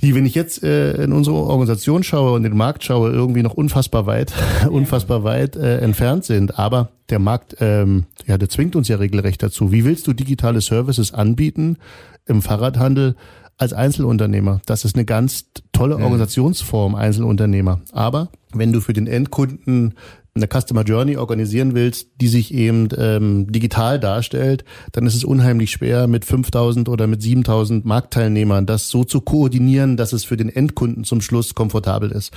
die, 0.00 0.14
wenn 0.14 0.26
ich 0.26 0.34
jetzt 0.34 0.62
äh, 0.62 1.02
in 1.02 1.12
unsere 1.12 1.36
Organisation 1.36 2.04
schaue 2.04 2.32
und 2.32 2.44
den 2.44 2.56
Markt 2.56 2.84
schaue, 2.84 3.10
irgendwie 3.10 3.42
noch 3.42 3.54
unfassbar 3.54 4.06
weit, 4.06 4.32
unfassbar 4.70 5.24
weit 5.24 5.56
äh, 5.56 5.78
entfernt 5.78 6.24
sind. 6.24 6.58
Aber 6.58 6.90
der 7.10 7.18
Markt, 7.18 7.56
ähm, 7.60 8.04
ja, 8.26 8.38
der 8.38 8.48
zwingt 8.48 8.76
uns 8.76 8.86
ja 8.88 8.96
regelrecht 8.96 9.42
dazu. 9.42 9.72
Wie 9.72 9.84
willst 9.84 10.06
du 10.06 10.12
digitale 10.12 10.60
Services 10.60 11.12
anbieten 11.12 11.78
im 12.26 12.42
Fahrradhandel 12.42 13.16
als 13.56 13.72
Einzelunternehmer? 13.72 14.60
Das 14.66 14.84
ist 14.84 14.94
eine 14.94 15.04
ganz 15.04 15.46
tolle 15.72 15.96
Organisationsform, 15.96 16.94
Einzelunternehmer. 16.94 17.80
Aber 17.90 18.28
wenn 18.52 18.72
du 18.72 18.80
für 18.80 18.92
den 18.92 19.08
Endkunden 19.08 19.94
eine 20.38 20.48
Customer 20.48 20.82
Journey 20.82 21.16
organisieren 21.16 21.74
willst, 21.74 22.08
die 22.20 22.28
sich 22.28 22.54
eben 22.54 22.88
ähm, 22.96 23.50
digital 23.50 24.00
darstellt, 24.00 24.64
dann 24.92 25.06
ist 25.06 25.14
es 25.14 25.24
unheimlich 25.24 25.70
schwer, 25.70 26.06
mit 26.06 26.24
5000 26.24 26.88
oder 26.88 27.06
mit 27.06 27.22
7000 27.22 27.84
Marktteilnehmern 27.84 28.66
das 28.66 28.88
so 28.88 29.04
zu 29.04 29.20
koordinieren, 29.20 29.96
dass 29.96 30.12
es 30.12 30.24
für 30.24 30.36
den 30.36 30.48
Endkunden 30.48 31.04
zum 31.04 31.20
Schluss 31.20 31.54
komfortabel 31.54 32.10
ist. 32.10 32.32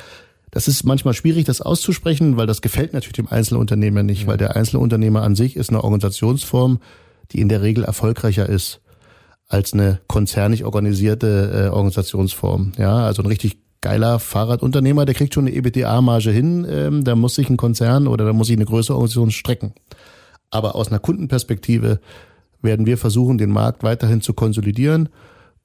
Das 0.52 0.68
ist 0.68 0.84
manchmal 0.84 1.14
schwierig, 1.14 1.46
das 1.46 1.62
auszusprechen, 1.62 2.36
weil 2.36 2.48
das 2.48 2.62
gefällt 2.62 2.94
natürlich 2.94 3.14
dem 3.14 3.30
Einzelunternehmer 3.30 4.04
nicht, 4.04 4.24
ja. 4.24 4.28
weil 4.28 4.38
der 4.38 4.56
Einzelunternehmer 4.56 5.22
an 5.22 5.36
sich 5.36 5.56
ist 5.56 5.70
eine 5.70 5.84
Organisationsform, 5.84 6.80
die 7.32 7.40
in 7.40 7.48
der 7.48 7.62
Regel 7.62 7.86
erfolgreicher 7.86 8.50
ist 8.50 8.82
als 9.48 9.74
eine 9.74 10.00
konzernig 10.08 10.64
organisierte 10.64 11.68
äh, 11.68 11.70
Organisationsform. 11.70 12.74
Ja, 12.78 13.06
also 13.06 13.22
ein 13.22 13.28
richtig 13.28 13.58
geiler 13.82 14.20
Fahrradunternehmer, 14.20 15.06
der 15.06 15.16
kriegt 15.16 15.34
schon 15.34 15.48
eine 15.48 15.56
EBITDA-Marge 15.56 16.32
hin, 16.32 16.66
ähm, 16.70 17.04
da 17.04 17.16
muss 17.16 17.36
sich 17.36 17.50
ein 17.50 17.58
Konzern 17.58 18.08
oder 18.08 18.26
da 18.26 18.34
muss 18.34 18.48
sich 18.48 18.56
eine 18.56 18.66
größere 18.66 18.96
Organisation 18.96 19.32
strecken. 19.32 19.74
Aber 20.52 20.76
aus 20.76 20.90
einer 20.90 21.00
Kundenperspektive 21.00 22.00
werden 22.62 22.86
wir 22.86 22.98
versuchen, 22.98 23.38
den 23.38 23.50
Markt 23.50 23.84
weiterhin 23.84 24.22
zu 24.22 24.34
konsolidieren 24.34 25.10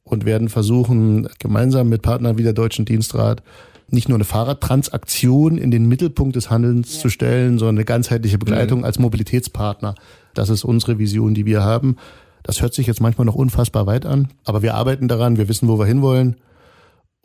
und 0.03 0.25
werden 0.25 0.49
versuchen, 0.49 1.29
gemeinsam 1.39 1.89
mit 1.89 2.03
Partnern 2.03 2.39
wie 2.39 2.43
der 2.43 2.53
Deutschen 2.53 2.85
Dienstrat 2.85 3.43
nicht 3.89 4.09
nur 4.09 4.17
eine 4.17 4.25
Fahrradtransaktion 4.25 5.59
in 5.59 5.71
den 5.71 5.87
Mittelpunkt 5.87 6.35
des 6.35 6.51
Handelns 6.51 6.97
ja. 6.97 7.03
zu 7.03 7.09
stellen, 7.09 7.59
sondern 7.59 7.77
eine 7.77 7.85
ganzheitliche 7.85 8.39
Begleitung 8.39 8.81
mhm. 8.81 8.85
als 8.85 8.99
Mobilitätspartner. 8.99 9.95
Das 10.35 10.49
ist 10.49 10.65
unsere 10.65 10.99
Vision, 10.99 11.35
die 11.35 11.47
wir 11.47 11.63
haben. 11.63 11.97
Das 12.43 12.63
hört 12.63 12.75
sich 12.75 12.87
jetzt 12.87 13.01
manchmal 13.01 13.27
noch 13.27 13.35
unfassbar 13.35 13.87
weit 13.87 14.07
an, 14.07 14.29
aber 14.45 14.63
wir 14.63 14.75
arbeiten 14.75 15.09
daran, 15.09 15.37
wir 15.37 15.49
wissen, 15.49 15.69
wo 15.69 15.79
wir 15.79 15.87
hinwollen 15.87 16.37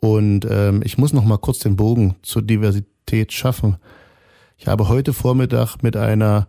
und 0.02 0.46
ähm, 0.50 0.82
ich 0.84 0.98
muss 0.98 1.12
noch 1.12 1.24
mal 1.24 1.38
kurz 1.38 1.60
den 1.60 1.76
Bogen 1.76 2.16
zur 2.22 2.42
Diversität 2.42 3.32
schaffen. 3.32 3.76
Ich 4.58 4.66
habe 4.66 4.88
heute 4.88 5.12
Vormittag 5.12 5.82
mit 5.82 5.96
einer 5.96 6.48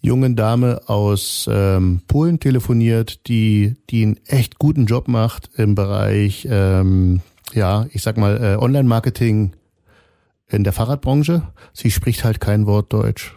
jungen 0.00 0.36
Dame 0.36 0.80
aus 0.86 1.48
ähm, 1.52 2.00
Polen 2.08 2.40
telefoniert, 2.40 3.28
die 3.28 3.76
die 3.90 4.04
einen 4.04 4.20
echt 4.26 4.58
guten 4.58 4.86
Job 4.86 5.06
macht 5.06 5.50
im 5.56 5.74
Bereich, 5.74 6.48
ähm, 6.50 7.20
ja, 7.52 7.86
ich 7.92 8.00
sag 8.00 8.16
mal 8.16 8.42
äh, 8.42 8.56
Online-Marketing 8.56 9.52
in 10.48 10.64
der 10.64 10.72
Fahrradbranche. 10.72 11.42
Sie 11.74 11.90
spricht 11.90 12.24
halt 12.24 12.40
kein 12.40 12.64
Wort 12.64 12.90
Deutsch. 12.90 13.34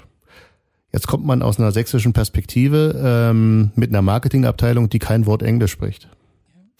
Jetzt 0.93 1.07
kommt 1.07 1.25
man 1.25 1.41
aus 1.41 1.59
einer 1.59 1.73
sächsischen 1.73 2.13
Perspektive 2.13 3.01
ähm, 3.03 3.71
mit 3.75 3.89
einer 3.89 4.01
Marketingabteilung, 4.01 4.87
die 4.87 4.99
kein 4.99 5.25
Wort 5.25 5.43
Englisch 5.43 5.71
spricht. 5.71 6.07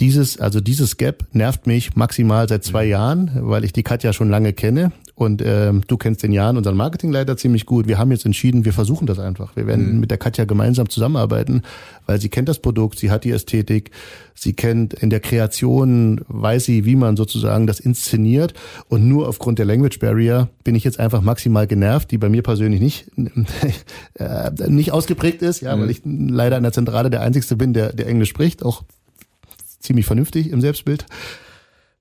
Dieses, 0.02 0.40
also 0.40 0.62
dieses 0.62 0.98
Gap 0.98 1.28
nervt 1.32 1.68
mich 1.68 1.96
maximal 1.96 2.50
seit 2.50 2.64
zwei 2.64 2.86
Jahren, 2.86 3.30
weil 3.36 3.64
ich 3.64 3.72
die 3.72 3.84
Katja 3.84 4.14
schon 4.14 4.32
lange 4.32 4.52
kenne 4.52 4.92
und 5.14 5.44
ähm, 5.46 5.84
du 5.86 5.98
kennst 5.98 6.24
den 6.24 6.34
Jan, 6.34 6.58
unseren 6.58 6.76
Marketingleiter, 6.76 7.38
ziemlich 7.38 7.68
gut. 7.68 7.88
Wir 7.88 8.00
haben 8.00 8.10
jetzt 8.10 8.26
entschieden, 8.26 8.66
wir 8.66 8.74
versuchen 8.74 9.06
das 9.06 9.20
einfach. 9.20 9.56
Wir 9.56 9.68
werden 9.68 9.94
mhm. 9.94 10.00
mit 10.00 10.10
der 10.10 10.18
Katja 10.18 10.46
gemeinsam 10.46 10.90
zusammenarbeiten, 10.90 11.62
weil 12.08 12.20
sie 12.20 12.30
kennt 12.30 12.50
das 12.50 12.58
Produkt, 12.58 12.98
sie 12.98 13.12
hat 13.12 13.26
die 13.26 13.30
Ästhetik, 13.30 13.92
sie 14.34 14.54
kennt 14.54 14.96
in 14.96 15.12
der 15.12 15.20
Kreation, 15.20 16.22
weiß 16.28 16.66
sie, 16.66 16.86
wie 16.86 16.96
man 16.96 17.16
sozusagen 17.16 17.68
das 17.68 17.80
inszeniert. 17.80 18.56
Und 18.90 19.08
nur 19.08 19.28
aufgrund 19.28 19.60
der 19.60 19.68
Language 19.68 20.00
Barrier 20.00 20.50
bin 20.64 20.74
ich 20.74 20.84
jetzt 20.84 21.00
einfach 21.00 21.22
maximal 21.22 21.68
genervt, 21.68 22.10
die 22.10 22.18
bei 22.18 22.30
mir 22.30 22.42
persönlich 22.42 22.82
nicht, 22.82 23.12
äh, 24.16 24.50
nicht 24.68 24.92
ausgeprägt 24.92 25.44
ist, 25.44 25.62
ja, 25.62 25.76
mhm. 25.76 25.82
weil 25.82 25.92
ich 25.92 26.02
leider 26.04 26.58
in 26.58 26.64
der 26.64 26.74
Zentrale 26.74 27.12
der 27.12 27.22
Einzigste 27.22 27.56
bin, 27.56 27.74
der, 27.74 27.94
der 27.94 28.08
Englisch 28.08 28.30
spricht, 28.30 28.66
auch 28.66 28.84
ziemlich 29.92 30.06
vernünftig 30.06 30.50
im 30.50 30.62
Selbstbild. 30.62 31.06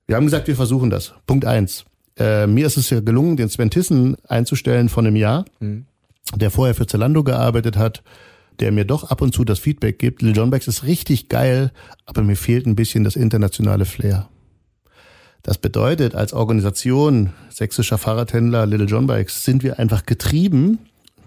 Wir 0.06 0.14
haben 0.14 0.24
gesagt, 0.24 0.46
wir 0.46 0.54
versuchen 0.54 0.90
das. 0.90 1.12
Punkt 1.26 1.44
eins. 1.44 1.84
Äh, 2.16 2.46
mir 2.46 2.66
ist 2.66 2.76
es 2.76 2.88
ja 2.90 3.00
gelungen, 3.00 3.36
den 3.36 3.48
Sven 3.48 3.68
Tissen 3.68 4.16
einzustellen 4.28 4.88
von 4.88 5.06
einem 5.06 5.16
Jahr, 5.16 5.44
mhm. 5.58 5.86
der 6.36 6.52
vorher 6.52 6.76
für 6.76 6.86
Zalando 6.86 7.24
gearbeitet 7.24 7.76
hat, 7.76 8.04
der 8.60 8.70
mir 8.70 8.84
doch 8.84 9.10
ab 9.10 9.22
und 9.22 9.34
zu 9.34 9.44
das 9.44 9.58
Feedback 9.58 9.98
gibt. 9.98 10.22
Lil 10.22 10.36
John 10.36 10.50
Bikes 10.50 10.68
ist 10.68 10.84
richtig 10.84 11.28
geil, 11.28 11.72
aber 12.06 12.22
mir 12.22 12.36
fehlt 12.36 12.64
ein 12.66 12.76
bisschen 12.76 13.02
das 13.02 13.16
internationale 13.16 13.86
Flair. 13.86 14.28
Das 15.42 15.58
bedeutet, 15.58 16.14
als 16.14 16.32
Organisation 16.32 17.30
sächsischer 17.48 17.98
Fahrradhändler 17.98 18.66
Little 18.66 18.86
John 18.86 19.08
Bikes 19.08 19.44
sind 19.44 19.64
wir 19.64 19.80
einfach 19.80 20.06
getrieben 20.06 20.78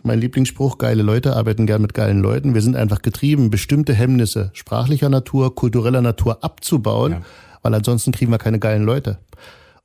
mein 0.06 0.20
Lieblingsspruch, 0.20 0.78
geile 0.78 1.04
Leute 1.04 1.36
arbeiten 1.36 1.66
gern 1.66 1.82
mit 1.82 1.94
geilen 1.94 2.22
Leuten. 2.22 2.54
Wir 2.54 2.62
sind 2.62 2.76
einfach 2.76 3.02
getrieben, 3.02 3.50
bestimmte 3.50 3.94
Hemmnisse 3.94 4.52
sprachlicher 4.54 5.10
Natur, 5.10 5.56
kultureller 5.56 6.02
Natur 6.02 6.44
abzubauen, 6.44 7.12
ja. 7.14 7.22
weil 7.62 7.74
ansonsten 7.74 8.12
kriegen 8.12 8.32
wir 8.32 8.38
keine 8.38 8.60
geilen 8.60 8.84
Leute. 8.84 9.20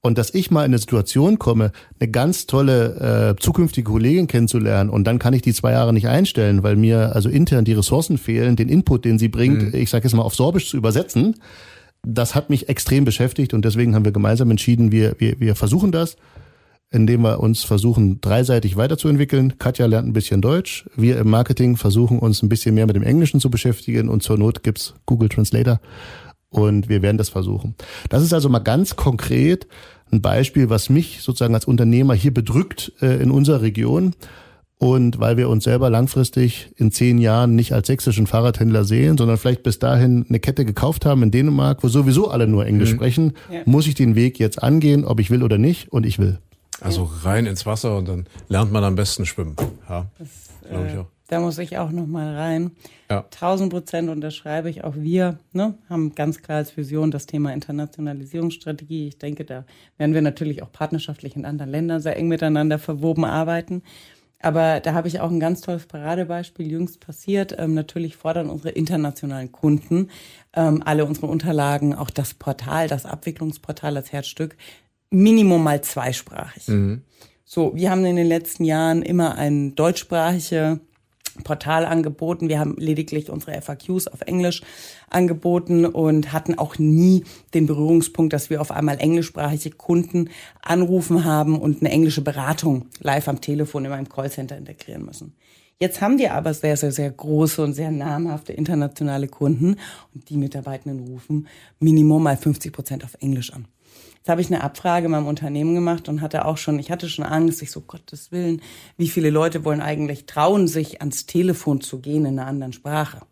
Und 0.01 0.16
dass 0.16 0.33
ich 0.33 0.51
mal 0.51 0.61
in 0.61 0.71
eine 0.71 0.79
Situation 0.79 1.39
komme, 1.39 1.73
eine 1.99 2.11
ganz 2.11 2.47
tolle 2.47 3.35
äh, 3.37 3.43
zukünftige 3.43 3.91
Kollegin 3.91 4.29
kennenzulernen 4.29 4.91
und 4.91 5.05
dann 5.05 5.19
kann 5.19 5.35
ich 5.35 5.43
die 5.43 5.53
zwei 5.53 5.73
Jahre 5.73 5.93
nicht 5.93 6.07
einstellen, 6.07 6.62
weil 6.62 6.77
mir 6.77 7.16
also 7.16 7.29
intern 7.29 7.64
die 7.64 7.73
Ressourcen 7.73 8.16
fehlen, 8.16 8.55
den 8.55 8.69
Input, 8.69 9.05
den 9.05 9.19
sie 9.19 9.29
bringt, 9.29 9.62
mhm. 9.62 9.75
ich 9.75 9.91
sage 9.91 10.05
jetzt 10.05 10.14
mal 10.14 10.23
auf 10.23 10.37
Sorbisch 10.37 10.71
zu 10.71 10.77
übersetzen, 10.77 11.35
das 12.07 12.37
hat 12.37 12.49
mich 12.49 12.69
extrem 12.69 13.05
beschäftigt 13.05 13.55
und 13.55 13.64
deswegen 13.64 13.95
haben 13.97 14.05
wir 14.05 14.12
gemeinsam 14.12 14.51
entschieden, 14.51 14.93
wir, 14.93 15.16
wir, 15.19 15.41
wir 15.41 15.57
versuchen 15.57 15.91
das, 15.91 16.16
indem 16.91 17.22
wir 17.22 17.41
uns 17.41 17.64
versuchen, 17.64 18.20
dreiseitig 18.20 18.76
weiterzuentwickeln. 18.76 19.59
Katja 19.59 19.86
lernt 19.86 20.09
ein 20.09 20.12
bisschen 20.12 20.41
Deutsch. 20.41 20.89
Wir 20.97 21.18
im 21.18 21.28
Marketing 21.28 21.76
versuchen 21.76 22.18
uns 22.18 22.43
ein 22.43 22.49
bisschen 22.49 22.74
mehr 22.74 22.86
mit 22.86 22.97
dem 22.97 23.03
Englischen 23.03 23.41
zu 23.41 23.51
beschäftigen 23.51 24.09
und 24.09 24.22
zur 24.22 24.39
Not 24.39 24.62
gibt's 24.62 24.95
Google 25.07 25.28
Translator 25.28 25.80
und 26.51 26.89
wir 26.89 27.03
werden 27.03 27.18
das 27.18 27.28
versuchen. 27.28 27.74
Das 28.09 28.22
ist 28.22 28.32
also 28.32 28.49
mal 28.49 28.61
ganz 28.61 28.97
konkret 28.97 29.66
ein 30.11 30.22
Beispiel, 30.22 30.70
was 30.70 30.89
mich 30.89 31.20
sozusagen 31.20 31.55
als 31.55 31.66
Unternehmer 31.66 32.14
hier 32.14 32.32
bedrückt 32.32 32.93
äh, 33.01 33.22
in 33.22 33.30
unserer 33.30 33.62
Region. 33.62 34.14
Und 34.80 35.18
weil 35.18 35.36
wir 35.36 35.49
uns 35.49 35.64
selber 35.64 35.91
langfristig 35.91 36.70
in 36.76 36.93
zehn 36.93 37.18
Jahren 37.18 37.57
nicht 37.57 37.72
als 37.72 37.89
sächsischen 37.89 38.28
Fahrradhändler 38.28 38.84
sehen, 38.84 39.18
sondern 39.18 39.36
vielleicht 39.36 39.64
bis 39.64 39.80
dahin 39.80 40.24
eine 40.28 40.39
Kette 40.39 40.64
gekauft 40.64 41.05
haben 41.05 41.24
in 41.24 41.32
Dänemark, 41.32 41.82
wo 41.82 41.89
sowieso 41.89 42.30
alle 42.30 42.47
nur 42.47 42.64
Englisch 42.64 42.93
mhm. 42.93 42.97
sprechen, 42.97 43.32
ja. 43.53 43.62
muss 43.64 43.89
ich 43.89 43.97
den 43.97 44.14
Weg 44.14 44.39
jetzt 44.39 44.62
angehen, 44.62 45.05
ob 45.05 45.18
ich 45.18 45.30
will 45.30 45.43
oder 45.43 45.59
nicht. 45.59 45.93
Und 45.93 46.07
ich 46.07 46.20
will. 46.20 46.39
Also 46.81 47.11
rein 47.22 47.47
ins 47.47 47.66
Wasser 47.66 47.97
und 47.97 48.09
dann 48.09 48.26
lernt 48.49 48.72
man 48.72 48.85
am 48.85 48.95
besten 48.95 49.26
schwimmen. 49.26 49.57
Ja, 49.89 50.07
ich 50.18 50.70
äh, 50.70 50.99
auch. 50.99 51.07
Da 51.29 51.41
muss 51.41 51.59
ich 51.59 51.76
auch 51.76 51.91
noch 51.91 52.07
mal 52.07 52.35
rein. 52.35 52.70
Ja. 53.11 53.18
1000 53.18 53.70
Prozent 53.70 54.09
unterschreibe 54.09 54.70
ich. 54.70 54.85
Auch 54.85 54.95
wir 54.97 55.39
ne, 55.53 55.74
haben 55.91 56.14
ganz 56.14 56.41
klar 56.41 56.59
als 56.59 56.76
Vision 56.76 57.11
das 57.11 57.26
Thema 57.26 57.53
Internationalisierungsstrategie. 57.53 59.09
Ich 59.09 59.18
denke, 59.18 59.45
da 59.45 59.64
werden 59.99 60.14
wir 60.14 60.22
natürlich 60.22 60.62
auch 60.62 60.72
partnerschaftlich 60.72 61.37
in 61.37 61.45
anderen 61.45 61.70
Ländern 61.70 62.01
sehr 62.01 62.16
eng 62.16 62.29
miteinander 62.29 62.79
verwoben 62.79 63.26
arbeiten. 63.26 63.83
Aber 64.41 64.81
da 64.81 64.95
habe 64.95 65.09
ich 65.09 65.20
auch 65.20 65.31
ein 65.31 65.41
ganz 65.41 65.61
tolles 65.61 65.87
Paradebeispiel 65.87 66.70
jüngst 66.70 67.01
passiert. 67.01 67.55
Ähm, 67.59 67.74
natürlich 67.74 68.16
fordern 68.16 68.49
unsere 68.49 68.70
internationalen 68.70 69.53
Kunden 69.53 70.09
ähm, 70.55 70.83
alle 70.85 71.05
unsere 71.05 71.26
Unterlagen, 71.26 71.95
auch 71.95 72.11
das 72.11 72.35
Portal, 72.35 72.89
das 72.89 73.05
Abwicklungsportal 73.05 73.97
als 73.97 74.12
Herzstück, 74.12 74.57
Minimum 75.11 75.63
mal 75.63 75.83
zweisprachig. 75.83 76.69
Mhm. 76.69 77.03
So, 77.45 77.75
wir 77.75 77.91
haben 77.91 78.05
in 78.05 78.17
den 78.17 78.27
letzten 78.27 78.65
Jahren 78.65 79.03
immer 79.03 79.37
ein 79.37 79.75
deutschsprachige 79.75 80.81
Portal 81.45 81.85
angeboten. 81.85 82.49
Wir 82.49 82.59
haben 82.59 82.77
lediglich 82.79 83.31
unsere 83.31 83.61
FAQs 83.61 84.09
auf 84.09 84.21
Englisch 84.23 84.63
angeboten 85.09 85.87
und 85.87 86.33
hatten 86.33 86.59
auch 86.59 86.79
nie 86.79 87.25
den 87.55 87.67
Berührungspunkt, 87.67 88.33
dass 88.33 88.51
wir 88.51 88.61
auf 88.61 88.71
einmal 88.71 88.99
englischsprachige 89.01 89.71
Kunden 89.71 90.31
anrufen 90.63 91.25
haben 91.25 91.59
und 91.59 91.81
eine 91.81 91.91
englische 91.91 92.23
Beratung 92.23 92.87
live 93.01 93.29
am 93.29 93.41
Telefon 93.41 93.85
in 93.85 93.91
meinem 93.91 94.09
Callcenter 94.09 94.57
integrieren 94.57 95.05
müssen. 95.05 95.35
Jetzt 95.81 96.01
haben 96.01 96.19
wir 96.19 96.35
aber 96.35 96.55
sehr, 96.55 96.77
sehr, 96.77 96.91
sehr 96.91 97.11
große 97.11 97.63
und 97.63 97.73
sehr 97.73 97.93
namhafte 97.93 98.53
internationale 98.53 99.29
Kunden 99.29 99.77
und 100.13 100.29
die 100.29 100.37
Mitarbeitenden 100.37 101.07
rufen 101.07 101.47
Minimum 101.79 102.25
mal 102.25 102.37
50 102.37 102.73
Prozent 102.73 103.05
auf 103.05 103.17
Englisch 103.21 103.53
an. 103.53 103.69
Jetzt 104.29 104.33
habe 104.33 104.43
ich 104.43 104.53
eine 104.53 104.62
Abfrage 104.62 105.07
in 105.07 105.12
meinem 105.12 105.26
Unternehmen 105.26 105.74
gemacht 105.74 106.07
und 106.07 106.20
hatte 106.20 106.45
auch 106.45 106.59
schon, 106.59 106.79
ich 106.79 106.91
hatte 106.91 107.09
schon 107.09 107.24
Angst, 107.24 107.62
ich 107.62 107.70
so, 107.70 107.81
Gottes 107.81 108.31
Willen, 108.31 108.61
wie 108.99 109.09
viele 109.09 109.31
Leute 109.31 109.64
wollen 109.64 109.81
eigentlich 109.81 110.26
trauen, 110.26 110.68
sich 110.68 111.01
ans 111.01 111.24
Telefon 111.24 111.81
zu 111.81 112.01
gehen 112.01 112.26
in 112.26 112.39
einer 112.39 112.47
anderen 112.47 112.74
Sprache? 112.74 113.22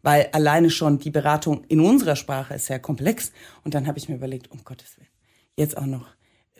Weil 0.00 0.30
alleine 0.32 0.70
schon 0.70 0.98
die 0.98 1.10
Beratung 1.10 1.64
in 1.68 1.80
unserer 1.80 2.16
Sprache 2.16 2.54
ist 2.54 2.64
sehr 2.64 2.78
komplex. 2.78 3.32
Und 3.64 3.74
dann 3.74 3.86
habe 3.86 3.98
ich 3.98 4.08
mir 4.08 4.14
überlegt, 4.14 4.50
um 4.50 4.64
Gottes 4.64 4.96
Willen, 4.96 5.10
jetzt 5.56 5.76
auch 5.76 5.84
noch 5.84 6.06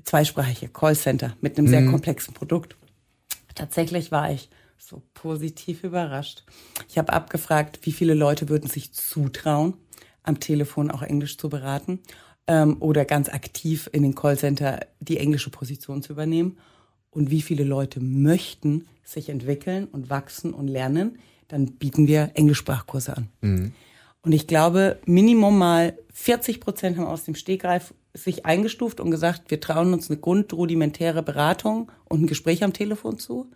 zweisprachige 0.05 0.69
Callcenter 0.69 1.35
mit 1.41 1.57
einem 1.57 1.67
mhm. 1.67 1.71
sehr 1.71 1.87
komplexen 1.87 2.35
Produkt. 2.35 2.77
Tatsächlich 3.55 4.13
war 4.13 4.31
ich 4.31 4.51
so 4.77 5.01
positiv 5.15 5.85
überrascht. 5.85 6.45
Ich 6.91 6.99
habe 6.99 7.15
abgefragt, 7.15 7.79
wie 7.85 7.93
viele 7.93 8.13
Leute 8.13 8.51
würden 8.51 8.69
sich 8.69 8.93
zutrauen, 8.93 9.73
am 10.23 10.39
Telefon 10.39 10.91
auch 10.91 11.01
Englisch 11.01 11.39
zu 11.39 11.49
beraten 11.49 12.01
ähm, 12.47 12.77
oder 12.81 13.05
ganz 13.05 13.29
aktiv 13.29 13.89
in 13.93 14.03
den 14.03 14.15
Callcenter 14.15 14.81
die 15.01 15.19
englische 15.19 15.51
Position 15.51 16.03
zu 16.03 16.13
übernehmen 16.13 16.59
und 17.11 17.31
wie 17.31 17.43
viele 17.43 17.65
Leute 17.65 18.01
möchten 18.01 18.87
sich 19.05 19.29
entwickeln 19.29 19.87
und 19.87 20.11
wachsen 20.11 20.53
und 20.53 20.69
lernen, 20.69 21.19
dann 21.49 21.73
bieten 21.73 22.07
wir 22.07 22.33
Englischsprachkurse 22.35 23.17
an. 23.17 23.29
Mhm. 23.41 23.73
Und 24.23 24.33
ich 24.33 24.47
glaube, 24.47 24.99
Minimum 25.07 25.57
mal 25.57 25.97
40 26.13 26.61
Prozent 26.61 26.97
haben 26.99 27.07
aus 27.07 27.25
dem 27.25 27.37
Stegreif 27.37 27.95
sich 28.13 28.45
eingestuft 28.45 28.99
und 29.01 29.11
gesagt, 29.11 29.51
wir 29.51 29.61
trauen 29.61 29.93
uns 29.93 30.11
eine 30.11 30.19
grundrudimentäre 30.19 31.23
Beratung 31.23 31.93
und 32.07 32.23
ein 32.23 32.27
Gespräch 32.27 32.65
am 32.65 32.73
Telefon 32.73 33.19
zu. 33.19 33.51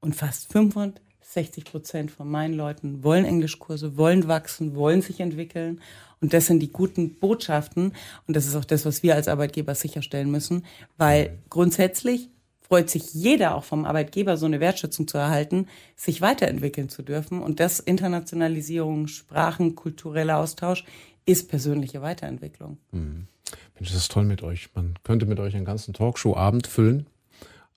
Und 0.00 0.14
fast 0.14 0.52
65 0.52 1.64
Prozent 1.64 2.10
von 2.10 2.28
meinen 2.28 2.54
Leuten 2.54 3.02
wollen 3.02 3.24
Englischkurse, 3.24 3.96
wollen 3.96 4.28
wachsen, 4.28 4.74
wollen 4.74 5.00
sich 5.00 5.20
entwickeln. 5.20 5.80
Und 6.22 6.32
das 6.32 6.46
sind 6.46 6.60
die 6.60 6.72
guten 6.72 7.14
Botschaften. 7.16 7.92
Und 8.26 8.36
das 8.36 8.46
ist 8.46 8.56
auch 8.56 8.64
das, 8.64 8.86
was 8.86 9.02
wir 9.02 9.14
als 9.14 9.28
Arbeitgeber 9.28 9.74
sicherstellen 9.74 10.30
müssen, 10.30 10.64
weil 10.96 11.38
grundsätzlich 11.50 12.30
freut 12.60 12.88
sich 12.88 13.12
jeder 13.12 13.54
auch 13.54 13.64
vom 13.64 13.84
Arbeitgeber, 13.84 14.38
so 14.38 14.46
eine 14.46 14.60
Wertschätzung 14.60 15.06
zu 15.06 15.18
erhalten, 15.18 15.66
sich 15.94 16.22
weiterentwickeln 16.22 16.88
zu 16.88 17.02
dürfen. 17.02 17.42
Und 17.42 17.60
das 17.60 17.80
Internationalisierung, 17.80 19.08
Sprachen, 19.08 19.74
kultureller 19.74 20.38
Austausch 20.38 20.84
ist 21.26 21.50
persönliche 21.50 22.00
Weiterentwicklung. 22.00 22.78
Mhm. 22.92 23.26
Mensch, 23.74 23.90
das 23.90 23.98
ist 23.98 24.12
toll 24.12 24.24
mit 24.24 24.42
euch. 24.42 24.70
Man 24.74 24.94
könnte 25.02 25.26
mit 25.26 25.38
euch 25.38 25.54
einen 25.54 25.66
ganzen 25.66 25.92
Talkshow-Abend 25.92 26.66
füllen. 26.66 27.06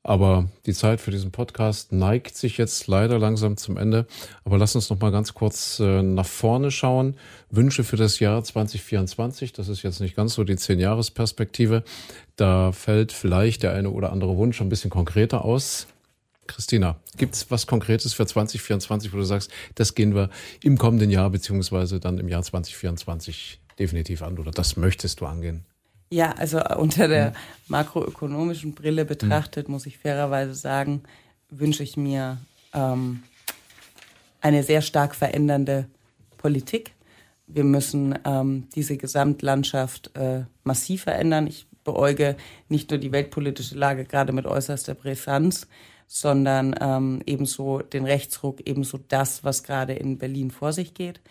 Aber 0.08 0.48
die 0.68 0.74
Zeit 0.74 1.02
für 1.02 1.10
diesen 1.10 1.32
Podcast 1.32 1.92
neigt 1.92 2.38
sich 2.38 2.60
jetzt 2.60 2.86
leider 2.86 3.18
langsam 3.18 3.58
zum 3.58 3.76
Ende. 3.76 4.06
Aber 4.44 4.60
lass 4.60 4.76
uns 4.76 4.88
noch 4.92 5.00
mal 5.00 5.12
ganz 5.12 5.34
kurz 5.34 5.80
äh, 5.80 6.04
nach 6.04 6.28
vorne 6.28 6.70
schauen. 6.70 7.16
Wünsche 7.50 7.84
für 7.84 7.96
das 7.98 8.20
Jahr 8.20 8.44
2024. 8.44 9.52
Das 9.52 9.68
ist 9.68 9.82
jetzt 9.82 10.02
nicht 10.02 10.16
ganz 10.16 10.36
so 10.36 10.44
die 10.44 10.58
Zehn-Jahres-Perspektive. 10.58 11.84
Da 12.36 12.72
fällt 12.72 13.14
vielleicht 13.14 13.64
der 13.64 13.74
eine 13.74 13.90
oder 13.90 14.12
andere 14.12 14.38
Wunsch 14.38 14.62
ein 14.62 14.70
bisschen 14.70 14.92
konkreter 14.92 15.44
aus. 15.44 15.88
Christina, 16.46 16.98
gibt's 17.18 17.48
was 17.50 17.66
Konkretes 17.66 18.14
für 18.14 18.28
2024, 18.28 19.12
wo 19.12 19.18
du 19.18 19.24
sagst, 19.24 19.50
das 19.74 19.96
gehen 19.96 20.14
wir 20.14 20.30
im 20.62 20.78
kommenden 20.78 21.10
Jahr 21.10 21.32
beziehungsweise 21.32 22.00
dann 22.00 22.20
im 22.20 22.28
Jahr 22.28 22.44
2024 22.44 23.60
definitiv 23.80 24.22
an 24.22 24.38
oder 24.38 24.52
das 24.52 24.78
möchtest 24.78 25.20
du 25.20 25.26
angehen? 25.26 25.66
Ja, 26.10 26.32
also 26.34 26.62
unter 26.78 27.08
der 27.08 27.28
hm. 27.28 27.34
makroökonomischen 27.68 28.74
Brille 28.74 29.02
hm. 29.02 29.08
betrachtet, 29.08 29.70
muss 29.70 29.86
ich 29.86 29.98
fairerweise 29.98 30.54
sagen, 30.54 31.04
wünsche 31.50 31.84
ich 31.84 31.98
mir 31.98 32.38
ähm, 32.74 33.24
eine 34.42 34.64
sehr 34.64 34.82
stark 34.82 35.16
verändernde 35.16 35.88
Politik. 36.38 36.92
Wir 37.48 37.64
müssen 37.64 38.18
ähm, 38.26 38.68
diese 38.76 38.98
Gesamtlandschaft 38.98 40.16
äh, 40.16 40.44
massiv 40.64 41.04
verändern. 41.04 41.48
Ich 41.48 41.68
beäuge 41.84 42.36
nicht 42.70 42.90
nur 42.90 43.00
die 43.00 43.12
weltpolitische 43.12 43.76
Lage 43.76 44.06
gerade 44.06 44.34
mit 44.34 44.46
äußerster 44.46 44.96
Brisanz, 44.96 45.68
sondern 46.08 46.76
ähm, 46.80 47.22
ebenso 47.26 47.80
den 47.80 48.06
Rechtsruck, 48.06 48.62
ebenso 48.68 49.00
das, 49.08 49.44
was 49.44 49.64
gerade 49.64 49.94
in 49.94 50.18
Berlin 50.18 50.52
vor 50.52 50.74
sich 50.74 50.94
geht. 50.94 51.22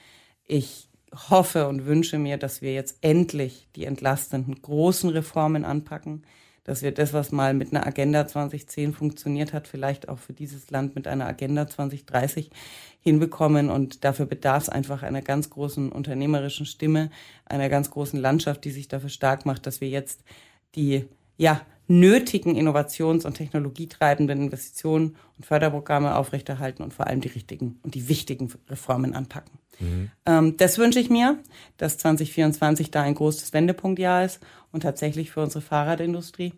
Ich 0.46 0.88
hoffe 1.30 1.68
und 1.68 1.86
wünsche 1.86 2.18
mir, 2.18 2.36
dass 2.36 2.62
wir 2.62 2.74
jetzt 2.74 2.98
endlich 3.00 3.68
die 3.76 3.84
entlastenden 3.84 4.60
großen 4.60 5.10
Reformen 5.10 5.64
anpacken, 5.64 6.22
dass 6.64 6.82
wir 6.82 6.92
das, 6.92 7.12
was 7.12 7.30
mal 7.30 7.52
mit 7.52 7.72
einer 7.72 7.86
Agenda 7.86 8.26
2010 8.26 8.94
funktioniert 8.94 9.52
hat, 9.52 9.68
vielleicht 9.68 10.08
auch 10.08 10.18
für 10.18 10.32
dieses 10.32 10.70
Land 10.70 10.94
mit 10.94 11.06
einer 11.06 11.26
Agenda 11.26 11.68
2030 11.68 12.50
hinbekommen. 13.00 13.68
Und 13.68 14.02
dafür 14.04 14.26
bedarf 14.26 14.64
es 14.64 14.68
einfach 14.70 15.02
einer 15.02 15.20
ganz 15.20 15.50
großen 15.50 15.92
unternehmerischen 15.92 16.64
Stimme, 16.64 17.10
einer 17.44 17.68
ganz 17.68 17.90
großen 17.90 18.18
Landschaft, 18.18 18.64
die 18.64 18.70
sich 18.70 18.88
dafür 18.88 19.10
stark 19.10 19.44
macht, 19.44 19.66
dass 19.66 19.82
wir 19.82 19.88
jetzt 19.88 20.24
die, 20.74 21.04
ja, 21.36 21.60
nötigen 21.86 22.56
innovations- 22.56 23.26
und 23.26 23.34
technologietreibenden 23.34 24.44
Investitionen 24.44 25.16
und 25.36 25.44
Förderprogramme 25.44 26.16
aufrechterhalten 26.16 26.82
und 26.82 26.94
vor 26.94 27.06
allem 27.06 27.20
die 27.20 27.28
richtigen 27.28 27.78
und 27.82 27.94
die 27.94 28.08
wichtigen 28.08 28.50
Reformen 28.70 29.14
anpacken. 29.14 29.58
Mhm. 29.80 30.10
Ähm, 30.26 30.56
das 30.56 30.78
wünsche 30.78 31.00
ich 31.00 31.10
mir, 31.10 31.38
dass 31.76 31.98
2024 31.98 32.90
da 32.90 33.02
ein 33.02 33.14
großes 33.14 33.52
Wendepunktjahr 33.52 34.24
ist 34.24 34.40
und 34.72 34.82
tatsächlich 34.82 35.30
für 35.30 35.40
unsere 35.42 35.62
Fahrradindustrie 35.62 36.52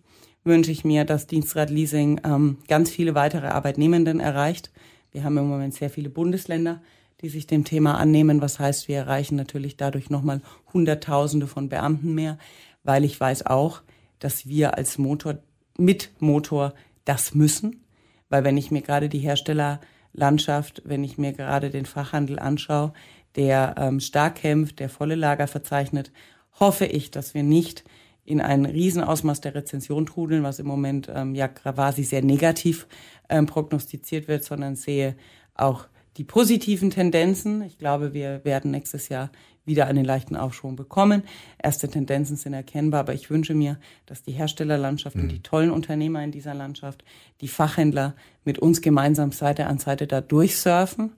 wünsche 0.44 0.70
ich 0.70 0.84
mir, 0.84 1.04
dass 1.04 1.26
Dienstrad 1.26 1.70
Leasing 1.70 2.20
ähm, 2.24 2.58
ganz 2.68 2.90
viele 2.90 3.14
weitere 3.14 3.48
Arbeitnehmenden 3.48 4.20
erreicht. 4.20 4.70
Wir 5.10 5.24
haben 5.24 5.36
im 5.38 5.48
Moment 5.48 5.74
sehr 5.74 5.90
viele 5.90 6.08
Bundesländer, 6.08 6.80
die 7.20 7.28
sich 7.28 7.46
dem 7.46 7.64
Thema 7.64 7.98
annehmen, 7.98 8.40
was 8.40 8.58
heißt, 8.58 8.88
wir 8.88 8.96
erreichen 8.96 9.36
natürlich 9.36 9.76
dadurch 9.76 10.10
nochmal 10.10 10.40
Hunderttausende 10.72 11.46
von 11.46 11.68
Beamten 11.68 12.14
mehr, 12.14 12.38
weil 12.84 13.04
ich 13.04 13.18
weiß 13.18 13.46
auch, 13.46 13.82
dass 14.18 14.46
wir 14.46 14.76
als 14.76 14.98
Motor 14.98 15.38
mit 15.76 16.10
Motor 16.20 16.74
das 17.04 17.34
müssen, 17.34 17.84
weil 18.28 18.44
wenn 18.44 18.56
ich 18.56 18.70
mir 18.70 18.82
gerade 18.82 19.08
die 19.08 19.18
Hersteller 19.18 19.80
Landschaft, 20.16 20.82
wenn 20.84 21.04
ich 21.04 21.18
mir 21.18 21.32
gerade 21.32 21.70
den 21.70 21.86
Fachhandel 21.86 22.38
anschaue, 22.38 22.92
der 23.36 23.74
ähm, 23.78 24.00
stark 24.00 24.36
kämpft, 24.36 24.80
der 24.80 24.88
volle 24.88 25.14
Lager 25.14 25.46
verzeichnet, 25.46 26.10
hoffe 26.58 26.86
ich, 26.86 27.10
dass 27.10 27.34
wir 27.34 27.42
nicht 27.42 27.84
in 28.24 28.40
ein 28.40 28.64
Riesenausmaß 28.64 29.40
der 29.40 29.54
Rezension 29.54 30.06
trudeln, 30.06 30.42
was 30.42 30.58
im 30.58 30.66
Moment 30.66 31.08
ähm, 31.14 31.34
ja 31.34 31.46
quasi 31.46 32.02
sehr 32.02 32.22
negativ 32.22 32.86
ähm, 33.28 33.46
prognostiziert 33.46 34.26
wird, 34.26 34.42
sondern 34.42 34.74
sehe 34.74 35.16
auch 35.54 35.86
die 36.16 36.24
positiven 36.24 36.90
Tendenzen. 36.90 37.62
Ich 37.62 37.78
glaube, 37.78 38.14
wir 38.14 38.44
werden 38.44 38.70
nächstes 38.70 39.08
Jahr 39.08 39.30
wieder 39.64 39.86
einen 39.86 40.04
leichten 40.04 40.36
Aufschwung 40.36 40.76
bekommen. 40.76 41.24
Erste 41.62 41.88
Tendenzen 41.88 42.36
sind 42.36 42.54
erkennbar, 42.54 43.00
aber 43.00 43.14
ich 43.14 43.30
wünsche 43.30 43.54
mir, 43.54 43.78
dass 44.06 44.22
die 44.22 44.32
Herstellerlandschaft 44.32 45.16
mhm. 45.16 45.22
und 45.22 45.32
die 45.32 45.42
tollen 45.42 45.70
Unternehmer 45.70 46.22
in 46.22 46.30
dieser 46.30 46.54
Landschaft, 46.54 47.04
die 47.40 47.48
Fachhändler 47.48 48.14
mit 48.44 48.58
uns 48.58 48.80
gemeinsam 48.80 49.32
Seite 49.32 49.66
an 49.66 49.78
Seite 49.78 50.06
da 50.06 50.20
durchsurfen, 50.20 51.12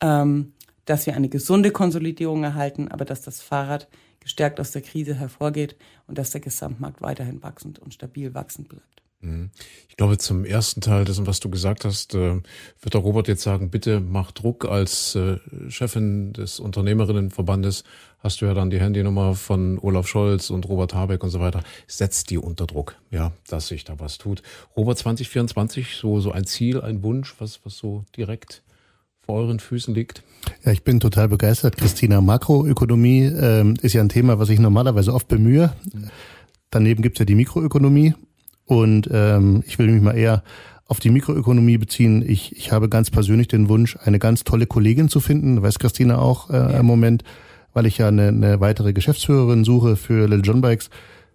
ähm, 0.00 0.52
dass 0.84 1.06
wir 1.06 1.14
eine 1.14 1.28
gesunde 1.28 1.70
Konsolidierung 1.70 2.44
erhalten, 2.44 2.88
aber 2.88 3.04
dass 3.04 3.22
das 3.22 3.40
Fahrrad 3.40 3.88
gestärkt 4.20 4.58
aus 4.60 4.72
der 4.72 4.82
Krise 4.82 5.14
hervorgeht 5.14 5.76
und 6.08 6.18
dass 6.18 6.30
der 6.30 6.40
Gesamtmarkt 6.40 7.00
weiterhin 7.00 7.42
wachsend 7.42 7.78
und 7.78 7.94
stabil 7.94 8.34
wachsend 8.34 8.68
bleibt. 8.68 8.95
Mhm. 9.20 9.50
Ich 9.88 9.96
glaube, 9.96 10.18
zum 10.18 10.44
ersten 10.44 10.80
Teil 10.80 11.04
dessen, 11.04 11.26
was 11.26 11.40
du 11.40 11.48
gesagt 11.48 11.84
hast, 11.84 12.14
äh, 12.14 12.40
wird 12.80 12.94
der 12.94 13.00
Robert 13.00 13.28
jetzt 13.28 13.42
sagen, 13.42 13.70
bitte 13.70 14.00
mach 14.00 14.32
Druck. 14.32 14.66
Als 14.66 15.14
äh, 15.14 15.38
Chefin 15.68 16.32
des 16.32 16.60
Unternehmerinnenverbandes 16.60 17.84
hast 18.18 18.40
du 18.40 18.46
ja 18.46 18.54
dann 18.54 18.70
die 18.70 18.80
Handynummer 18.80 19.34
von 19.34 19.78
Olaf 19.78 20.06
Scholz 20.06 20.50
und 20.50 20.68
Robert 20.68 20.94
Habeck 20.94 21.22
und 21.22 21.30
so 21.30 21.40
weiter. 21.40 21.62
Setzt 21.86 22.30
die 22.30 22.38
unter 22.38 22.66
Druck, 22.66 22.96
ja, 23.10 23.32
dass 23.48 23.68
sich 23.68 23.84
da 23.84 23.98
was 23.98 24.18
tut. 24.18 24.42
Robert 24.76 24.98
2024, 24.98 25.96
so, 25.96 26.20
so 26.20 26.32
ein 26.32 26.44
Ziel, 26.44 26.80
ein 26.80 27.02
Wunsch, 27.02 27.34
was, 27.38 27.60
was 27.64 27.76
so 27.76 28.04
direkt 28.16 28.62
vor 29.20 29.36
euren 29.36 29.58
Füßen 29.58 29.94
liegt? 29.94 30.22
Ja, 30.64 30.72
ich 30.72 30.84
bin 30.84 31.00
total 31.00 31.28
begeistert. 31.28 31.76
Christina, 31.76 32.20
Makroökonomie 32.20 33.24
ähm, 33.24 33.74
ist 33.82 33.92
ja 33.92 34.00
ein 34.00 34.08
Thema, 34.08 34.38
was 34.38 34.50
ich 34.50 34.60
normalerweise 34.60 35.12
oft 35.12 35.26
bemühe. 35.26 35.72
Daneben 36.70 37.02
gibt's 37.02 37.18
ja 37.18 37.24
die 37.24 37.34
Mikroökonomie 37.34 38.14
und 38.66 39.08
ähm, 39.12 39.62
ich 39.66 39.78
will 39.78 39.88
mich 39.88 40.02
mal 40.02 40.16
eher 40.16 40.42
auf 40.88 41.00
die 41.00 41.10
Mikroökonomie 41.10 41.78
beziehen. 41.78 42.22
Ich, 42.26 42.56
ich 42.56 42.72
habe 42.72 42.88
ganz 42.88 43.10
persönlich 43.10 43.48
den 43.48 43.68
Wunsch, 43.68 43.96
eine 44.04 44.18
ganz 44.18 44.44
tolle 44.44 44.66
Kollegin 44.66 45.08
zu 45.08 45.20
finden, 45.20 45.62
weiß 45.62 45.78
Christina 45.78 46.18
auch 46.18 46.50
äh, 46.50 46.54
ja. 46.54 46.68
im 46.80 46.86
Moment, 46.86 47.24
weil 47.72 47.86
ich 47.86 47.98
ja 47.98 48.08
eine, 48.08 48.28
eine 48.28 48.60
weitere 48.60 48.92
Geschäftsführerin 48.92 49.64
suche 49.64 49.96
für 49.96 50.28
Little 50.28 50.44
John 50.44 50.60
Bikes, 50.60 50.90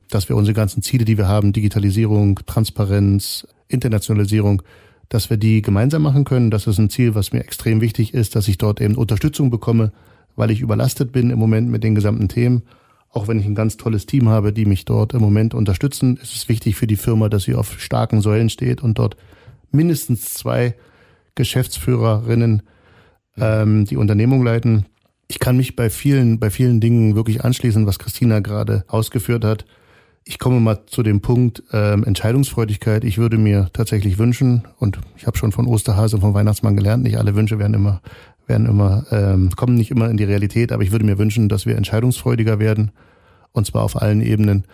dass 0.10 0.30
wir 0.30 0.36
unsere 0.36 0.54
ganzen 0.54 0.82
Ziele, 0.82 1.06
die 1.06 1.18
wir 1.18 1.28
haben, 1.28 1.54
Digitalisierung, 1.54 2.40
Transparenz, 2.46 3.48
Internationalisierung, 3.68 4.62
dass 5.10 5.30
wir 5.30 5.38
die 5.38 5.62
gemeinsam 5.62 6.02
machen 6.02 6.24
können. 6.24 6.52
Das 6.52 6.68
ist 6.68 6.78
ein 6.78 6.90
Ziel, 6.90 7.16
was 7.16 7.34
mir 7.34 7.42
extrem 7.42 7.82
wichtig 7.82 8.14
ist, 8.14 8.36
dass 8.36 8.48
ich 8.48 8.58
dort 8.58 8.80
eben 8.80 8.96
Unterstützung 8.96 9.50
bekomme, 9.50 9.92
weil 10.36 10.52
ich 10.52 10.62
überlastet 10.62 11.12
bin 11.12 11.30
im 11.30 11.40
Moment 11.40 11.70
mit 11.70 11.84
den 11.84 11.96
gesamten 11.96 12.30
Themen. 12.30 12.64
Auch 13.12 13.28
wenn 13.28 13.40
ich 13.40 13.46
ein 13.46 13.56
ganz 13.56 13.76
tolles 13.76 14.06
Team 14.06 14.30
habe, 14.30 14.54
die 14.54 14.66
mich 14.66 14.86
dort 14.86 15.14
im 15.14 15.20
Moment 15.20 15.54
unterstützen, 15.54 16.18
ist 16.18 16.34
es 16.34 16.48
wichtig 16.48 16.78
für 16.78 16.88
die 16.88 16.96
Firma, 16.96 17.28
dass 17.28 17.44
sie 17.44 17.56
auf 17.56 17.80
starken 17.80 18.22
Säulen 18.22 18.50
steht 18.50 18.82
und 18.82 18.98
dort 18.98 19.18
mindestens 19.72 20.34
zwei 20.34 20.76
Geschäftsführerinnen 21.36 22.64
ähm, 23.38 23.86
die 23.86 23.98
Unternehmung 23.98 24.44
leiten. 24.44 24.86
Ich 25.28 25.40
kann 25.40 25.58
mich 25.58 25.76
bei 25.76 25.90
vielen, 25.90 26.40
bei 26.40 26.50
vielen 26.50 26.80
Dingen 26.80 27.16
wirklich 27.16 27.44
anschließen, 27.44 27.86
was 27.86 28.00
Christina 28.00 28.40
gerade 28.40 28.86
ausgeführt 28.88 29.44
hat. 29.44 29.66
Ich 30.24 30.40
komme 30.40 30.60
mal 30.60 30.86
zu 30.86 31.04
dem 31.04 31.22
Punkt 31.22 31.64
ähm, 31.74 32.04
Entscheidungsfreudigkeit. 32.04 33.04
Ich 33.04 33.18
würde 33.18 33.38
mir 33.38 33.70
tatsächlich 33.74 34.18
wünschen, 34.20 34.64
und 34.78 35.00
ich 35.18 35.26
habe 35.28 35.38
schon 35.38 35.52
von 35.52 35.68
Osterhase 35.68 36.16
und 36.16 36.22
vom 36.22 36.34
Weihnachtsmann 36.34 36.78
gelernt, 36.78 37.04
nicht 37.04 37.18
alle 37.18 37.36
Wünsche 37.36 37.60
werden 37.60 37.74
immer 37.74 38.02
werden 38.52 38.68
immer, 38.68 39.06
ähm, 39.12 39.50
kommen 39.56 39.76
nicht 39.76 39.92
immer 39.92 40.10
in 40.10 40.18
die 40.18 40.26
Realität, 40.26 40.72
aber 40.72 40.84
ich 40.84 40.92
würde 40.92 41.06
mir 41.06 41.18
wünschen, 41.18 41.48
dass 41.48 41.66
wir 41.66 41.78
entscheidungsfreudiger 41.78 42.60
werden, 42.60 42.92
und 43.54 43.66
zwar 43.66 43.84
auf 43.84 44.00
allen 44.00 44.22
Ebenen. 44.22 44.66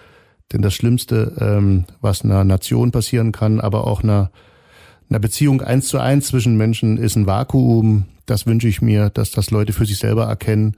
Denn 0.51 0.61
das 0.61 0.73
Schlimmste, 0.73 1.33
ähm, 1.39 1.85
was 2.01 2.23
einer 2.23 2.43
Nation 2.43 2.91
passieren 2.91 3.31
kann, 3.31 3.61
aber 3.61 3.85
auch 3.85 4.03
einer, 4.03 4.31
einer 5.09 5.19
Beziehung 5.19 5.61
eins 5.61 5.87
zu 5.87 5.99
eins 5.99 6.27
zwischen 6.27 6.57
Menschen, 6.57 6.97
ist 6.97 7.15
ein 7.15 7.27
Vakuum. 7.27 8.05
Das 8.25 8.47
wünsche 8.47 8.67
ich 8.67 8.81
mir, 8.81 9.09
dass 9.09 9.31
das 9.31 9.51
Leute 9.51 9.73
für 9.73 9.85
sich 9.85 9.99
selber 9.99 10.25
erkennen 10.25 10.75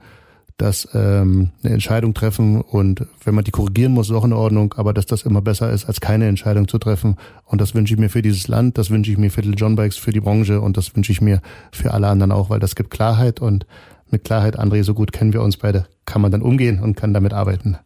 dass 0.60 0.88
ähm, 0.92 1.50
eine 1.62 1.72
Entscheidung 1.72 2.12
treffen 2.12 2.60
und 2.60 3.06
wenn 3.24 3.34
man 3.34 3.44
die 3.44 3.50
korrigieren 3.50 3.92
muss, 3.92 4.10
ist 4.10 4.14
auch 4.14 4.24
in 4.24 4.34
Ordnung, 4.34 4.74
aber 4.76 4.92
dass 4.92 5.06
das 5.06 5.22
immer 5.22 5.40
besser 5.40 5.72
ist, 5.72 5.86
als 5.86 6.00
keine 6.00 6.28
Entscheidung 6.28 6.68
zu 6.68 6.78
treffen. 6.78 7.16
Und 7.46 7.60
das 7.60 7.74
wünsche 7.74 7.94
ich 7.94 8.00
mir 8.00 8.10
für 8.10 8.20
dieses 8.20 8.46
Land, 8.46 8.76
das 8.76 8.90
wünsche 8.90 9.10
ich 9.10 9.16
mir 9.16 9.30
für 9.30 9.40
die 9.40 9.50
John 9.50 9.74
Bikes, 9.74 9.96
für 9.96 10.12
die 10.12 10.20
Branche 10.20 10.60
und 10.60 10.76
das 10.76 10.94
wünsche 10.94 11.12
ich 11.12 11.22
mir 11.22 11.40
für 11.72 11.94
alle 11.94 12.08
anderen 12.08 12.30
auch, 12.30 12.50
weil 12.50 12.60
das 12.60 12.74
gibt 12.74 12.90
Klarheit 12.90 13.40
und 13.40 13.66
mit 14.10 14.24
Klarheit, 14.24 14.58
André, 14.58 14.82
so 14.82 14.92
gut 14.92 15.12
kennen 15.12 15.32
wir 15.32 15.40
uns 15.40 15.56
beide, 15.56 15.86
kann 16.04 16.20
man 16.20 16.30
dann 16.30 16.42
umgehen 16.42 16.80
und 16.80 16.94
kann 16.94 17.14
damit 17.14 17.32
arbeiten. 17.32 17.78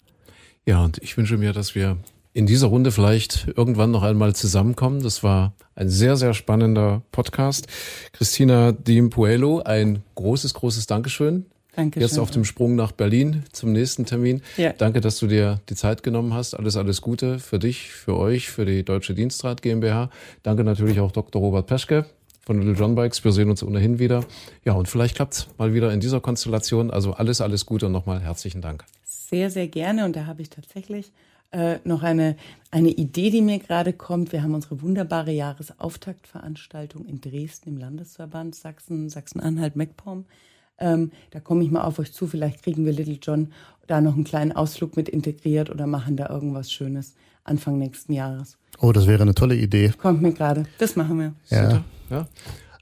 Ja, 0.67 0.83
und 0.83 0.99
ich 0.99 1.17
wünsche 1.17 1.37
mir, 1.37 1.53
dass 1.53 1.75
wir 1.75 1.99
in 2.33 2.47
dieser 2.47 2.67
Runde 2.67 2.91
vielleicht 2.91 3.47
irgendwann 3.57 3.93
noch 3.93 4.03
einmal 4.03 4.35
zusammenkommen. 4.35 5.01
Das 5.03 5.23
war 5.23 5.55
ein 5.77 5.89
sehr, 5.89 6.17
sehr 6.17 6.35
spannender 6.35 7.03
Podcast. 7.13 7.69
Christina 8.13 8.73
Dimpuelo, 8.73 9.63
ein 9.63 10.03
großes, 10.17 10.55
großes 10.55 10.87
Dankeschön 10.87 11.47
Danke 11.77 12.01
Jetzt 12.01 12.19
auf 12.19 12.31
dem 12.31 12.45
Sprung 12.45 12.77
nach 12.77 12.93
Berlin 12.93 13.45
zum 13.53 13.73
nächsten 13.73 14.07
Termin. 14.07 14.43
Ja. 14.57 14.73
Danke, 14.73 15.01
dass 15.01 15.19
du 15.19 15.27
dir 15.27 15.61
die 15.69 15.75
Zeit 15.75 16.03
genommen 16.03 16.33
hast. 16.33 16.55
Alles, 16.55 16.77
alles 16.77 17.01
Gute 17.01 17.39
für 17.39 17.59
dich, 17.59 17.91
für 17.91 18.17
euch, 18.17 18.49
für 18.49 18.65
die 18.65 18.85
Deutsche 18.85 19.15
Dienstrat 19.15 19.63
GmbH. 19.63 20.11
Danke 20.43 20.65
natürlich 20.65 21.01
auch 21.01 21.13
Dr. 21.13 21.43
Robert 21.43 21.67
Peschke 21.67 22.07
von 22.45 22.59
Little 22.59 22.75
John 22.75 22.95
Bikes. 22.95 23.25
Wir 23.25 23.33
sehen 23.33 23.51
uns 23.51 23.63
ohnehin 23.63 23.99
wieder. 23.99 24.25
Ja, 24.65 24.75
und 24.75 24.89
vielleicht 24.89 25.17
klappt's 25.17 25.49
mal 25.59 25.75
wieder 25.75 25.93
in 25.93 26.01
dieser 26.01 26.21
Konstellation. 26.21 26.91
Also 26.91 27.15
alles, 27.15 27.41
alles 27.41 27.67
Gute 27.67 27.87
und 27.87 27.93
nochmal 27.93 28.21
herzlichen 28.21 28.61
Dank. 28.61 28.85
Sehr, 29.05 29.51
sehr 29.51 29.67
gerne. 29.67 30.05
Und 30.05 30.15
da 30.15 30.27
habe 30.27 30.43
ich 30.43 30.51
tatsächlich 30.51 31.11
äh, 31.51 31.79
noch 31.85 32.03
eine, 32.03 32.37
eine 32.71 32.91
Idee, 32.91 33.31
die 33.31 33.43
mir 33.43 33.59
gerade 33.59 33.93
kommt. 33.93 34.33
Wir 34.33 34.43
haben 34.43 34.55
unsere 34.55 34.83
wunderbare 34.83 35.33
Jahresauftaktveranstaltung 35.33 37.07
in 37.07 37.21
Dresden 37.21 37.71
im 37.71 37.79
Landesverband 37.79 38.55
Sachsen, 38.55 39.09
Sachsen-Anhalt, 39.09 39.77
MacPom. 39.77 40.27
Ähm, 40.79 41.13
da 41.31 41.41
komme 41.41 41.63
ich 41.65 41.71
mal 41.71 41.83
auf 41.83 41.99
euch 41.99 42.13
zu. 42.13 42.27
Vielleicht 42.27 42.63
kriegen 42.63 42.85
wir 42.85 42.93
Little 42.93 43.19
John 43.21 43.53
da 43.87 44.01
noch 44.01 44.15
einen 44.15 44.25
kleinen 44.25 44.53
Ausflug 44.53 44.97
mit 44.97 45.09
integriert 45.09 45.71
oder 45.71 45.87
machen 45.87 46.17
da 46.17 46.29
irgendwas 46.29 46.71
Schönes 46.73 47.15
Anfang 47.45 47.79
nächsten 47.79 48.13
Jahres. 48.13 48.57
Oh, 48.81 48.93
das 48.93 49.07
wäre 49.07 49.23
eine 49.23 49.35
tolle 49.35 49.57
Idee. 49.57 49.93
Kommt 49.99 50.23
mir 50.23 50.33
gerade. 50.33 50.65
Das 50.79 50.97
machen 50.97 51.19
wir. 51.19 51.35
Ja. 51.49 51.85
ja. 52.11 52.27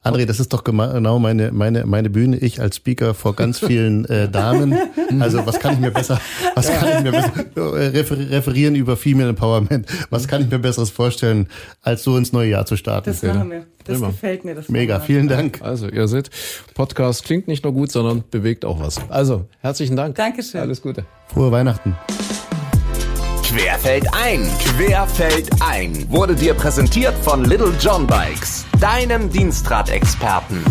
André, 0.02 0.26
das 0.26 0.40
ist 0.40 0.52
doch 0.52 0.64
genau 0.64 1.18
meine, 1.20 1.52
meine, 1.52 1.86
meine 1.86 2.10
Bühne. 2.10 2.36
Ich 2.38 2.60
als 2.60 2.76
Speaker 2.76 3.14
vor 3.14 3.36
ganz 3.36 3.60
vielen 3.60 4.04
äh, 4.06 4.28
Damen. 4.28 4.76
Also 5.20 5.46
was 5.46 5.60
kann 5.60 5.74
ich 5.74 5.80
mir 5.80 5.90
besser, 5.90 6.20
was 6.54 6.68
kann 6.72 6.88
ich 6.98 7.02
mir 7.04 7.12
besser 7.12 7.76
äh, 7.76 7.86
referieren 8.34 8.74
über 8.74 8.96
Female 8.96 9.28
Empowerment? 9.28 9.86
Was 10.10 10.26
kann 10.26 10.42
ich 10.42 10.50
mir 10.50 10.58
besseres 10.58 10.90
vorstellen, 10.90 11.48
als 11.82 12.02
so 12.02 12.16
ins 12.16 12.32
neue 12.32 12.50
Jahr 12.50 12.66
zu 12.66 12.76
starten? 12.76 13.10
Das 13.10 13.22
machen 13.22 13.50
wir. 13.50 13.66
Das 13.84 13.98
Immer. 13.98 14.08
gefällt 14.08 14.44
mir. 14.44 14.54
Das 14.54 14.68
Mega, 14.68 15.00
vielen 15.00 15.28
Dank. 15.28 15.60
Also 15.62 15.88
ihr 15.88 16.08
seht, 16.08 16.30
Podcast 16.74 17.24
klingt 17.24 17.46
nicht 17.48 17.64
nur 17.64 17.72
gut, 17.72 17.92
sondern 17.92 18.24
bewegt 18.30 18.64
auch 18.64 18.80
was. 18.80 18.98
Also 19.08 19.46
herzlichen 19.60 19.96
Dank. 19.96 20.14
Dankeschön. 20.16 20.60
Alles 20.60 20.82
Gute. 20.82 21.04
Frohe 21.28 21.50
Weihnachten. 21.50 21.96
Querfeld 23.52 24.06
ein, 24.14 24.48
Querfeld 24.60 25.50
ein 25.60 26.06
wurde 26.08 26.34
dir 26.34 26.54
präsentiert 26.54 27.14
von 27.22 27.44
Little 27.44 27.74
John 27.78 28.06
Bikes, 28.06 28.64
deinem 28.80 29.28
Dienstradexperten. 29.28 30.64